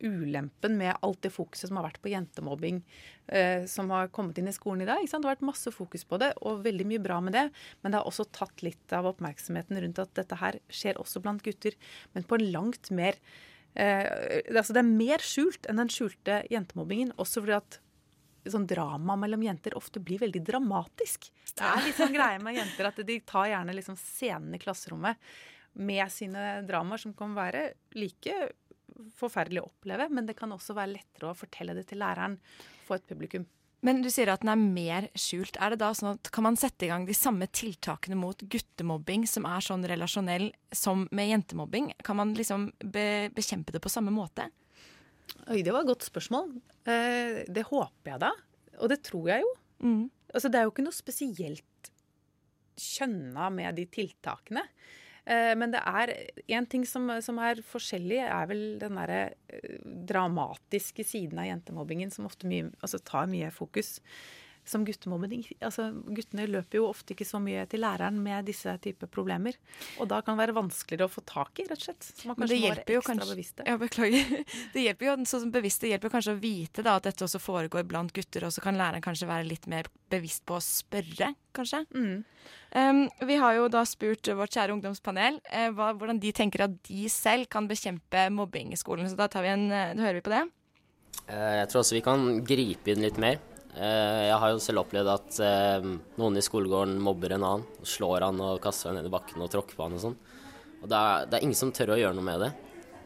ulempen 0.00 0.78
med 0.78 0.96
alt 1.04 1.20
det 1.22 1.32
fokuset 1.34 1.68
som 1.68 1.78
har 1.78 1.86
vært 1.88 2.00
på 2.02 2.10
jentemobbing 2.12 2.80
eh, 3.26 3.64
som 3.70 3.90
har 3.94 4.10
kommet 4.14 4.38
inn 4.40 4.50
i 4.50 4.54
skolen 4.56 4.84
i 4.84 4.88
dag. 4.88 5.04
Det 5.04 5.16
har 5.16 5.26
vært 5.26 5.46
masse 5.46 5.70
fokus 5.74 6.06
på 6.08 6.18
det, 6.22 6.32
og 6.42 6.64
veldig 6.66 6.88
mye 6.90 7.02
bra 7.04 7.20
med 7.24 7.36
det. 7.36 7.46
Men 7.82 7.92
det 7.92 8.00
har 8.00 8.10
også 8.10 8.28
tatt 8.34 8.64
litt 8.66 8.96
av 8.96 9.08
oppmerksomheten 9.12 9.80
rundt 9.84 10.02
at 10.02 10.14
dette 10.18 10.40
her 10.40 10.60
skjer 10.68 11.00
også 11.00 11.22
blant 11.24 11.44
gutter, 11.44 11.76
men 12.16 12.26
på 12.26 12.38
en 12.38 12.46
langt 12.54 12.90
mer 12.94 13.18
eh, 13.74 14.42
altså 14.50 14.76
Det 14.76 14.84
er 14.84 14.90
mer 14.90 15.24
skjult 15.24 15.70
enn 15.70 15.82
den 15.82 15.92
skjulte 15.92 16.42
jentemobbingen, 16.52 17.14
også 17.20 17.44
fordi 17.44 17.58
at 17.60 17.80
sånn 18.50 18.66
drama 18.68 19.16
mellom 19.16 19.42
jenter 19.46 19.76
ofte 19.78 20.02
blir 20.04 20.20
veldig 20.20 20.42
dramatisk. 20.44 21.30
Det 21.54 21.64
er 21.64 21.82
litt 21.86 21.96
sånn 21.96 22.12
greie 22.12 22.40
med 22.42 22.58
jenter 22.58 22.90
at 22.90 23.00
de 23.06 23.18
tar 23.24 23.48
gjerne 23.52 23.76
liksom 23.76 23.96
scenen 24.00 24.56
i 24.56 24.60
klasserommet 24.60 25.20
med 25.74 26.12
sine 26.12 26.62
dramaer, 26.68 27.00
som 27.02 27.14
kan 27.16 27.34
være 27.34 27.70
like 27.98 28.34
forferdelig 29.18 29.62
å 29.62 29.68
oppleve, 29.68 30.08
men 30.12 30.26
det 30.28 30.36
kan 30.38 30.52
også 30.54 30.76
være 30.76 30.94
lettere 30.96 31.30
å 31.30 31.36
fortelle 31.38 31.76
det 31.76 31.86
til 31.90 32.00
læreren, 32.02 32.38
for 32.86 32.98
et 32.98 33.06
publikum. 33.08 33.46
Men 33.84 34.00
du 34.00 34.08
sier 34.08 34.30
at 34.32 34.40
den 34.40 34.52
er 34.54 34.60
mer 34.60 35.06
skjult. 35.18 35.58
Er 35.60 35.74
det 35.74 35.82
da 35.82 35.90
sånn 35.92 36.14
at 36.14 36.30
Kan 36.32 36.46
man 36.46 36.56
sette 36.56 36.86
i 36.86 36.88
gang 36.88 37.04
de 37.04 37.16
samme 37.16 37.44
tiltakene 37.52 38.16
mot 38.16 38.40
guttemobbing 38.40 39.26
som 39.28 39.44
er 39.48 39.64
sånn 39.64 39.84
relasjonell 39.90 40.48
som 40.72 41.04
med 41.12 41.28
jentemobbing? 41.28 41.90
Kan 42.04 42.16
man 42.16 42.32
liksom 42.38 42.70
be 42.80 43.28
bekjempe 43.36 43.74
det 43.74 43.82
på 43.84 43.92
samme 43.92 44.14
måte? 44.14 44.48
Oi, 45.52 45.60
det 45.60 45.74
var 45.74 45.84
et 45.84 45.90
godt 45.92 46.08
spørsmål. 46.08 46.54
Eh, 46.88 47.44
det 47.44 47.66
håper 47.68 48.14
jeg 48.14 48.24
da. 48.24 48.32
Og 48.80 48.88
det 48.88 49.02
tror 49.04 49.28
jeg 49.34 49.44
jo. 49.44 49.52
Mm. 49.84 50.02
Altså, 50.32 50.48
det 50.48 50.58
er 50.58 50.64
jo 50.64 50.72
ikke 50.72 50.86
noe 50.86 50.96
spesielt 50.96 51.90
kjønna 52.80 53.50
med 53.52 53.76
de 53.76 53.84
tiltakene. 53.92 54.64
Eh, 55.24 55.54
men 55.56 55.72
det 55.72 55.80
er 55.80 56.12
én 56.52 56.66
ting 56.68 56.84
som, 56.88 57.08
som, 57.24 57.38
er 57.40 57.62
forskjellig, 57.64 58.20
er 58.26 58.48
vel 58.50 58.64
den 58.80 58.98
derre 59.00 59.20
eh, 59.48 59.76
dramatiske 60.08 61.06
siden 61.06 61.40
av 61.40 61.48
jentemobbingen 61.48 62.12
som 62.12 62.28
ofte 62.28 62.48
mye, 62.50 62.68
altså 62.84 63.00
tar 63.00 63.30
mye 63.32 63.52
fokus 63.54 63.96
som 64.68 64.84
guttemobbing. 64.86 65.44
Altså, 65.64 65.90
guttene 66.16 66.46
løper 66.48 66.80
jo 66.80 66.88
ofte 66.88 67.14
ikke 67.14 67.26
så 67.28 67.40
mye 67.42 67.66
til 67.70 67.82
læreren 67.84 68.16
med 68.24 68.48
disse 68.48 68.72
typer 68.84 69.10
problemer. 69.12 69.58
Og 70.00 70.08
da 70.10 70.20
kan 70.24 70.34
det 70.34 70.46
være 70.46 70.56
vanskeligere 70.56 71.08
å 71.08 71.12
få 71.12 71.24
tak 71.28 71.60
i, 71.60 71.68
rett 71.68 71.80
og 71.82 71.88
slett. 71.90 72.08
Så 72.08 72.30
man 72.30 72.38
kanskje 72.38 72.58
må 72.58 72.70
være 72.70 72.84
ekstra 72.84 73.04
kanskje, 73.10 73.30
bevisste. 73.34 73.68
Ja, 73.68 73.76
beklager. 73.80 74.34
Det 74.74 74.84
hjelper 74.86 75.10
jo 75.10 75.16
sånn 75.28 75.52
bevisste 75.54 75.90
hjelper 75.90 76.12
kanskje 76.14 76.34
å 76.34 76.40
vite 76.40 76.84
da, 76.84 76.96
at 76.98 77.08
dette 77.08 77.26
også 77.26 77.40
foregår 77.42 77.84
blant 77.88 78.14
gutter, 78.16 78.48
og 78.48 78.54
så 78.54 78.64
kan 78.64 78.78
læreren 78.80 79.04
kanskje 79.04 79.28
være 79.28 79.48
litt 79.48 79.68
mer 79.70 79.90
bevisst 80.12 80.44
på 80.48 80.56
å 80.58 80.64
spørre, 80.64 81.34
kanskje. 81.54 81.84
Mm. 81.94 82.24
Um, 82.74 83.04
vi 83.28 83.38
har 83.38 83.54
jo 83.54 83.68
da 83.70 83.84
spurt 83.86 84.26
vårt 84.34 84.56
kjære 84.56 84.74
ungdomspanel 84.74 85.38
uh, 85.44 85.70
hva, 85.76 85.92
hvordan 85.94 86.18
de 86.22 86.32
tenker 86.34 86.66
at 86.66 86.74
de 86.88 87.06
selv 87.12 87.46
kan 87.52 87.68
bekjempe 87.70 88.26
mobbing 88.34 88.72
i 88.74 88.80
skolen. 88.80 89.06
Så 89.10 89.18
da, 89.18 89.28
en, 89.44 89.68
uh, 89.70 89.92
da 89.94 90.06
hører 90.08 90.18
vi 90.18 90.26
på 90.26 90.34
det. 90.34 90.44
Uh, 91.28 91.52
jeg 91.60 91.68
tror 91.70 91.84
også 91.84 91.98
vi 92.00 92.04
kan 92.04 92.30
gripe 92.46 92.94
inn 92.94 93.04
litt 93.04 93.20
mer. 93.22 93.38
Eh, 93.74 94.20
jeg 94.28 94.36
har 94.38 94.52
jo 94.52 94.60
selv 94.62 94.84
opplevd 94.84 95.10
at 95.10 95.38
eh, 95.42 95.86
noen 96.20 96.38
i 96.38 96.44
skolegården 96.44 96.94
mobber 97.02 97.34
en 97.34 97.46
annen. 97.46 97.86
Slår 97.86 98.28
han 98.28 98.42
og 98.44 98.60
kaster 98.62 98.90
han 98.90 99.00
ned 99.00 99.08
i 99.08 99.14
bakken 99.14 99.42
og 99.42 99.50
tråkker 99.50 99.78
på 99.78 99.88
han 99.88 99.96
og 99.98 100.04
sånn. 100.04 100.18
Og 100.84 100.90
det 100.90 101.00
er, 101.00 101.26
det 101.26 101.38
er, 101.38 101.46
ingen 101.46 101.58
som 101.58 101.72
tør 101.74 101.94
å 101.94 101.98
gjøre 101.98 102.16
noe 102.18 102.28
med 102.28 102.44
det. 102.44 102.52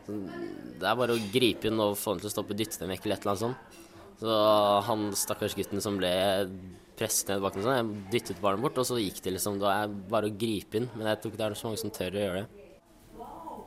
Det 0.08 0.88
er 0.88 0.98
bare 0.98 1.16
å 1.16 1.24
gripe 1.32 1.70
inn 1.70 1.80
og 1.84 1.96
få 2.00 2.14
han 2.14 2.20
til 2.20 2.28
å 2.28 2.34
stoppe, 2.34 2.56
dytte 2.58 2.82
dem 2.82 2.92
vekk 2.92 3.06
eller 3.06 3.16
et 3.16 3.24
eller 3.24 3.34
annet 3.34 3.46
sånt. 3.46 3.80
Så 4.18 4.36
han 4.88 5.08
stakkars 5.14 5.54
gutten 5.54 5.82
som 5.84 5.98
ble 6.00 6.12
presset 6.98 7.30
ned 7.30 7.38
i 7.38 7.44
bakken, 7.44 7.62
sånn, 7.62 7.76
jeg 7.76 8.06
dyttet 8.16 8.40
barnet 8.42 8.64
bort, 8.64 8.80
og 8.82 8.88
så 8.88 8.98
gikk 8.98 9.20
det 9.22 9.36
liksom. 9.36 9.60
Det 9.62 9.70
er 9.70 9.98
bare 10.10 10.28
å 10.28 10.38
gripe 10.40 10.80
inn. 10.80 10.88
Men 10.98 11.12
jeg 11.12 11.22
tror 11.22 11.32
ikke 11.32 11.40
det 11.40 11.46
er 11.48 11.60
så 11.60 11.70
mange 11.70 11.82
som 11.84 11.94
tør 11.94 12.18
å 12.18 12.24
gjøre 12.24 12.40
det. 12.42 12.64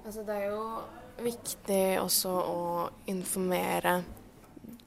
Altså, 0.01 0.25
det 0.27 0.35
er 0.35 0.49
jo 0.51 0.65
viktig 1.21 1.83
også 2.01 2.33
å 2.35 2.65
informere 3.13 4.01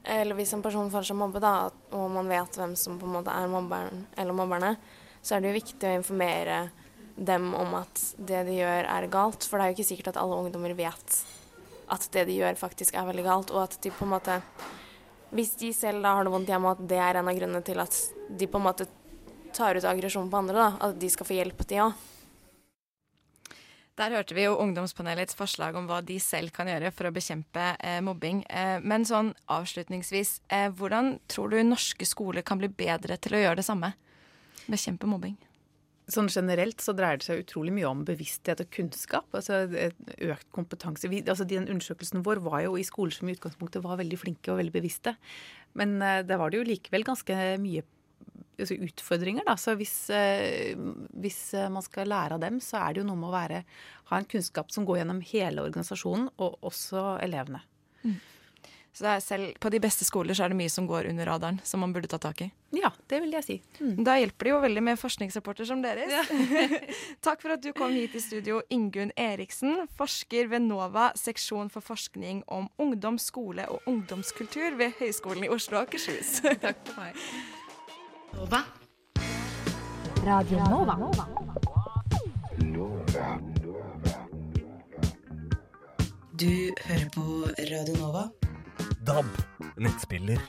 eller 0.05 0.37
hvis 0.37 0.53
en 0.53 0.63
person 0.65 0.89
føler 0.93 1.07
seg 1.07 1.17
mobbet, 1.17 1.43
da, 1.43 1.69
og 1.97 2.09
man 2.13 2.29
vet 2.29 2.57
hvem 2.59 2.75
som 2.77 2.99
på 3.01 3.07
en 3.07 3.15
måte 3.17 3.33
er 3.33 3.49
mobberen 3.49 4.05
eller 4.15 4.37
mobberne, 4.37 4.75
så 5.25 5.35
er 5.35 5.41
det 5.41 5.49
jo 5.49 5.59
viktig 5.59 5.89
å 5.89 5.95
informere 5.97 6.59
dem 7.15 7.53
om 7.57 7.73
at 7.79 8.01
det 8.17 8.43
de 8.49 8.59
gjør, 8.59 8.85
er 8.91 9.07
galt. 9.09 9.47
For 9.47 9.57
det 9.57 9.65
er 9.65 9.71
jo 9.71 9.77
ikke 9.79 9.87
sikkert 9.87 10.11
at 10.13 10.19
alle 10.21 10.37
ungdommer 10.43 10.75
vet 10.77 11.19
at 11.91 12.07
det 12.13 12.25
de 12.29 12.39
gjør, 12.39 12.57
faktisk 12.59 12.97
er 12.97 13.07
veldig 13.07 13.25
galt. 13.25 13.53
Og 13.55 13.63
at 13.63 13.77
de 13.81 13.93
på 13.93 14.05
en 14.05 14.15
måte 14.17 14.41
Hvis 15.35 15.55
de 15.59 15.71
selv 15.73 16.05
da 16.05 16.13
har 16.15 16.23
det 16.23 16.31
vondt 16.31 16.47
hjemme, 16.47 16.71
at 16.71 16.83
det 16.87 16.99
er 17.01 17.17
en 17.17 17.27
av 17.27 17.35
grunnene 17.35 17.65
til 17.65 17.81
at 17.81 17.95
de 18.29 18.47
på 18.47 18.59
en 18.59 18.67
måte 18.67 18.85
tar 19.55 19.75
ut 19.75 19.87
aggresjon 19.87 20.29
på 20.31 20.37
andre, 20.37 20.55
da, 20.55 20.67
at 20.85 20.99
de 21.01 21.09
skal 21.11 21.27
få 21.27 21.35
hjelp, 21.35 21.63
de 21.67 21.79
òg. 21.83 22.03
Der 23.95 24.11
hørte 24.11 24.35
vi 24.35 24.43
jo 24.43 24.57
ungdomspanelets 24.59 25.37
forslag 25.39 25.77
om 25.79 25.85
hva 25.87 26.01
de 26.03 26.17
selv 26.19 26.51
kan 26.55 26.67
gjøre 26.67 26.91
for 26.91 27.07
å 27.07 27.13
bekjempe 27.15 27.69
eh, 27.79 28.01
mobbing. 28.03 28.41
Eh, 28.51 28.81
men 28.83 29.07
sånn 29.07 29.31
avslutningsvis, 29.47 30.41
eh, 30.51 30.67
hvordan 30.67 31.13
tror 31.31 31.53
du 31.53 31.61
norske 31.63 32.07
skoler 32.07 32.43
kan 32.43 32.59
bli 32.59 32.67
bedre 32.67 33.15
til 33.15 33.37
å 33.37 33.43
gjøre 33.45 33.61
det 33.61 33.67
samme? 33.69 33.93
Bekjempe 34.67 35.07
mobbing? 35.07 35.37
Sånn 36.11 36.27
generelt 36.27 36.83
så 36.83 36.93
dreier 36.93 37.21
det 37.21 37.25
seg 37.25 37.39
utrolig 37.45 37.71
mye 37.73 37.87
om 37.87 38.03
bevissthet 38.05 38.65
og 38.65 38.69
kunnskap. 38.75 39.31
altså 39.31 39.63
Økt 39.63 40.51
kompetanse. 40.53 41.07
Vi, 41.09 41.23
altså 41.23 41.47
Den 41.47 41.71
undersøkelsen 41.71 42.25
vår 42.27 42.43
var 42.45 42.65
jo 42.67 42.75
i 42.75 42.83
skoler 42.85 43.15
som 43.15 43.31
i 43.31 43.33
utgangspunktet 43.33 43.81
var 43.81 43.97
veldig 44.03 44.19
flinke 44.19 44.51
og 44.51 44.59
veldig 44.59 44.75
bevisste. 44.75 45.15
Men 45.73 45.97
uh, 46.03 46.19
der 46.21 46.37
var 46.37 46.51
det 46.51 46.59
jo 46.59 46.67
likevel 46.67 47.07
ganske 47.07 47.33
mye 47.63 47.81
altså, 48.59 48.77
utfordringer. 48.87 49.45
da, 49.47 49.57
så 49.59 49.75
Hvis, 49.79 49.95
uh, 50.09 50.75
hvis 51.21 51.41
uh, 51.57 51.67
man 51.73 51.85
skal 51.85 52.11
lære 52.11 52.37
av 52.37 52.43
dem, 52.43 52.61
så 52.63 52.81
er 52.83 52.93
det 52.93 53.03
jo 53.03 53.09
noe 53.09 53.19
med 53.19 53.31
å 53.31 53.35
være, 53.35 53.65
ha 54.11 54.21
en 54.21 54.29
kunnskap 54.29 54.71
som 54.73 54.87
går 54.87 55.01
gjennom 55.01 55.21
hele 55.33 55.65
organisasjonen, 55.65 56.29
og 56.37 56.57
også 56.71 57.17
elevene. 57.25 57.63
Mm. 58.05 58.17
Så 58.95 59.11
selv 59.19 59.57
på 59.59 59.67
de 59.69 59.79
beste 59.83 60.05
skoler 60.07 60.37
så 60.37 60.45
er 60.45 60.53
det 60.53 60.55
mye 60.55 60.71
som 60.71 60.85
går 60.87 61.09
under 61.09 61.27
radaren, 61.27 61.57
som 61.67 61.81
man 61.83 61.91
burde 61.91 62.07
ta 62.07 62.15
tak 62.21 62.45
i. 62.45 62.47
Ja, 62.79 62.93
det 63.11 63.19
vil 63.25 63.35
jeg 63.35 63.43
si. 63.43 63.57
Mm. 63.81 63.97
Da 64.07 64.15
hjelper 64.15 64.47
det 64.47 64.53
jo 64.53 64.59
veldig 64.63 64.83
med 64.87 65.01
forskningsrapporter 65.01 65.67
som 65.67 65.81
deres. 65.83 66.13
Ja. 66.15 66.79
Takk 67.27 67.43
for 67.43 67.57
at 67.57 67.63
du 67.65 67.73
kom 67.75 67.91
hit 67.91 68.15
i 68.15 68.23
studio, 68.23 68.61
Ingunn 68.71 69.11
Eriksen, 69.19 69.83
forsker 69.99 70.47
ved 70.53 70.63
NOVA, 70.69 71.09
seksjon 71.19 71.73
for 71.73 71.83
forskning 71.83 72.45
om 72.47 72.71
ungdom, 72.79 73.19
skole 73.19 73.67
og 73.67 73.83
ungdomskultur 73.91 74.79
ved 74.79 74.95
Høgskolen 75.01 75.43
i 75.43 75.51
Oslo 75.51 75.81
og 75.81 75.89
Akershus. 75.89 76.39
Takk 76.63 76.79
for 76.87 77.03
meg. 77.03 77.19
Nova. 78.35 78.61
Radio 80.25 80.57
Nova. 80.69 80.95
Du 86.31 86.73
hører 86.85 87.09
på 87.15 87.23
Radio 87.71 87.95
Nova. 87.99 88.23
DAB, 89.07 89.29
nettspiller 89.77 90.41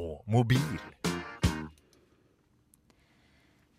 og 0.00 0.24
mobil. 0.26 0.64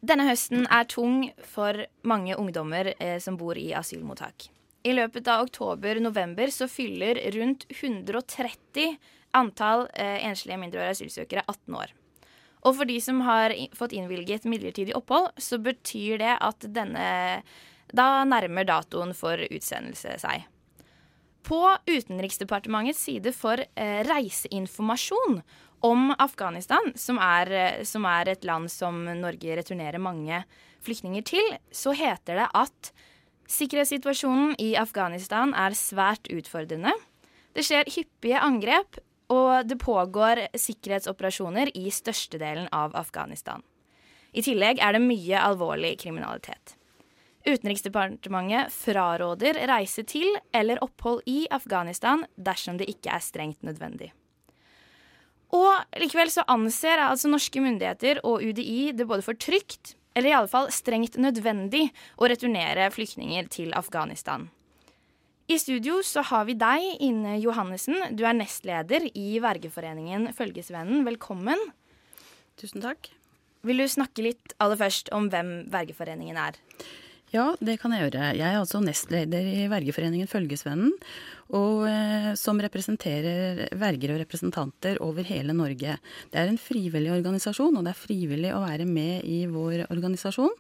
Denne 0.05 0.29
høsten 0.29 0.67
er 0.69 0.85
tung 0.85 1.31
for 1.41 1.87
mange 2.05 2.37
ungdommer 2.37 2.93
eh, 2.99 3.17
som 3.17 3.39
bor 3.39 3.57
i 3.57 3.71
asylmottak. 3.73 4.51
I 4.85 4.93
løpet 4.93 5.27
av 5.27 5.47
oktober-november 5.47 6.53
så 6.53 6.69
fyller 6.69 7.17
rundt 7.33 7.65
130 7.73 8.99
antall 9.33 9.87
eh, 9.93 10.21
enslige 10.29 10.61
mindreårige 10.61 10.99
asylsøkere 10.99 11.47
18 11.49 11.79
år. 11.81 12.01
Og 12.65 12.79
for 12.79 12.89
de 12.89 12.97
som 13.03 13.21
har 13.25 13.53
fått 13.77 13.93
innvilget 13.93 14.47
midlertidig 14.49 14.95
opphold, 14.97 15.29
så 15.37 15.59
betyr 15.61 16.19
det 16.23 16.33
at 16.41 16.67
denne 16.73 17.07
Da 17.95 18.25
nærmer 18.25 18.65
datoen 18.65 19.13
for 19.13 19.37
utsendelse 19.37 20.15
seg. 20.19 20.47
På 21.45 21.59
Utenriksdepartementets 21.85 23.03
side 23.05 23.29
for 23.37 23.61
eh, 23.61 23.99
reiseinformasjon 24.07 25.43
om 25.85 26.09
Afghanistan, 26.17 26.89
som 26.97 27.19
er, 27.21 27.83
som 27.85 28.07
er, 28.09 28.31
et 28.33 28.47
land 28.47 28.71
som 28.73 29.03
Norge 29.05 29.59
returnerer 29.59 30.01
mange 30.01 30.41
flyktninger 30.85 31.25
til, 31.29 31.51
så 31.69 31.93
heter 31.93 32.41
det 32.41 32.47
at 32.57 32.91
sikkerhetssituasjonen 33.53 34.55
i 34.61 34.73
Afghanistan 34.81 35.53
er 35.53 35.77
svært 35.77 36.25
utfordrende. 36.33 36.95
Det 37.53 37.63
skjer 37.67 37.93
hyppige 37.93 38.41
angrep, 38.41 38.97
og 39.33 39.67
det 39.67 39.77
pågår 39.81 40.45
sikkerhetsoperasjoner 40.53 41.71
i 41.77 41.89
størstedelen 41.91 42.67
av 42.71 42.95
Afghanistan. 42.95 43.63
I 44.35 44.43
tillegg 44.43 44.81
er 44.83 44.95
det 44.95 45.05
mye 45.05 45.39
alvorlig 45.39 45.95
kriminalitet. 46.01 46.75
Utenriksdepartementet 47.45 48.73
fraråder 48.73 49.59
reise 49.69 50.03
til 50.09 50.27
eller 50.55 50.81
opphold 50.83 51.21
i 51.29 51.45
Afghanistan 51.53 52.25
dersom 52.35 52.79
det 52.81 52.89
ikke 52.89 53.13
er 53.13 53.23
strengt 53.23 53.61
nødvendig. 53.63 54.11
Og 55.53 55.99
likevel 56.01 56.31
så 56.33 56.43
anser 56.51 57.03
altså 57.05 57.29
norske 57.29 57.61
myndigheter 57.61 58.23
og 58.25 58.41
UDI 58.43 58.91
det 58.97 59.05
både 59.07 59.23
for 59.23 59.37
trygt, 59.37 59.93
eller 60.17 60.31
i 60.31 60.35
alle 60.35 60.51
fall 60.51 60.71
strengt 60.73 61.19
nødvendig, 61.21 61.89
å 62.17 62.27
returnere 62.31 62.89
flyktninger 62.91 63.47
til 63.53 63.75
Afghanistan. 63.77 64.49
I 65.45 65.59
studio 65.61 65.99
så 66.01 66.23
har 66.25 66.47
vi 66.47 66.55
deg, 66.57 66.83
Ine 67.05 67.35
Johannessen. 67.37 67.99
Du 68.17 68.23
er 68.25 68.33
nestleder 68.33 69.03
i 69.13 69.37
vergeforeningen 69.43 70.31
Følgesvennen. 70.33 71.03
Velkommen. 71.05 71.59
Tusen 72.57 72.81
takk. 72.81 73.11
Vil 73.65 73.77
du 73.77 73.85
snakke 73.85 74.25
litt 74.25 74.55
aller 74.57 74.79
først 74.79 75.11
om 75.13 75.27
hvem 75.29 75.67
Vergeforeningen 75.69 76.39
er? 76.41 76.57
Ja, 77.29 77.51
det 77.61 77.77
kan 77.81 77.93
jeg 77.93 78.07
gjøre. 78.07 78.31
Jeg 78.39 78.47
er 78.47 78.57
altså 78.57 78.81
nestleder 78.81 79.45
i 79.51 79.69
vergeforeningen 79.69 80.29
Følgesvennen, 80.29 80.95
og 81.53 81.85
eh, 81.91 82.31
som 82.41 82.57
representerer 82.65 83.67
verger 83.77 84.15
og 84.15 84.21
representanter 84.23 84.97
over 85.05 85.29
hele 85.29 85.53
Norge. 85.53 85.99
Det 86.33 86.41
er 86.41 86.49
en 86.49 86.61
frivillig 86.61 87.13
organisasjon, 87.19 87.77
og 87.77 87.85
det 87.85 87.93
er 87.93 88.01
frivillig 88.01 88.53
å 88.55 88.65
være 88.65 88.89
med 88.89 89.29
i 89.29 89.43
vår 89.51 89.91
organisasjon. 89.91 90.53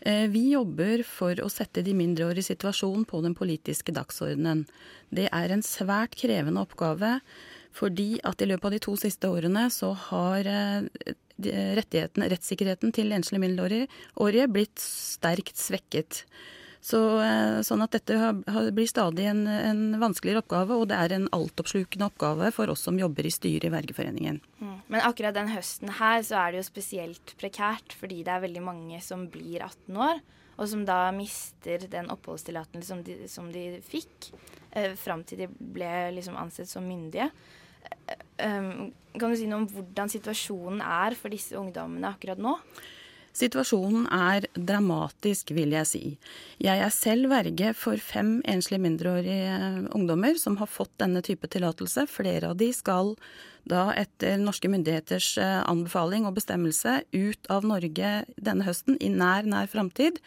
Eh, 0.00 0.26
vi 0.28 0.50
jobber 0.52 1.02
for 1.06 1.38
å 1.42 1.50
sette 1.52 1.84
de 1.86 1.94
mindreårige 1.96 2.50
situasjonen 2.52 3.06
på 3.08 3.22
den 3.24 3.36
politiske 3.38 3.94
dagsordenen. 3.96 4.66
Det 5.14 5.28
er 5.32 5.52
en 5.52 5.64
svært 5.64 6.18
krevende 6.20 6.62
oppgave, 6.66 7.20
fordi 7.76 8.16
at 8.24 8.40
i 8.40 8.48
løpet 8.50 8.68
av 8.68 8.76
de 8.76 8.82
to 8.84 8.96
siste 9.00 9.30
årene 9.30 9.66
så 9.72 9.92
har 10.08 10.48
eh, 10.48 11.14
rettssikkerheten 11.36 12.94
til 12.96 13.12
enslige 13.12 13.42
mindreårige 13.42 14.46
blitt 14.52 14.80
sterkt 14.80 15.58
svekket. 15.60 16.24
Så, 16.86 16.98
eh, 17.18 17.60
sånn 17.66 17.82
at 17.82 17.96
dette 17.96 18.14
blir 18.74 18.86
stadig 18.86 19.24
en, 19.26 19.42
en, 19.50 19.80
vanskeligere 19.98 20.44
oppgave, 20.44 20.76
og 20.76 20.86
det 20.92 20.98
er 21.02 21.16
en 21.16 21.26
altoppslukende 21.34 22.06
oppgave 22.06 22.52
for 22.54 22.70
oss 22.70 22.84
som 22.86 23.00
jobber 23.00 23.26
i 23.26 23.32
styret 23.34 23.66
i 23.66 23.72
Vergeforeningen. 23.74 24.38
Mm. 24.60 24.76
Men 24.94 25.02
akkurat 25.08 25.34
den 25.34 25.50
høsten 25.50 25.90
her 25.98 26.22
så 26.26 26.38
er 26.44 26.54
det 26.54 26.60
jo 26.60 26.68
spesielt 26.68 27.34
prekært, 27.40 27.96
fordi 27.98 28.20
det 28.22 28.36
er 28.36 28.44
veldig 28.44 28.62
mange 28.62 29.00
som 29.02 29.26
blir 29.32 29.64
18 29.66 29.98
år, 30.06 30.22
og 30.56 30.70
som 30.70 30.86
da 30.86 31.00
mister 31.16 31.88
den 31.90 32.06
oppholdstillatelsen 32.14 32.86
som, 32.86 33.02
de, 33.08 33.18
som 33.34 33.50
de 33.50 33.66
fikk, 33.82 34.30
eh, 34.70 34.94
fram 35.00 35.26
til 35.26 35.42
de 35.42 35.50
ble 35.58 35.90
liksom 36.14 36.38
ansett 36.38 36.70
som 36.70 36.86
myndige. 36.86 37.32
Um, 38.38 38.92
kan 39.16 39.32
du 39.32 39.38
si 39.40 39.46
noe 39.50 39.64
om 39.64 39.70
hvordan 39.72 40.10
situasjonen 40.12 40.82
er 40.84 41.18
for 41.18 41.34
disse 41.34 41.56
ungdommene 41.58 42.14
akkurat 42.14 42.38
nå? 42.38 42.54
Situasjonen 43.36 44.06
er 44.12 44.46
dramatisk, 44.56 45.50
vil 45.56 45.74
jeg 45.76 45.88
si. 45.90 46.04
Jeg 46.62 46.80
er 46.80 46.94
selv 46.94 47.28
verge 47.34 47.74
for 47.76 48.00
fem 48.00 48.38
enslige 48.48 48.80
mindreårige 48.80 49.90
ungdommer 49.96 50.38
som 50.40 50.56
har 50.60 50.70
fått 50.72 50.94
denne 51.02 51.20
type 51.26 51.50
tillatelse. 51.52 52.06
Flere 52.08 52.54
av 52.54 52.56
de 52.60 52.70
skal 52.72 53.12
da 53.68 53.90
etter 53.98 54.38
norske 54.40 54.70
myndigheters 54.72 55.34
eh, 55.42 55.60
anbefaling 55.68 56.24
og 56.24 56.38
bestemmelse 56.38 57.00
ut 57.12 57.50
av 57.52 57.66
Norge 57.66 58.12
denne 58.38 58.64
høsten 58.64 58.96
i 59.02 59.10
nær, 59.12 59.44
nær 59.44 59.68
framtid. 59.68 60.22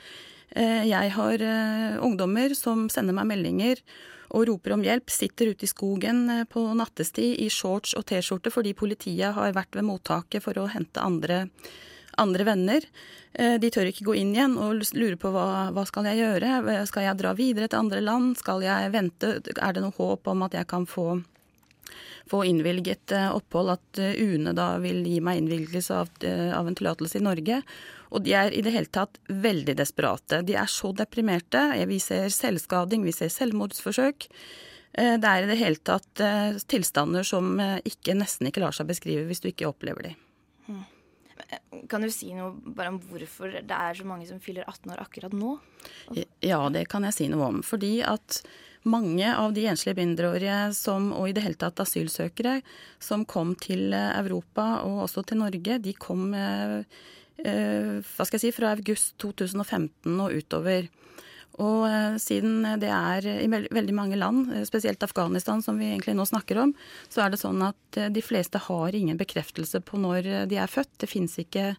Eh, 0.52 0.86
jeg 0.90 1.12
har 1.16 1.42
eh, 1.46 1.98
ungdommer 2.06 2.54
som 2.58 2.88
sender 2.94 3.18
meg 3.18 3.30
meldinger 3.30 3.82
og 4.30 4.48
roper 4.50 4.76
om 4.76 4.86
hjelp, 4.86 5.10
sitter 5.14 5.54
ute 5.54 5.66
i 5.66 5.70
skogen 5.70 6.24
eh, 6.34 6.46
på 6.50 6.64
nattestid 6.78 7.38
i 7.42 7.50
shorts 7.54 7.96
og 7.98 8.08
T-skjorte 8.10 8.54
fordi 8.54 8.74
politiet 8.78 9.38
har 9.38 9.54
vært 9.58 9.78
ved 9.78 9.88
mottaket 9.90 10.46
for 10.46 10.58
å 10.58 10.70
hente 10.70 11.02
andre, 11.02 11.46
andre 12.22 12.46
venner. 12.48 12.86
Eh, 13.34 13.58
de 13.62 13.72
tør 13.74 13.90
ikke 13.90 14.08
gå 14.10 14.16
inn 14.20 14.36
igjen 14.36 14.58
og 14.60 14.84
lurer 14.94 15.18
på 15.20 15.32
hva, 15.34 15.70
hva 15.76 15.86
skal 15.90 16.10
jeg 16.12 16.22
gjøre. 16.22 16.86
Skal 16.90 17.08
jeg 17.08 17.20
dra 17.20 17.34
videre 17.38 17.70
til 17.70 17.82
andre 17.82 18.04
land? 18.06 18.38
Skal 18.40 18.66
jeg 18.66 18.94
vente? 18.96 19.38
Er 19.56 19.76
det 19.76 19.84
noe 19.86 19.96
håp 19.98 20.30
om 20.32 20.48
at 20.48 20.58
jeg 20.58 20.70
kan 20.70 20.88
få 20.90 21.22
få 22.30 22.44
innvilget 22.46 23.10
eh, 23.18 23.32
opphold, 23.34 23.72
at 23.74 24.00
UNE 24.22 24.52
da 24.54 24.76
vil 24.84 25.00
gi 25.02 25.16
meg 25.26 25.40
innvilgelse 25.40 25.96
av, 25.98 26.12
av 26.54 26.68
en 26.70 26.76
tillatelse 26.78 27.18
i 27.18 27.24
Norge. 27.26 27.56
Og 28.14 28.22
de 28.22 28.36
er 28.38 28.54
i 28.54 28.62
det 28.62 28.74
hele 28.76 28.90
tatt 28.94 29.18
veldig 29.30 29.74
desperate. 29.80 30.44
De 30.46 30.54
er 30.54 30.70
så 30.70 30.92
deprimerte. 30.94 31.64
Vi 31.90 31.98
ser 32.04 32.30
selvskading, 32.34 33.02
vi 33.08 33.16
ser 33.18 33.34
selvmordsforsøk. 33.34 34.30
Eh, 34.94 35.16
det 35.22 35.30
er 35.30 35.46
i 35.46 35.52
det 35.52 35.60
hele 35.60 35.82
tatt 35.86 36.24
eh, 36.24 36.58
tilstander 36.70 37.28
som 37.28 37.54
eh, 37.62 37.78
ikke, 37.86 38.18
nesten 38.18 38.50
ikke 38.50 38.64
lar 38.64 38.76
seg 38.76 38.90
beskrive 38.90 39.28
hvis 39.30 39.44
du 39.44 39.52
ikke 39.52 39.70
opplever 39.70 40.10
de. 40.10 40.16
Hmm. 41.50 41.86
Kan 41.90 42.06
du 42.06 42.12
si 42.14 42.32
noe 42.38 42.54
bare 42.62 42.94
om 42.94 43.02
hvorfor 43.10 43.54
det 43.58 43.76
er 43.76 43.98
så 43.98 44.06
mange 44.08 44.28
som 44.30 44.42
fyller 44.44 44.68
18 44.70 44.94
år 44.94 45.04
akkurat 45.04 45.34
nå? 45.34 45.56
Ja, 46.46 46.62
det 46.70 46.88
kan 46.92 47.08
jeg 47.08 47.16
si 47.16 47.30
noe 47.32 47.48
om. 47.48 47.62
Fordi 47.66 48.00
at 48.06 48.42
mange 48.90 49.28
av 49.34 49.54
de 49.58 49.66
enslige 49.68 49.98
mindreårige 49.98 50.60
som, 50.78 51.10
og 51.18 51.30
i 51.30 51.34
det 51.36 51.44
hele 51.44 51.60
tatt 51.60 51.82
asylsøkere 51.84 52.60
som 53.04 53.26
kom 53.28 53.56
til 53.60 53.94
Europa 53.94 54.84
og 54.86 55.08
også 55.08 55.26
til 55.28 55.42
Norge, 55.42 55.82
de 55.84 55.96
kom 55.98 56.30
Eh, 57.40 58.00
hva 58.04 58.26
skal 58.26 58.38
jeg 58.38 58.50
si, 58.50 58.56
fra 58.56 58.74
august 58.76 59.16
2015 59.22 60.18
og 60.20 60.34
utover. 60.36 60.90
Og 61.60 61.86
eh, 61.90 62.18
siden 62.22 62.64
det 62.82 62.92
er 62.94 63.28
i 63.36 63.48
veldig 63.52 63.96
mange 63.96 64.20
land, 64.20 64.52
eh, 64.54 64.66
spesielt 64.68 65.04
Afghanistan 65.04 65.64
som 65.66 65.80
vi 65.80 65.92
egentlig 65.92 66.16
nå 66.18 66.28
snakker 66.30 66.62
om, 66.66 66.76
så 67.12 67.26
er 67.26 67.34
det 67.34 67.42
sånn 67.42 67.62
at 67.68 68.04
de 68.14 68.24
fleste 68.24 68.62
har 68.70 68.96
ingen 68.96 69.20
bekreftelse 69.20 69.82
på 69.86 70.00
når 70.00 70.48
de 70.50 70.60
er 70.62 70.72
født. 70.72 70.96
Det 71.04 71.12
fins 71.12 71.40
ikke 71.42 71.74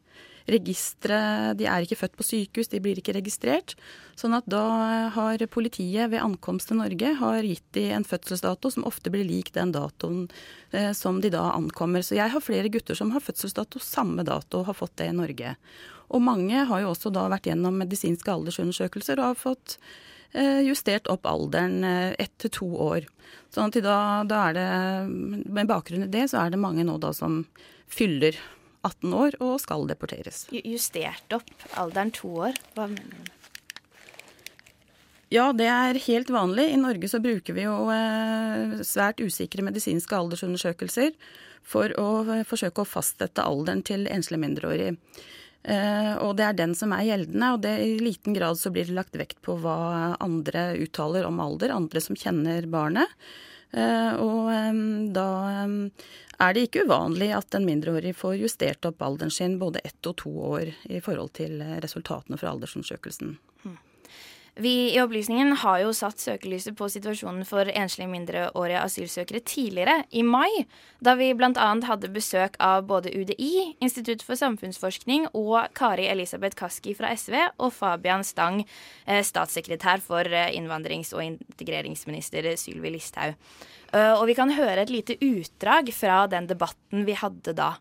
registre 0.50 1.18
De 1.58 1.66
er 1.68 1.84
ikke 1.84 1.98
født 1.98 2.16
på 2.18 2.26
sykehus, 2.26 2.70
de 2.72 2.80
blir 2.82 2.98
ikke 3.00 3.14
registrert. 3.16 3.74
Sånn 4.18 4.34
at 4.36 4.48
da 4.50 5.10
har 5.14 5.42
politiet 5.52 6.10
ved 6.12 6.22
ankomst 6.22 6.70
til 6.70 6.80
Norge 6.80 7.14
har 7.20 7.46
gitt 7.46 7.66
de 7.76 7.88
en 7.94 8.06
fødselsdato 8.06 8.72
som 8.72 8.86
ofte 8.88 9.12
blir 9.12 9.26
lik 9.28 9.52
den 9.56 9.72
datoen 9.76 10.26
eh, 10.72 10.92
som 10.96 11.20
de 11.20 11.32
da 11.32 11.50
ankommer. 11.54 12.04
Så 12.04 12.18
jeg 12.18 12.32
har 12.32 12.44
flere 12.44 12.72
gutter 12.72 12.98
som 12.98 13.14
har 13.14 13.24
fødselsdato 13.24 13.82
samme 13.82 14.26
dato 14.26 14.62
og 14.62 14.70
har 14.70 14.78
fått 14.78 14.98
det 15.00 15.10
i 15.10 15.16
Norge. 15.16 15.56
Og 16.10 16.22
mange 16.24 16.64
har 16.66 16.82
jo 16.82 16.92
også 16.92 17.12
da 17.14 17.28
vært 17.30 17.48
gjennom 17.50 17.78
medisinske 17.80 18.32
aldersundersøkelser 18.32 19.20
og 19.20 19.32
har 19.32 19.38
fått 19.38 19.76
eh, 20.32 20.60
justert 20.66 21.10
opp 21.12 21.28
alderen 21.30 21.84
eh, 21.86 22.14
ett 22.18 22.34
til 22.42 22.54
to 22.60 22.70
år. 22.90 23.06
Sånn 23.54 23.70
at 23.70 23.80
da, 23.84 23.98
da 24.26 24.44
er 24.48 24.56
det, 24.58 24.70
med 25.50 25.70
bakgrunn 25.70 26.06
i 26.06 26.10
det, 26.10 26.28
så 26.32 26.44
er 26.44 26.54
det 26.54 26.62
mange 26.62 26.86
nå 26.86 26.98
da 27.02 27.12
som 27.16 27.44
fyller 27.90 28.38
18 28.86 29.12
år 29.14 29.36
og 29.44 29.58
skal 29.62 29.84
deporteres. 29.90 30.46
Justert 30.50 31.36
opp 31.36 31.50
alderen 31.78 32.12
to 32.16 32.32
år? 32.48 32.58
Hva 32.76 32.88
mener 32.90 33.20
du? 33.26 33.36
Ja, 35.30 35.52
det 35.54 35.68
er 35.70 35.98
helt 36.08 36.30
vanlig. 36.34 36.72
I 36.74 36.78
Norge 36.80 37.06
så 37.06 37.20
bruker 37.22 37.54
vi 37.54 37.62
jo 37.62 37.74
eh, 37.94 38.80
svært 38.86 39.22
usikre 39.22 39.62
medisinske 39.62 40.16
aldersundersøkelser 40.16 41.12
for 41.62 41.92
å 42.00 42.08
forsøke 42.48 42.82
å 42.82 42.88
fastsette 42.88 43.44
alderen 43.46 43.84
til 43.86 44.08
enslige 44.10 44.42
mindreårige. 44.42 44.96
Eh, 45.62 46.14
og 46.24 46.36
det 46.38 46.46
er 46.46 46.56
den 46.56 46.72
som 46.78 46.94
er 46.96 47.04
gjeldende, 47.08 47.52
og 47.54 47.62
det, 47.64 47.74
i 47.84 47.98
liten 48.00 48.36
grad 48.36 48.58
så 48.60 48.72
blir 48.72 48.88
det 48.88 48.96
lagt 48.96 49.18
vekt 49.18 49.40
på 49.44 49.58
hva 49.60 50.16
andre 50.22 50.70
uttaler 50.80 51.28
om 51.28 51.40
alder, 51.42 51.74
andre 51.74 52.02
som 52.04 52.16
kjenner 52.16 52.68
barnet. 52.70 53.12
Eh, 53.70 54.14
og 54.18 54.48
da 55.14 55.28
er 56.40 56.56
det 56.56 56.64
ikke 56.66 56.86
uvanlig 56.88 57.30
at 57.36 57.54
en 57.54 57.68
mindreårig 57.68 58.16
får 58.16 58.40
justert 58.40 58.88
opp 58.88 59.04
alderen 59.04 59.30
sin 59.30 59.58
både 59.60 59.84
ett 59.84 60.08
og 60.08 60.16
to 60.24 60.32
år 60.56 60.72
i 60.88 61.02
forhold 61.04 61.36
til 61.38 61.60
resultatene 61.84 62.40
fra 62.40 62.54
aldersundersøkelsen. 62.54 63.36
Vi 64.56 64.94
i 64.94 65.00
Opplysningen 65.00 65.52
har 65.62 65.78
jo 65.84 65.92
satt 65.94 66.18
søkelyset 66.20 66.74
på 66.78 66.88
situasjonen 66.90 67.46
for 67.48 67.68
enslige 67.70 68.10
mindreårige 68.10 68.82
asylsøkere 68.82 69.40
tidligere, 69.46 70.04
i 70.10 70.24
mai, 70.26 70.66
da 71.00 71.14
vi 71.14 71.30
bl.a. 71.38 71.68
hadde 71.86 72.10
besøk 72.12 72.58
av 72.60 72.84
både 72.90 73.12
UDI, 73.14 73.76
Institutt 73.80 74.24
for 74.26 74.38
samfunnsforskning 74.40 75.28
og 75.38 75.70
Kari 75.78 76.08
Elisabeth 76.10 76.58
Kaski 76.58 76.96
fra 76.98 77.12
SV 77.14 77.36
og 77.58 77.72
Fabian 77.76 78.24
Stang, 78.26 78.64
eh, 79.06 79.22
statssekretær 79.22 80.02
for 80.04 80.26
eh, 80.26 80.50
innvandrings- 80.58 81.14
og 81.14 81.22
integreringsminister 81.24 82.50
Sylvi 82.56 82.96
Listhaug. 82.96 83.38
Eh, 83.92 84.12
Og 84.14 84.26
vi 84.26 84.34
kan 84.34 84.50
høre 84.50 84.82
et 84.82 84.90
lite 84.90 85.16
utdrag 85.22 85.92
fra 85.94 86.26
den 86.26 86.46
debatten 86.50 87.06
vi 87.06 87.14
hadde 87.14 87.54
da. 87.54 87.76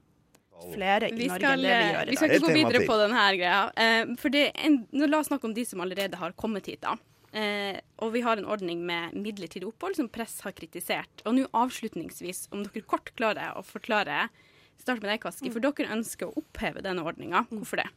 Flere 0.74 1.10
i 1.10 1.28
Norge 1.28 1.40
skal, 1.40 1.54
enn 1.54 1.66
det 1.66 1.76
vi 1.76 1.92
gjør 1.94 2.02
i 2.10 2.10
vi 2.10 2.20
skal 2.20 2.34
ikke 2.34 2.46
gå 2.46 2.56
videre 2.58 2.82
på 2.90 2.98
denne 3.02 3.28
greia. 3.40 3.62
Eh, 3.86 4.16
for 4.22 4.34
det, 4.34 4.50
en, 4.66 4.82
nå 4.96 5.10
La 5.10 5.22
oss 5.22 5.32
snakke 5.32 5.50
om 5.50 5.56
de 5.56 5.66
som 5.68 5.84
allerede 5.86 6.20
har 6.20 6.36
kommet 6.40 6.70
hit. 6.72 6.82
da. 6.86 6.98
Eh, 7.32 7.78
og 8.02 8.14
vi 8.16 8.24
har 8.26 8.40
en 8.40 8.48
ordning 8.50 8.82
med 8.86 9.14
midlertidig 9.14 9.68
opphold 9.70 9.98
som 10.00 10.10
Press 10.10 10.40
har 10.46 10.56
kritisert. 10.58 11.24
Og 11.26 11.38
nå 11.38 11.48
avslutningsvis, 11.54 12.48
om 12.54 12.64
dere 12.66 12.86
kort 12.86 13.12
klarer 13.20 13.58
å 13.58 13.66
forklare 13.66 14.28
Start 14.80 15.02
med 15.04 15.12
deg, 15.12 15.20
Kaski. 15.24 15.50
For 15.52 15.64
dere 15.64 15.92
ønsker 15.92 16.30
å 16.30 16.40
oppheve 16.40 16.84
denne 16.84 17.04
ordninga. 17.04 17.44
Hvorfor 17.52 17.82
det? 17.82 17.88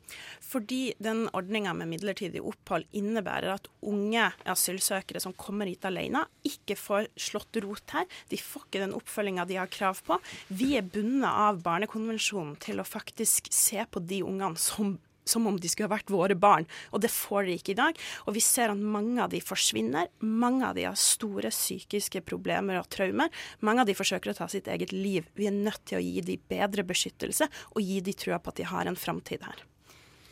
Fordi 0.43 0.81
den 1.03 1.25
ordninga 1.31 1.75
med 1.79 1.93
midlertidig 1.93 2.43
opphold 2.43 2.89
innebærer 2.99 3.55
at 3.55 3.69
unge 3.87 4.27
asylsøkere 4.51 5.23
som 5.23 5.37
kommer 5.39 5.71
hit 5.71 5.87
alene, 5.89 6.25
ikke 6.47 6.77
får 6.79 7.09
slått 7.15 7.61
rot 7.63 7.95
her. 7.95 8.09
De 8.33 8.41
får 8.41 8.67
ikke 8.67 8.83
den 8.83 8.97
oppfølginga 8.99 9.47
de 9.49 9.61
har 9.61 9.71
krav 9.73 10.03
på. 10.07 10.19
Vi 10.51 10.73
er 10.81 10.87
bundet 10.87 11.31
av 11.31 11.63
Barnekonvensjonen 11.63 12.59
til 12.63 12.83
å 12.83 12.89
faktisk 12.89 13.53
se 13.55 13.87
på 13.87 14.03
de 14.03 14.25
ungene 14.27 14.59
som 14.61 14.97
som 15.25 15.47
om 15.47 15.59
de 15.61 15.71
skulle 15.71 15.89
ha 15.89 15.95
vært 15.95 16.13
våre 16.13 16.37
barn, 16.39 16.67
og 16.91 17.03
det 17.05 17.13
får 17.13 17.47
de 17.47 17.57
ikke 17.59 17.75
i 17.75 17.79
dag. 17.79 17.99
Og 18.27 18.37
vi 18.37 18.43
ser 18.45 18.73
at 18.73 18.79
mange 18.79 19.21
av 19.23 19.33
de 19.33 19.41
forsvinner. 19.45 20.11
Mange 20.27 20.67
av 20.69 20.77
de 20.79 20.87
har 20.89 20.99
store 20.99 21.53
psykiske 21.53 22.25
problemer 22.27 22.81
og 22.81 22.89
traumer. 22.93 23.33
Mange 23.61 23.85
av 23.85 23.91
de 23.91 23.97
forsøker 23.99 24.33
å 24.33 24.39
ta 24.39 24.49
sitt 24.51 24.71
eget 24.71 24.95
liv. 24.95 25.29
Vi 25.39 25.49
er 25.51 25.57
nødt 25.57 25.85
til 25.89 26.01
å 26.01 26.05
gi 26.05 26.25
de 26.27 26.39
bedre 26.51 26.87
beskyttelse, 26.87 27.49
og 27.75 27.85
gi 27.85 28.01
de 28.05 28.17
trua 28.17 28.41
på 28.43 28.53
at 28.53 28.61
de 28.61 28.69
har 28.73 28.89
en 28.89 28.99
framtid 28.99 29.47
her. 29.47 29.65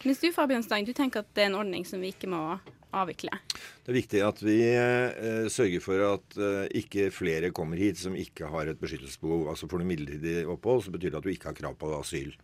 Mens 0.05 0.23
du 0.23 0.31
Fabian 0.33 0.63
Stang, 0.65 0.87
du 0.89 0.95
tenker 0.97 1.21
at 1.21 1.33
det 1.37 1.45
er 1.45 1.51
en 1.51 1.59
ordning 1.61 1.85
som 1.85 2.01
vi 2.01 2.15
ikke 2.15 2.31
må 2.33 2.59
avvikle. 2.97 3.39
Det 3.85 3.93
er 3.93 3.99
viktig 3.99 4.23
at 4.27 4.43
vi 4.45 4.57
eh, 4.69 5.47
sørger 5.53 5.85
for 5.85 6.05
at 6.07 6.39
eh, 6.41 6.67
ikke 6.83 7.09
flere 7.15 7.53
kommer 7.55 7.81
hit 7.81 8.01
som 8.01 8.17
ikke 8.19 8.51
har 8.51 8.71
et 8.71 8.81
beskyttelsesbehov. 8.81 9.49
Altså 9.53 9.69
Får 9.71 9.83
du 9.83 9.89
midlertidig 9.89 10.45
opphold, 10.51 10.85
så 10.87 10.95
betyr 10.95 11.15
det 11.15 11.21
at 11.21 11.29
du 11.29 11.33
ikke 11.33 11.51
har 11.53 11.59
krav 11.59 11.79
på 11.81 11.93
asyl. 11.99 12.35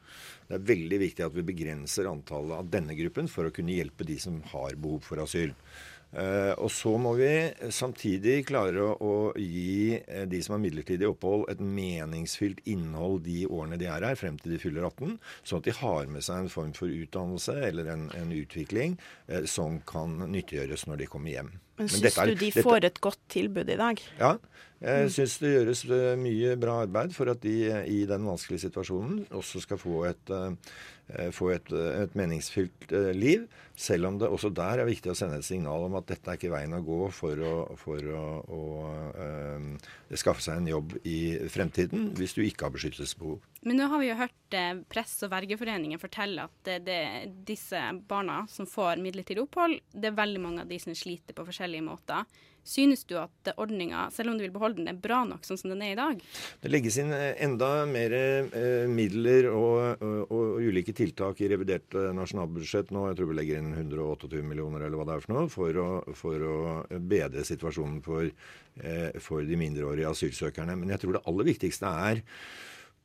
Det 0.47 0.59
er 0.59 0.69
veldig 0.71 1.03
viktig 1.03 1.27
at 1.27 1.37
vi 1.37 1.47
begrenser 1.47 2.11
antallet 2.11 2.61
av 2.61 2.71
denne 2.71 2.97
gruppen 2.99 3.31
for 3.31 3.49
å 3.49 3.55
kunne 3.55 3.75
hjelpe 3.75 4.07
de 4.07 4.19
som 4.23 4.39
har 4.53 4.79
behov 4.79 5.07
for 5.07 5.23
asyl. 5.25 5.55
Eh, 6.15 6.53
og 6.63 6.71
så 6.71 6.93
må 7.03 7.13
vi 7.19 7.31
samtidig 7.75 8.39
klare 8.49 8.85
å, 8.95 9.15
gi 9.37 9.99
eh, 9.99 10.25
de 10.31 10.41
som 10.45 10.55
har 10.55 10.63
midlertidig 10.63 11.09
opphold, 11.11 11.49
et 11.51 11.61
meningsfylt 11.61 12.63
innhold 12.71 13.25
de 13.27 13.43
årene 13.51 13.79
de 13.81 13.91
er 13.91 14.07
her, 14.07 14.19
frem 14.19 14.39
til 14.41 14.55
de 14.55 14.61
fyller 14.63 14.87
18, 14.87 15.19
sånn 15.43 15.61
at 15.61 15.69
de 15.69 15.77
har 15.81 16.09
med 16.13 16.25
seg 16.25 16.45
en 16.45 16.53
form 16.53 16.73
for 16.79 16.93
utdannelse 16.93 17.59
eller 17.69 17.93
en, 17.93 18.09
en 18.17 18.35
utvikling 18.37 18.97
eh, 19.27 19.45
som 19.51 19.81
kan 19.89 20.19
nyttiggjøres 20.31 20.87
når 20.89 21.03
de 21.03 21.11
kommer 21.11 21.35
hjem. 21.35 21.55
Men 21.77 21.91
syns 21.93 22.17
du 22.17 22.37
de 22.41 22.53
får 22.57 22.89
et 22.89 23.01
godt 23.05 23.21
tilbud 23.33 23.69
i 23.69 23.79
dag? 23.81 24.01
Ja. 24.21 24.37
Jeg 24.77 25.09
syns 25.15 25.39
det 25.41 25.55
gjøres 25.55 25.83
eh, 25.89 26.19
mye 26.21 26.57
bra 26.61 26.83
arbeid 26.85 27.15
for 27.17 27.33
at 27.33 27.41
de 27.41 27.55
eh, 27.71 27.87
i 27.89 28.03
den 28.09 28.27
vanskelige 28.29 28.67
situasjonen 28.67 29.23
også 29.39 29.63
skal 29.65 29.81
få 29.81 30.03
et, 30.11 30.33
eh, 30.37 31.31
få 31.33 31.49
et, 31.55 31.73
et 31.73 32.17
meningsfylt 32.19 32.93
liv. 33.17 33.47
Selv 33.73 34.11
om 34.11 34.19
det 34.21 34.29
også 34.29 34.51
der 34.53 34.83
er 34.83 34.89
viktig 34.89 35.15
å 35.15 35.17
sende 35.17 35.41
et 35.41 35.49
signal 35.49 35.89
om 35.89 35.97
at 35.97 36.11
dette 36.13 36.29
er 36.29 36.37
ikke 36.37 36.53
veien 36.53 36.77
å 36.77 36.83
gå 36.85 37.01
for 37.09 37.41
å, 37.41 37.55
for 37.81 38.13
å, 38.13 38.27
å 38.45 38.61
skaffe 40.15 40.45
seg 40.45 40.61
en 40.61 40.69
jobb 40.71 40.95
i 41.09 41.37
fremtiden 41.51 42.13
hvis 42.17 42.37
du 42.37 42.43
ikke 42.45 42.69
har 42.69 42.75
beskyttelsesbehov. 42.75 43.41
Men 43.67 43.81
nå 43.81 43.89
har 43.91 44.03
vi 44.03 44.11
jo 44.11 44.19
hørt 44.21 44.57
eh, 44.57 44.83
Press- 44.93 45.19
og 45.27 45.33
vergeforeningen 45.33 46.01
fortelle 46.03 46.47
at 46.47 46.69
det, 46.69 46.79
det, 46.87 47.01
disse 47.49 47.81
barna 48.09 48.45
som 48.51 48.69
får 48.71 49.03
midlertidig 49.03 49.43
opphold, 49.43 49.81
det 49.93 50.13
er 50.13 50.21
veldig 50.21 50.43
mange 50.43 50.67
av 50.67 50.71
de 50.71 50.79
som 50.83 50.95
sliter 50.95 51.35
på 51.37 51.47
forskjellige 51.49 51.87
måter. 51.87 52.23
Synes 52.67 53.05
du 53.07 53.15
at 53.21 53.53
ordninga, 53.55 54.09
selv 54.11 54.33
om 54.33 54.39
du 54.39 54.43
vil 54.43 54.55
beholde 54.55 54.81
den, 54.81 54.89
er 54.91 54.99
bra 54.99 55.21
nok 55.29 55.47
sånn 55.47 55.61
som 55.61 55.71
den 55.71 55.85
er 55.87 55.95
i 55.95 55.99
dag? 55.99 56.23
Det 56.63 56.71
legges 56.73 56.99
inn 56.99 57.13
eh, 57.15 57.37
enda 57.47 57.71
mer 57.87 58.15
eh, 58.19 58.89
midler 58.91 59.47
og, 59.53 60.03
og, 60.03 60.35
og 60.35 60.67
ulike 60.67 60.95
tiltak 60.97 61.45
i 61.45 61.51
revidert 61.53 61.95
eh, 61.95 62.11
nasjonalbudsjett 62.17 62.91
nå. 62.95 63.07
Jeg 63.11 63.21
tror 63.21 63.31
vi 63.31 63.39
legger 63.39 63.63
inn 63.63 63.73
128 63.77 64.43
millioner 64.43 64.87
eller 64.87 64.99
hva 64.99 65.07
det 65.07 65.17
er 65.17 65.27
for 65.27 65.37
noe, 65.37 65.51
for 65.53 65.83
å, 65.83 65.89
for 66.19 66.47
å 66.51 66.57
bedre 66.99 67.47
situasjonen 67.47 68.01
for, 68.05 68.27
eh, 68.83 69.21
for 69.23 69.47
de 69.47 69.61
mindreårige 69.61 70.11
asylsøkerne. 70.11 70.75
Men 70.81 70.95
jeg 70.95 71.05
tror 71.05 71.19
det 71.19 71.27
aller 71.31 71.51
viktigste 71.55 71.93
er 72.11 72.25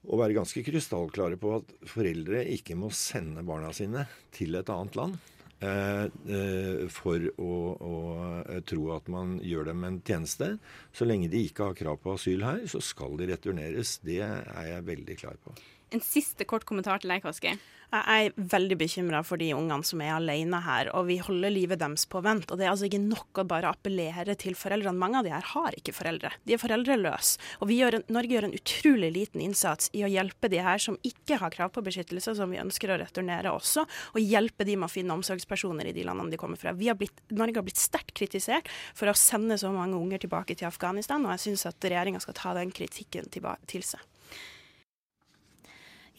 å 0.09 0.17
være 0.17 0.39
ganske 0.39 0.63
krystallklare 0.65 1.37
på 1.37 1.53
at 1.59 1.75
foreldre 1.89 2.41
ikke 2.55 2.77
må 2.79 2.89
sende 2.95 3.45
barna 3.45 3.69
sine 3.75 4.07
til 4.33 4.57
et 4.57 4.73
annet 4.73 4.97
land. 4.97 5.21
Eh, 5.61 6.05
eh, 6.37 6.85
For 6.91 7.27
å, 7.37 7.51
å 7.75 7.97
eh, 8.41 8.61
tro 8.67 8.89
at 8.95 9.11
man 9.11 9.37
gjør 9.45 9.71
dem 9.71 9.85
en 9.87 9.99
tjeneste. 10.05 10.55
Så 10.93 11.07
lenge 11.07 11.31
de 11.31 11.45
ikke 11.47 11.69
har 11.69 11.77
krav 11.77 12.01
på 12.03 12.15
asyl 12.17 12.45
her, 12.47 12.65
så 12.71 12.81
skal 12.83 13.17
de 13.21 13.29
returneres. 13.31 13.99
Det 14.05 14.21
er 14.25 14.67
jeg 14.73 14.89
veldig 14.89 15.19
klar 15.21 15.39
på. 15.43 15.55
En 15.91 16.03
siste 16.03 16.47
kort 16.47 16.63
kommentar 16.67 17.01
til 17.03 17.11
deg, 17.11 17.23
Kaski. 17.25 17.57
Jeg 17.91 18.27
er 18.31 18.35
veldig 18.53 18.77
bekymra 18.79 19.19
for 19.27 19.41
de 19.41 19.49
ungene 19.51 19.83
som 19.83 19.99
er 19.99 20.13
alene 20.15 20.61
her, 20.63 20.87
og 20.95 21.09
vi 21.09 21.17
holder 21.19 21.51
livet 21.51 21.81
deres 21.81 22.05
på 22.07 22.21
vent. 22.23 22.47
Og 22.47 22.55
det 22.55 22.63
er 22.63 22.71
altså 22.71 22.87
ikke 22.87 23.01
nok 23.03 23.41
å 23.41 23.43
bare 23.49 23.73
appellere 23.75 24.37
til 24.39 24.55
foreldrene. 24.55 24.95
Mange 24.95 25.19
av 25.19 25.27
de 25.27 25.33
her 25.33 25.49
har 25.49 25.75
ikke 25.75 25.91
foreldre. 25.97 26.31
De 26.47 26.55
er 26.55 26.61
foreldreløse. 26.61 27.41
Og 27.59 27.73
gjør 27.75 27.97
en, 27.99 28.05
Norge 28.15 28.31
gjør 28.37 28.47
en 28.47 28.55
utrolig 28.55 29.09
liten 29.17 29.43
innsats 29.43 29.91
i 29.91 30.05
å 30.07 30.11
hjelpe 30.13 30.47
de 30.53 30.61
her 30.63 30.79
som 30.79 30.95
ikke 31.03 31.41
har 31.41 31.51
krav 31.51 31.73
på 31.75 31.83
beskyttelse, 31.83 32.37
som 32.39 32.55
vi 32.55 32.61
ønsker 32.63 32.95
å 32.95 32.99
returnere 33.01 33.51
også, 33.51 33.83
og 34.15 34.23
hjelpe 34.23 34.63
de 34.63 34.77
med 34.79 34.87
å 34.87 34.93
finne 34.93 35.19
omsorgspersoner 35.19 35.91
i 35.91 35.95
de 35.97 36.07
landene 36.07 36.31
de 36.31 36.39
kommer 36.39 36.61
fra. 36.61 36.71
Har 36.71 36.99
blitt, 37.01 37.19
Norge 37.35 37.59
har 37.59 37.67
blitt 37.67 37.81
sterkt 37.81 38.15
kritisert 38.15 38.71
for 38.95 39.11
å 39.11 39.17
sende 39.19 39.59
så 39.59 39.73
mange 39.75 39.99
unger 39.99 40.23
tilbake 40.23 40.55
til 40.55 40.71
Afghanistan, 40.71 41.27
og 41.27 41.35
jeg 41.35 41.49
syns 41.49 41.67
at 41.67 41.91
regjeringa 41.91 42.23
skal 42.23 42.39
ta 42.39 42.55
den 42.55 42.71
kritikken 42.71 43.27
til 43.35 43.83
seg. 43.83 44.10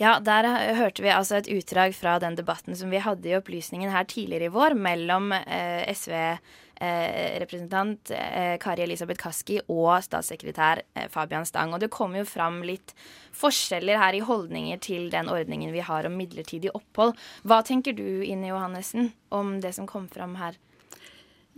Ja, 0.03 0.17
der 0.19 0.43
eh, 0.49 0.73
hørte 0.75 1.05
vi 1.05 1.13
altså 1.15 1.37
et 1.39 1.47
utdrag 1.53 1.93
fra 1.95 2.17
den 2.23 2.35
debatten 2.39 2.77
som 2.79 2.91
vi 2.91 2.99
hadde 3.03 3.29
i 3.31 3.37
Opplysningen 3.39 3.91
her 3.93 4.05
tidligere 4.11 4.47
i 4.49 4.55
vår 4.55 4.75
mellom 4.75 5.33
eh, 5.37 5.95
SV-representant 5.95 8.11
eh, 8.17 8.59
Kari 8.63 8.83
Elisabeth 8.83 9.21
Kaski 9.23 9.61
og 9.69 10.03
statssekretær 10.03 10.83
eh, 10.83 11.09
Fabian 11.13 11.47
Stang. 11.47 11.75
Og 11.77 11.81
det 11.85 11.91
kom 11.95 12.17
jo 12.19 12.25
fram 12.27 12.63
litt 12.67 12.95
forskjeller 13.39 13.97
her 14.03 14.15
i 14.19 14.27
holdninger 14.27 14.79
til 14.83 15.11
den 15.13 15.31
ordningen 15.31 15.75
vi 15.77 15.83
har 15.87 16.03
om 16.09 16.17
midlertidig 16.19 16.71
opphold. 16.75 17.15
Hva 17.47 17.63
tenker 17.67 17.93
du, 17.95 18.23
Ine 18.27 18.49
Johannessen, 18.51 19.13
om 19.31 19.61
det 19.63 19.73
som 19.79 19.87
kom 19.87 20.09
fram 20.11 20.35
her? 20.43 20.55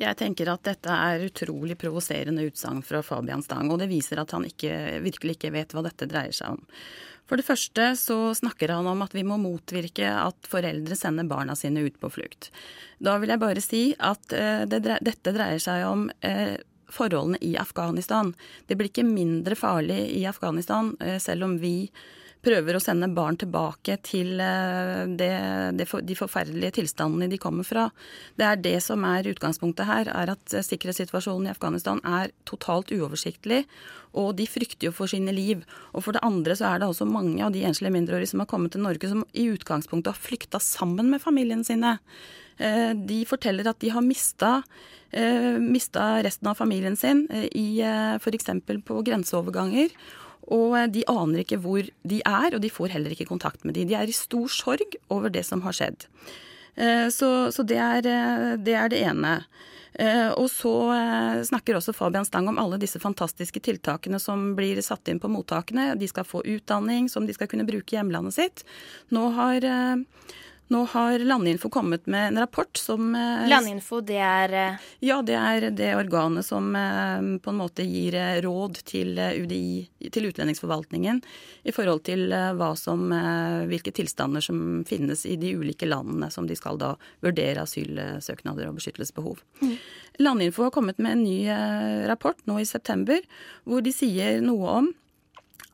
Jeg 0.01 0.19
tenker 0.19 0.51
at 0.51 0.65
dette 0.67 0.91
er 0.91 1.23
utrolig 1.29 1.77
provoserende 1.79 2.43
utsagn 2.49 2.83
fra 2.83 3.03
Fabian 3.07 3.45
Stang, 3.45 3.71
og 3.71 3.79
det 3.79 3.91
viser 3.93 4.19
at 4.19 4.35
han 4.35 4.47
ikke, 4.49 5.01
virkelig 5.05 5.37
ikke 5.37 5.53
vet 5.55 5.75
hva 5.75 5.85
dette 5.87 6.09
dreier 6.11 6.35
seg 6.35 6.57
om. 6.57 6.65
For 7.25 7.41
det 7.41 7.47
første 7.47 7.87
så 7.97 8.19
snakker 8.37 8.75
han 8.75 8.89
om 8.91 9.01
at 9.05 9.15
vi 9.17 9.23
må 9.25 9.39
motvirke 9.41 10.11
at 10.11 10.51
foreldre 10.51 10.97
sender 10.99 11.29
barna 11.29 11.57
sine 11.57 11.87
ut 11.87 11.97
på 12.01 12.11
flukt. 12.13 12.51
Da 13.01 13.17
vil 13.23 13.33
jeg 13.33 13.41
bare 13.41 13.63
si 13.65 13.85
at 13.97 14.35
eh, 14.37 14.67
det, 14.69 14.83
dette 14.85 15.33
dreier 15.33 15.63
seg 15.63 15.87
om 15.89 16.11
eh, 16.27 16.59
forholdene 16.93 17.41
i 17.41 17.55
Afghanistan. 17.57 18.35
Det 18.69 18.77
blir 18.77 18.91
ikke 18.91 19.07
mindre 19.09 19.57
farlig 19.57 20.03
i 20.19 20.27
Afghanistan, 20.29 20.93
eh, 21.01 21.17
selv 21.23 21.49
om 21.49 21.57
vi 21.63 21.89
prøver 22.45 22.77
å 22.77 22.83
sende 22.83 23.09
barn 23.15 23.37
tilbake 23.41 23.97
til 24.05 24.39
det, 24.39 25.31
det, 25.79 25.87
for, 25.91 26.05
de 26.05 26.17
forferdelige 26.19 26.77
tilstandene 26.81 27.29
de 27.33 27.41
kommer 27.41 27.67
fra. 27.67 27.89
Det 28.39 28.47
er 28.47 28.63
det 28.63 28.77
som 28.85 29.05
er 29.09 29.29
utgangspunktet 29.33 29.89
her, 29.89 30.11
er 30.13 30.35
at 30.35 30.57
sikkerhetssituasjonen 30.69 31.49
i 31.49 31.53
Afghanistan 31.55 32.03
er 32.05 32.33
totalt 32.49 32.93
uoversiktlig. 32.95 33.65
Og 34.15 34.35
de 34.39 34.47
frykter 34.47 34.89
jo 34.89 34.95
for 34.95 35.11
sine 35.11 35.35
liv. 35.35 35.65
Og 35.93 36.07
for 36.07 36.15
det 36.15 36.25
andre 36.27 36.57
så 36.59 36.71
er 36.71 36.81
det 36.83 36.91
også 36.91 37.09
mange 37.09 37.43
av 37.45 37.55
de 37.55 37.65
enslige 37.67 37.95
mindreårige 37.97 38.35
som 38.35 38.45
har 38.45 38.51
kommet 38.51 38.75
til 38.75 38.85
Norge, 38.85 39.11
som 39.11 39.25
i 39.33 39.49
utgangspunktet 39.51 40.15
har 40.15 40.25
flykta 40.29 40.63
sammen 40.63 41.11
med 41.11 41.23
familien 41.25 41.65
sine. 41.67 41.97
Eh, 42.59 42.93
de 42.95 43.25
forteller 43.27 43.67
at 43.71 43.81
de 43.83 43.95
har 43.95 44.05
mista, 44.05 44.61
mista 45.63 46.17
resten 46.27 46.49
av 46.51 46.57
familien 46.59 46.97
sin 46.99 47.21
i 47.31 47.79
f.eks. 48.19 48.49
på 48.83 48.97
grenseoverganger. 49.07 49.93
Og 50.53 50.77
de 50.93 51.05
aner 51.09 51.45
ikke 51.45 51.61
hvor 51.65 51.87
de 52.03 52.19
er, 52.21 52.55
og 52.55 52.61
de 52.61 52.73
får 52.73 52.93
heller 52.97 53.15
ikke 53.15 53.31
kontakt 53.31 53.65
med 53.65 53.79
de. 53.79 53.87
De 53.89 53.97
er 53.97 54.11
i 54.11 54.17
stor 54.17 54.51
sorg 54.53 54.99
over 55.13 55.33
det 55.33 55.45
som 55.49 55.63
har 55.65 55.77
skjedd. 55.77 56.09
Eh, 56.75 57.09
så, 57.09 57.53
så 57.53 57.63
det, 57.63 57.79
er, 57.79 58.07
eh, 58.07 58.51
det, 58.59 58.75
er, 58.75 58.91
det 58.93 59.01
ene. 59.07 59.35
Eh, 59.95 60.31
og 60.35 60.49
så 60.51 60.75
snakker 61.47 61.79
også 61.79 61.95
Fabian 61.95 62.27
Stang 62.27 62.49
om 62.51 62.59
alle 62.59 62.81
disse 62.83 63.01
fantastiske 63.03 63.63
tiltakene 63.63 64.19
som 64.23 64.53
blir 64.59 64.81
satt 64.83 65.09
inn 65.09 65.23
på 65.23 65.31
mottakene. 65.31 65.93
De 65.99 66.09
skal 66.11 66.27
få 66.27 66.43
utdanning 66.43 67.09
som 67.13 67.29
de 67.29 67.37
skal 67.37 67.51
kunne 67.51 67.67
bruke 67.69 67.95
i 67.95 68.01
hjemlandet 68.01 68.37
sitt. 68.37 68.67
Nå 69.15 69.29
har 69.39 69.69
nå 70.69 70.85
har 70.85 71.19
Landinfo 71.19 71.71
kommet 71.71 72.07
med 72.07 72.29
en 72.29 72.39
rapport 72.39 72.77
som 72.77 73.15
eh, 73.15 73.49
Landinfo, 73.49 74.01
det 74.01 74.17
er 74.19 74.53
eh, 74.53 74.87
Ja, 75.05 75.21
det 75.23 75.37
er 75.37 75.67
det 75.77 75.91
organet 75.97 76.47
som 76.47 76.71
eh, 76.77 77.21
på 77.45 77.53
en 77.53 77.59
måte 77.59 77.85
gir 77.85 78.17
råd 78.45 78.81
til 78.89 79.19
UDI, 79.19 80.09
til 80.13 80.31
utlendingsforvaltningen, 80.31 81.21
i 81.65 81.73
forhold 81.73 82.05
til 82.09 82.33
hva 82.33 82.71
som, 82.77 83.07
hvilke 83.69 83.93
tilstander 83.95 84.45
som 84.45 84.83
finnes 84.89 85.25
i 85.29 85.37
de 85.41 85.55
ulike 85.57 85.89
landene 85.89 86.31
som 86.33 86.49
de 86.49 86.57
skal 86.57 86.81
da 86.81 86.95
vurdere 87.25 87.65
asylsøknader 87.65 88.69
og 88.69 88.81
beskyttelsesbehov. 88.81 89.41
Mm. 89.61 89.77
Landinfo 90.21 90.67
har 90.67 90.75
kommet 90.75 91.01
med 91.01 91.17
en 91.17 91.25
ny 91.25 91.39
rapport 92.09 92.41
nå 92.49 92.61
i 92.61 92.69
september, 92.69 93.21
hvor 93.65 93.85
de 93.85 93.93
sier 93.97 94.41
noe 94.45 94.77
om 94.83 94.93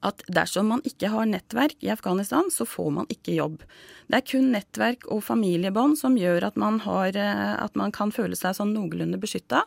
at 0.06 0.22
dersom 0.32 0.70
man 0.72 0.82
ikke 0.88 1.10
har 1.12 1.28
nettverk 1.28 1.80
i 1.84 1.90
Afghanistan, 1.92 2.48
så 2.52 2.64
får 2.68 2.90
man 2.96 3.08
ikke 3.12 3.36
jobb. 3.36 3.64
Det 4.08 4.18
er 4.18 4.26
kun 4.26 4.50
nettverk 4.54 5.04
og 5.12 5.22
familiebånd 5.26 5.98
som 6.00 6.16
gjør 6.18 6.48
at 6.48 6.56
man, 6.60 6.80
har, 6.86 7.16
eh, 7.16 7.56
at 7.60 7.76
man 7.78 7.92
kan 7.94 8.12
føle 8.14 8.38
seg 8.38 8.56
sånn 8.56 8.72
noenlunde 8.74 9.20
beskytta. 9.20 9.66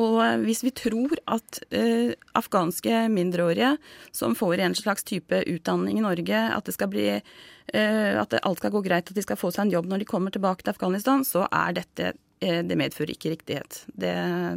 Og 0.00 0.20
eh, 0.24 0.38
hvis 0.46 0.64
vi 0.66 0.72
tror 0.74 1.14
at 1.30 1.60
uh, 1.74 2.10
afghanske 2.38 3.04
mindreårige 3.14 3.74
som 4.14 4.34
får 4.38 4.62
en 4.64 4.78
slags 4.78 5.06
type 5.06 5.42
utdanning 5.50 6.00
i 6.00 6.06
Norge, 6.06 6.40
at 6.54 6.66
det 6.66 6.74
skal 6.74 6.90
bli 6.90 7.08
uh, 7.18 8.14
at 8.22 8.38
alt 8.40 8.62
skal 8.62 8.74
gå 8.74 8.82
greit, 8.86 9.10
at 9.10 9.18
de 9.18 9.26
skal 9.26 9.38
få 9.38 9.52
seg 9.54 9.66
en 9.66 9.74
jobb 9.76 9.90
når 9.90 10.02
de 10.02 10.10
kommer 10.10 10.34
tilbake 10.34 10.64
til 10.64 10.74
Afghanistan, 10.74 11.26
så 11.26 11.46
er 11.50 11.78
dette 11.78 12.14
uh, 12.14 12.62
Det 12.66 12.78
medfører 12.78 13.14
ikke 13.14 13.36
riktighet. 13.36 13.84
Det, 13.90 14.16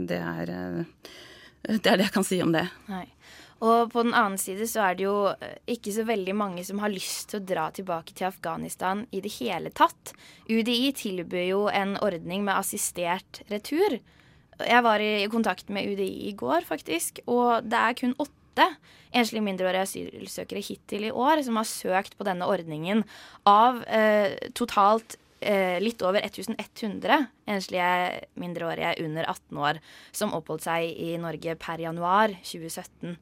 det, 0.09 0.22
er, 0.22 0.55
det 1.68 1.86
er 1.86 2.01
det 2.01 2.09
jeg 2.09 2.18
kan 2.18 2.28
si 2.28 2.41
om 2.45 2.55
det. 2.55 2.65
Nei. 2.89 3.05
Og 3.58 3.89
på 3.89 4.03
den 4.05 4.14
annen 4.14 4.38
side 4.38 4.68
så 4.70 4.84
er 4.86 4.97
det 4.97 5.08
jo 5.08 5.16
eh, 5.34 5.58
ikke 5.74 5.93
så 5.95 6.05
veldig 6.05 6.36
mange 6.38 6.66
som 6.68 6.82
har 6.84 6.93
lyst 6.93 7.32
til 7.32 7.41
å 7.41 7.47
dra 7.49 7.68
tilbake 7.74 8.14
til 8.14 8.30
Afghanistan 8.30 9.05
i 9.10 9.22
det 9.24 9.34
hele 9.39 9.72
tatt. 9.74 10.14
UDI 10.45 10.91
tilbyr 10.97 11.47
jo 11.49 11.64
en 11.72 11.95
ordning 12.05 12.45
med 12.45 12.58
assistert 12.58 13.41
retur. 13.49 13.97
Jeg 14.58 14.86
var 14.86 15.01
i 15.01 15.28
kontakt 15.30 15.70
med 15.74 15.89
UDI 15.89 16.30
i 16.30 16.34
går, 16.38 16.66
faktisk, 16.66 17.22
og 17.30 17.66
det 17.66 17.78
er 17.78 17.97
kun 17.97 18.16
åtte 18.22 18.72
enslige 19.14 19.45
mindreårige 19.45 19.86
asylsøkere 19.86 20.64
hittil 20.66 21.08
i 21.10 21.14
år 21.14 21.43
som 21.45 21.60
har 21.60 21.70
søkt 21.70 22.18
på 22.18 22.26
denne 22.26 22.47
ordningen 22.49 23.03
av 23.49 23.84
eh, 23.86 24.34
totalt 24.58 25.18
eh, 25.39 25.78
litt 25.82 26.01
over 26.05 26.26
1100 26.26 27.28
enslige 27.49 27.91
mindreårige 28.41 28.95
under 29.05 29.30
18 29.30 29.62
år 29.70 29.82
som 30.12 30.34
oppholdt 30.38 30.66
seg 30.66 30.89
i 30.89 31.14
Norge 31.22 31.58
per 31.62 31.82
januar 31.86 32.34
2017. 32.41 33.18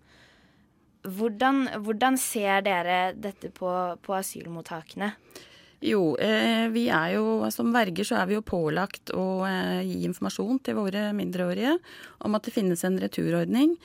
Hvordan, 1.06 1.68
hvordan 1.86 2.18
ser 2.18 2.64
dere 2.66 3.00
dette 3.14 3.52
på, 3.54 3.70
på 4.02 4.16
asylmottakene? 4.18 5.14
Jo, 5.86 6.16
eh, 6.18 6.66
vi 6.74 6.88
er 6.90 7.16
jo 7.18 7.46
som 7.54 7.74
verger 7.76 8.08
så 8.08 8.18
er 8.22 8.30
vi 8.30 8.38
jo 8.38 8.46
pålagt 8.46 9.12
å 9.14 9.44
eh, 9.46 9.84
gi 9.86 10.06
informasjon 10.08 10.62
til 10.66 10.80
våre 10.80 11.10
mindreårige 11.14 11.76
om 12.26 12.38
at 12.38 12.48
det 12.48 12.56
finnes 12.56 12.82
en 12.88 12.98
returordning. 13.02 13.76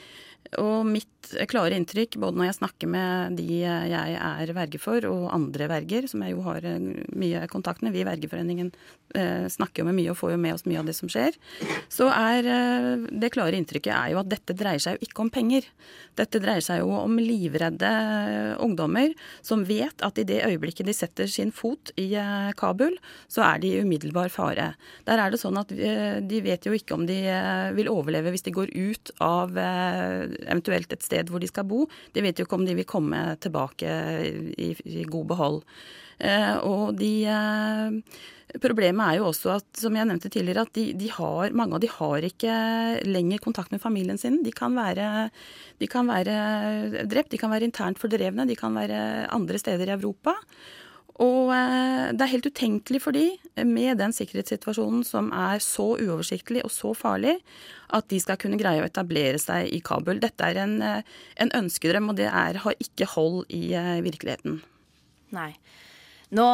Og 0.58 0.82
mitt 0.88 1.06
klare 1.50 1.76
inntrykk, 1.78 2.16
både 2.18 2.40
når 2.40 2.48
jeg 2.48 2.56
snakker 2.56 2.90
med 2.90 3.36
de 3.38 3.60
jeg 3.60 4.14
er 4.18 4.52
verge 4.56 4.80
for, 4.82 5.04
og 5.06 5.28
andre 5.34 5.68
verger, 5.70 6.08
som 6.10 6.24
jeg 6.24 6.34
jo 6.34 6.42
har 6.42 6.64
eh, 6.66 6.78
mye 7.14 7.44
kontakt 7.52 7.84
med, 7.84 7.94
vi 7.94 8.02
i 8.02 8.08
Vergeforeningen 8.08 8.72
eh, 9.14 9.46
snakker 9.52 9.82
jo 9.82 9.88
med 9.90 9.98
mye 9.98 10.10
og 10.10 10.18
får 10.18 10.34
jo 10.34 10.40
med 10.42 10.56
oss 10.56 10.66
mye 10.66 10.80
av 10.80 10.88
det 10.88 10.96
som 10.96 11.10
skjer, 11.12 11.36
så 11.92 12.08
er 12.10 12.48
eh, 12.50 13.06
det 13.22 13.30
klare 13.34 13.58
inntrykket 13.58 13.92
er 13.94 14.14
jo 14.14 14.22
at 14.22 14.30
dette 14.32 14.56
dreier 14.58 14.82
seg 14.82 14.96
jo 14.96 15.06
ikke 15.06 15.24
om 15.26 15.30
penger. 15.30 15.68
Dette 16.18 16.42
dreier 16.42 16.64
seg 16.64 16.82
jo 16.82 16.90
om 16.98 17.20
livredde 17.20 17.92
ungdommer 18.64 19.14
som 19.46 19.62
vet 19.68 20.02
at 20.06 20.18
i 20.18 20.26
det 20.26 20.42
øyeblikket 20.48 20.88
de 20.88 20.96
setter 20.96 21.30
sin 21.30 21.54
fot 21.54 21.92
i 22.00 22.08
Kabul, 22.58 22.96
så 23.30 23.44
er 23.46 23.62
de 23.62 23.70
i 23.70 23.84
umiddelbar 23.84 24.32
fare. 24.32 24.72
Der 25.06 25.22
er 25.22 25.30
det 25.30 25.40
sånn 25.42 25.60
at 25.60 25.70
de 25.70 26.42
vet 26.44 26.66
jo 26.66 26.74
ikke 26.74 26.96
om 26.96 27.06
de 27.08 27.20
vil 27.76 27.92
overleve 27.92 28.34
hvis 28.34 28.46
de 28.46 28.56
går 28.56 28.74
ut 28.74 29.14
av 29.22 29.54
eventuelt 30.46 30.92
et 30.92 31.06
sted 31.06 31.30
hvor 31.30 31.42
de 31.42 31.48
skal 31.50 31.68
bo. 31.68 31.86
De 32.14 32.24
vet 32.24 32.38
jo 32.38 32.46
ikke 32.46 32.58
om 32.58 32.66
de 32.66 32.76
vil 32.78 32.88
komme 32.88 33.22
tilbake 33.42 33.96
i, 34.56 34.74
i 34.84 35.08
god 35.08 35.32
behold. 35.32 35.64
Eh, 36.20 36.56
og 36.68 36.98
de 37.00 37.14
eh, 37.32 38.20
Problemet 38.60 39.04
er 39.04 39.20
jo 39.20 39.28
også 39.28 39.52
at, 39.60 39.66
som 39.78 39.94
jeg 39.94 40.08
nevnte 40.10 40.26
tidligere, 40.32 40.64
at 40.66 40.72
de, 40.74 40.88
de 40.98 41.06
har, 41.14 41.52
mange 41.54 41.76
av 41.76 41.82
de 41.84 41.90
har 41.92 42.24
ikke 42.26 42.54
lenger 43.06 43.38
kontakt 43.44 43.70
med 43.70 43.78
familien 43.78 44.18
sin. 44.18 44.40
De 44.42 44.50
kan, 44.50 44.74
være, 44.74 45.28
de 45.78 45.88
kan 45.90 46.10
være 46.10 47.04
drept, 47.06 47.30
de 47.30 47.38
kan 47.38 47.52
være 47.54 47.68
internt 47.68 48.00
fordrevne, 48.02 48.48
de 48.50 48.58
kan 48.58 48.74
være 48.74 49.28
andre 49.30 49.60
steder 49.62 49.86
i 49.86 49.94
Europa. 49.94 50.34
Og 51.20 51.50
eh, 51.52 52.10
det 52.16 52.24
er 52.24 52.32
helt 52.32 52.48
utenkelig 52.48 53.02
for 53.04 53.16
de, 53.16 53.26
med 53.68 53.98
den 54.00 54.14
sikkerhetssituasjonen 54.16 55.02
som 55.04 55.28
er 55.36 55.60
så 55.60 55.92
uoversiktlig 55.98 56.64
og 56.64 56.72
så 56.72 56.94
farlig, 56.96 57.36
at 57.92 58.08
de 58.12 58.20
skal 58.22 58.38
kunne 58.40 58.60
greie 58.60 58.80
å 58.80 58.88
etablere 58.88 59.40
seg 59.40 59.68
i 59.68 59.82
Kabul. 59.84 60.22
Dette 60.22 60.48
er 60.48 60.62
en, 60.62 60.78
eh, 60.84 61.18
en 61.44 61.52
ønskedrøm, 61.60 62.12
og 62.12 62.20
det 62.22 62.30
er, 62.30 62.62
har 62.64 62.80
ikke 62.80 63.10
hold 63.16 63.42
i 63.52 63.74
eh, 63.76 63.98
virkeligheten. 64.06 64.62
Nei. 65.36 65.52
Nå 66.34 66.46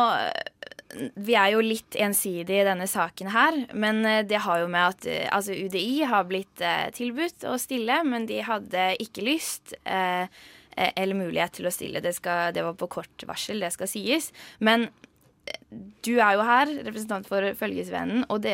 vi 1.20 1.34
er 1.36 1.50
jo 1.52 1.60
litt 1.60 1.96
ensidige 2.00 2.62
i 2.62 2.64
denne 2.64 2.86
saken 2.88 3.28
her, 3.34 3.56
men 3.76 3.98
det 4.24 4.38
har 4.46 4.62
jo 4.62 4.68
med 4.72 4.94
at 4.94 5.08
altså 5.34 5.52
UDI 5.52 6.06
har 6.08 6.24
blitt 6.30 6.62
tilbudt 6.96 7.44
å 7.50 7.58
stille, 7.60 7.98
men 8.06 8.24
de 8.30 8.38
hadde 8.46 8.86
ikke 9.02 9.26
lyst. 9.26 9.74
Eh, 9.84 10.06
Eh, 10.16 10.28
eller 10.76 11.18
mulighet 11.18 11.58
til 11.58 11.68
å 11.68 11.74
stille. 11.74 12.02
Det, 12.04 12.14
skal, 12.16 12.52
det, 12.56 12.64
var 12.66 12.76
på 12.78 12.90
kort 12.98 13.26
varsel, 13.28 13.62
det 13.64 13.72
skal 13.74 13.90
sies. 13.90 14.30
Men 14.58 14.88
eh, 15.48 15.60
du 16.04 16.14
er 16.16 16.36
jo 16.36 16.44
her, 16.46 16.72
representant 16.88 17.28
for 17.28 17.46
Følgesvennen 17.58 18.26
og, 18.32 18.46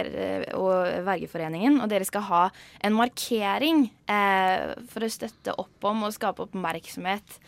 og 0.59 1.03
Vergeforeningen, 1.09 1.81
og 1.83 1.91
dere 1.93 2.07
skal 2.09 2.27
ha 2.29 2.45
en 2.85 2.97
markering 2.97 3.89
eh, 4.11 4.71
for 4.93 5.05
å 5.05 5.13
støtte 5.13 5.57
opp 5.59 5.91
om 5.91 6.07
og 6.07 6.15
skape 6.17 6.47
oppmerksomhet 6.47 7.41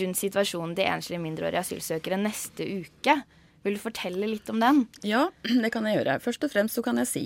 rundt 0.00 0.20
situasjonen 0.20 0.76
til 0.78 0.86
enslige 0.86 1.22
mindreårige 1.22 1.64
asylsøkere 1.64 2.20
neste 2.20 2.66
uke. 2.84 3.18
Vil 3.66 3.76
du 3.76 3.82
fortelle 3.82 4.28
litt 4.28 4.48
om 4.52 4.60
den? 4.62 4.84
Ja, 5.06 5.26
det 5.64 5.72
kan 5.74 5.88
jeg 5.88 6.00
gjøre. 6.00 6.20
Først 6.24 6.46
og 6.46 6.52
fremst 6.52 6.78
så 6.78 6.84
kan 6.86 7.00
jeg 7.02 7.10
si 7.10 7.24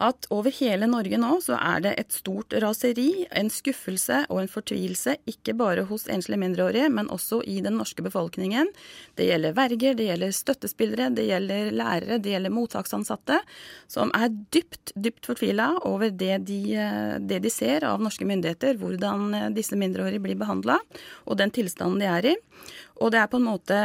at 0.00 0.26
over 0.32 0.52
hele 0.56 0.88
Norge 0.88 1.18
nå 1.20 1.34
så 1.44 1.58
er 1.60 1.82
det 1.84 1.92
et 2.00 2.14
stort 2.14 2.54
raseri, 2.62 3.26
en 3.36 3.50
skuffelse 3.52 4.22
og 4.32 4.40
en 4.42 4.50
fortvilelse, 4.50 5.16
ikke 5.28 5.54
bare 5.58 5.84
hos 5.90 6.06
enslige 6.10 6.40
mindreårige, 6.40 6.88
men 6.92 7.10
også 7.12 7.42
i 7.44 7.58
den 7.64 7.76
norske 7.80 8.04
befolkningen. 8.04 8.70
Det 9.18 9.28
gjelder 9.28 9.56
verger, 9.58 9.96
det 9.98 10.08
gjelder 10.08 10.34
støttespillere, 10.36 11.10
det 11.16 11.26
gjelder 11.28 11.72
lærere, 11.76 12.20
det 12.22 12.32
gjelder 12.34 12.54
mottaksansatte, 12.54 13.40
som 13.92 14.12
er 14.16 14.32
dypt, 14.54 14.94
dypt 14.96 15.28
fortvila 15.28 15.72
over 15.88 16.10
det 16.10 16.40
de, 16.48 16.60
det 17.20 17.42
de 17.44 17.52
ser 17.52 17.84
av 17.88 18.00
norske 18.00 18.24
myndigheter, 18.28 18.80
hvordan 18.80 19.52
disse 19.56 19.76
mindreårige 19.76 20.24
blir 20.24 20.40
behandla, 20.40 20.80
og 21.28 21.40
den 21.40 21.52
tilstanden 21.52 22.00
de 22.00 22.08
er 22.08 22.32
i. 22.32 22.38
Og 23.00 23.12
det 23.12 23.20
er 23.20 23.28
på 23.32 23.38
en 23.40 23.46
måte 23.46 23.76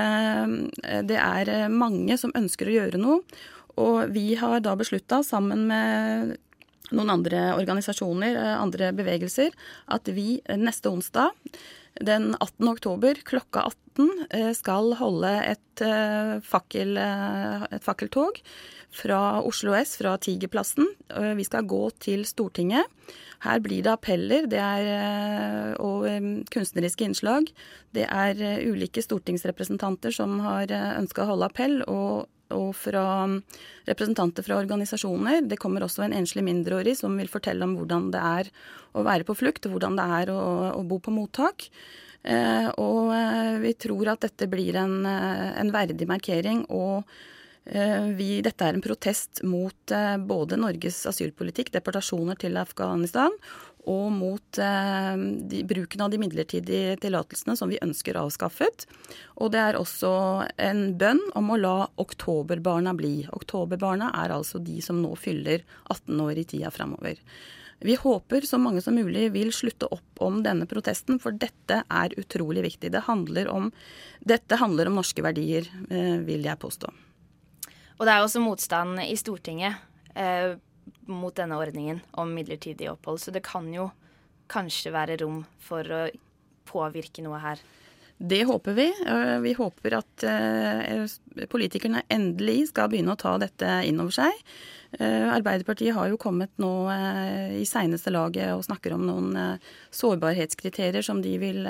Det 1.07 1.15
er 1.15 1.69
mange 1.71 2.17
som 2.19 2.33
ønsker 2.35 2.67
å 2.67 2.73
gjøre 2.73 2.99
noe. 2.99 3.21
Og 3.81 4.11
vi 4.15 4.35
har 4.39 4.61
da 4.63 4.75
beslutta, 4.79 5.21
sammen 5.25 5.65
med 5.67 6.35
noen 6.95 7.09
andre 7.09 7.47
organisasjoner, 7.57 8.35
eh, 8.37 8.61
andre 8.61 8.91
bevegelser, 8.93 9.51
at 9.87 10.05
vi 10.13 10.39
neste 10.55 10.91
onsdag 10.91 11.31
den 12.03 12.35
18. 12.39 12.67
oktober 12.67 13.15
klokka 13.23 13.65
18 13.95 14.27
eh, 14.29 14.51
skal 14.53 14.93
holde 14.99 15.31
et, 15.45 15.81
eh, 15.81 16.39
fakkel, 16.43 16.97
eh, 16.99 17.67
et 17.71 17.83
fakkeltog 17.83 18.41
fra 18.95 19.41
Oslo 19.43 19.73
S, 19.73 19.97
fra 19.97 20.17
Tigerplassen. 20.17 20.87
Eh, 21.09 21.33
Vi 21.35 21.43
skal 21.43 21.63
gå 21.63 21.89
til 21.99 22.25
Stortinget. 22.25 22.85
Her 23.43 23.59
blir 23.59 23.83
det 23.83 23.91
appeller 23.91 24.47
det 24.49 24.59
er, 24.59 24.85
eh, 24.91 25.73
og 25.79 26.05
eh, 26.07 26.43
kunstneriske 26.51 27.05
innslag. 27.05 27.51
Det 27.93 28.07
er 28.07 28.41
eh, 28.41 28.63
ulike 28.67 29.03
stortingsrepresentanter 29.03 30.11
som 30.11 30.39
har 30.39 30.67
ønska 30.67 31.23
å 31.23 31.31
holde 31.33 31.45
appell, 31.45 31.81
og, 31.87 32.27
og 32.53 32.71
fra 32.77 33.03
representanter 33.87 34.45
fra 34.45 34.59
organisasjoner. 34.61 35.45
Det 35.49 35.59
kommer 35.61 35.85
også 35.85 36.05
en 36.05 36.15
enslig 36.17 36.43
mindreårig 36.45 36.95
som 36.99 37.15
vil 37.17 37.31
fortelle 37.31 37.65
om 37.65 37.77
hvordan 37.79 38.09
det 38.13 38.21
er 38.21 38.49
å 38.95 39.05
være 39.05 39.27
på 39.27 39.37
flukt, 39.37 39.65
og 39.65 39.75
hvordan 39.75 39.97
det 39.99 40.09
er 40.21 40.33
å, 40.33 40.41
å 40.77 40.83
bo 40.87 40.99
på 41.03 41.13
mottak. 41.15 41.69
Eh, 42.25 42.67
og 42.81 43.13
eh, 43.13 43.55
vi 43.61 43.75
tror 43.77 44.13
at 44.15 44.25
dette 44.25 44.49
blir 44.49 44.77
en, 44.81 44.99
eh, 45.05 45.53
en 45.61 45.73
verdig 45.73 46.09
markering. 46.09 46.65
og 46.69 47.05
Eh, 47.65 48.09
Vi, 48.13 48.41
dette 48.45 48.61
er 48.61 48.75
en 48.77 48.83
protest 48.85 49.39
mot 49.41 49.93
både 50.29 50.57
Norges 50.61 50.99
asylpolitikk, 51.09 51.71
deportasjoner 51.73 52.37
til 52.37 52.59
Afghanistan, 52.61 53.33
og 53.89 54.07
mot 54.13 54.59
eh, 54.61 55.15
de, 55.49 55.61
bruken 55.67 56.05
av 56.05 56.13
de 56.13 56.19
midlertidige 56.21 56.95
tillatelsene 57.03 57.55
som 57.57 57.71
vi 57.71 57.81
ønsker 57.83 58.17
avskaffet. 58.19 58.87
Og 59.41 59.51
det 59.53 59.61
er 59.61 59.79
også 59.79 60.13
en 60.61 60.87
bønn 60.99 61.21
om 61.37 61.51
å 61.53 61.59
la 61.59 61.75
oktoberbarna 62.01 62.95
bli. 62.97 63.17
Oktoberbarna 63.35 64.11
er 64.23 64.33
altså 64.35 64.61
de 64.63 64.79
som 64.85 65.01
nå 65.03 65.13
fyller 65.19 65.65
18 65.93 66.25
år 66.25 66.41
i 66.41 66.47
tida 66.55 66.73
framover. 66.73 67.21
Vi 67.85 67.95
håper 67.99 68.41
så 68.47 68.57
mange 68.57 68.81
som 68.81 68.95
mulig 68.95 69.27
vil 69.33 69.51
slutte 69.53 69.89
opp 69.91 70.21
om 70.23 70.39
denne 70.45 70.65
protesten, 70.65 71.19
for 71.19 71.35
dette 71.35 71.81
er 71.83 72.15
utrolig 72.17 72.63
viktig. 72.65 72.91
Det 72.93 73.03
handler 73.05 73.49
om, 73.51 73.71
dette 74.23 74.57
handler 74.57 74.89
om 74.89 75.01
norske 75.01 75.21
verdier, 75.25 75.67
eh, 75.89 76.15
vil 76.25 76.47
jeg 76.47 76.61
påstå. 76.61 76.93
Og 77.99 78.07
det 78.07 78.13
er 78.13 78.23
også 78.23 78.41
motstand 78.43 78.99
i 79.03 79.15
Stortinget 79.19 79.83
eh, 80.15 80.55
mot 81.11 81.35
denne 81.35 81.57
ordningen 81.59 82.01
om 82.19 82.33
midlertidig 82.33 82.89
opphold, 82.91 83.21
så 83.21 83.33
det 83.33 83.43
kan 83.45 83.67
jo 83.73 83.89
kanskje 84.51 84.93
være 84.93 85.19
rom 85.21 85.43
for 85.61 85.85
å 85.89 86.03
påvirke 86.69 87.23
noe 87.25 87.39
her. 87.41 87.61
Det 88.17 88.43
håper 88.43 88.73
vi. 88.73 88.93
Eh, 89.07 89.39
Vi 89.39 89.53
håper 89.53 89.97
at 89.97 90.23
eh, 90.23 91.03
politikerne 91.51 92.05
endelig 92.09 92.69
skal 92.69 92.89
begynne 92.89 93.15
å 93.15 93.19
ta 93.19 93.35
dette 93.41 93.81
inn 93.83 93.99
over 93.99 94.15
seg. 94.15 94.31
Eh, 94.95 95.27
Arbeiderpartiet 95.27 95.91
har 95.97 96.07
jo 96.07 96.19
kommet 96.21 96.53
nå 96.61 96.71
i 97.59 97.65
seineste 97.67 98.13
laget 98.15 98.53
og 98.55 98.63
snakker 98.63 98.95
om 98.95 99.03
noen 99.03 99.59
sårbarhetskriterier 99.91 101.03
som 101.03 101.19
de 101.21 101.35
vil 101.41 101.67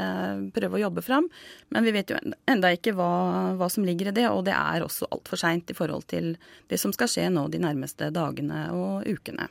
prøve 0.54 0.78
å 0.78 0.84
jobbe 0.86 1.02
fram. 1.02 1.32
Men 1.74 1.88
vi 1.88 1.96
vet 1.98 2.14
jo 2.14 2.22
enda 2.46 2.74
ikke 2.78 2.94
hva, 2.94 3.12
hva 3.58 3.70
som 3.72 3.88
ligger 3.88 4.12
i 4.12 4.18
det, 4.22 4.30
og 4.30 4.46
det 4.46 4.54
er 4.54 4.86
også 4.86 5.10
altfor 5.10 5.42
seint 5.42 5.74
i 5.74 5.78
forhold 5.78 6.06
til 6.14 6.36
det 6.70 6.78
som 6.78 6.94
skal 6.94 7.10
skje 7.10 7.32
nå 7.34 7.48
de 7.50 7.66
nærmeste 7.66 8.14
dagene 8.14 8.68
og 8.78 9.10
ukene. 9.10 9.50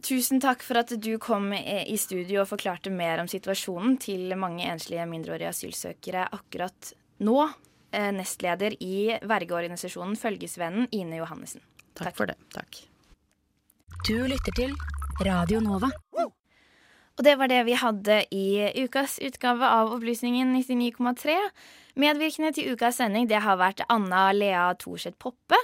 Tusen 0.00 0.40
takk 0.40 0.62
for 0.64 0.80
at 0.80 0.92
du 1.02 1.12
kom 1.20 1.50
i 1.52 1.96
studio 2.00 2.42
og 2.42 2.50
forklarte 2.52 2.92
mer 2.92 3.20
om 3.22 3.28
situasjonen 3.28 3.98
til 4.00 4.32
mange 4.40 4.64
enslige 4.70 5.04
mindreårige 5.08 5.50
asylsøkere 5.52 6.28
akkurat 6.32 6.92
nå. 7.20 7.40
Eh, 7.90 8.12
Nestleder 8.14 8.76
i 8.80 9.18
vergeorganisasjonen 9.26 10.16
Følgesvennen, 10.16 10.86
Ine 10.94 11.18
Johannessen. 11.18 11.64
Takk 11.98 12.16
for 12.16 12.30
det. 12.30 12.38
Takk. 12.54 12.84
Du 14.06 14.14
lytter 14.30 14.54
til 14.56 14.76
Radio 15.26 15.60
Nova. 15.60 15.90
Og 17.20 17.24
det 17.26 17.34
var 17.36 17.50
det 17.52 17.64
vi 17.66 17.74
hadde 17.76 18.22
i 18.32 18.46
ukas 18.80 19.18
utgave 19.20 19.66
av 19.68 19.90
Opplysningen 19.92 20.54
99,3. 20.56 21.34
Medvirkende 22.00 22.54
til 22.56 22.70
ukas 22.72 22.96
sending 22.96 23.26
det 23.28 23.42
har 23.44 23.58
vært 23.60 23.82
Anna 23.92 24.30
Lea 24.32 24.70
Thorseth 24.80 25.18
Poppe. 25.20 25.58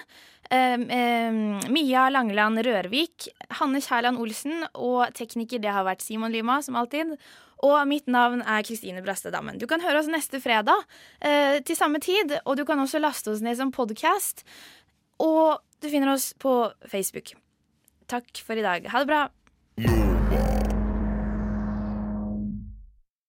Mia 0.50 2.06
Langeland 2.12 2.60
Rørvik, 2.66 3.28
Hanne 3.58 3.80
Kjærland 3.82 4.20
Olsen 4.22 4.62
og 4.74 5.10
tekniker 5.16 5.62
det 5.62 5.72
har 5.74 5.86
vært 5.86 6.04
Simon 6.04 6.34
Lima, 6.34 6.60
som 6.62 6.78
alltid. 6.78 7.16
Og 7.64 7.76
mitt 7.88 8.08
navn 8.10 8.42
er 8.44 8.64
Kristine 8.68 9.00
Brastedammen 9.00 9.56
Du 9.56 9.64
kan 9.70 9.80
høre 9.80 10.02
oss 10.02 10.10
neste 10.12 10.42
fredag 10.44 10.76
eh, 11.24 11.62
til 11.64 11.78
samme 11.78 12.02
tid, 12.04 12.36
og 12.44 12.58
du 12.58 12.66
kan 12.68 12.80
også 12.82 13.00
laste 13.00 13.32
oss 13.32 13.44
ned 13.44 13.56
som 13.56 13.72
podkast. 13.72 14.44
Og 15.22 15.56
du 15.80 15.88
finner 15.88 16.12
oss 16.12 16.32
på 16.38 16.58
Facebook. 16.88 17.32
Takk 18.06 18.44
for 18.44 18.58
i 18.58 18.66
dag. 18.66 18.86
Ha 18.92 19.02
det 19.02 19.10
bra. 19.10 20.15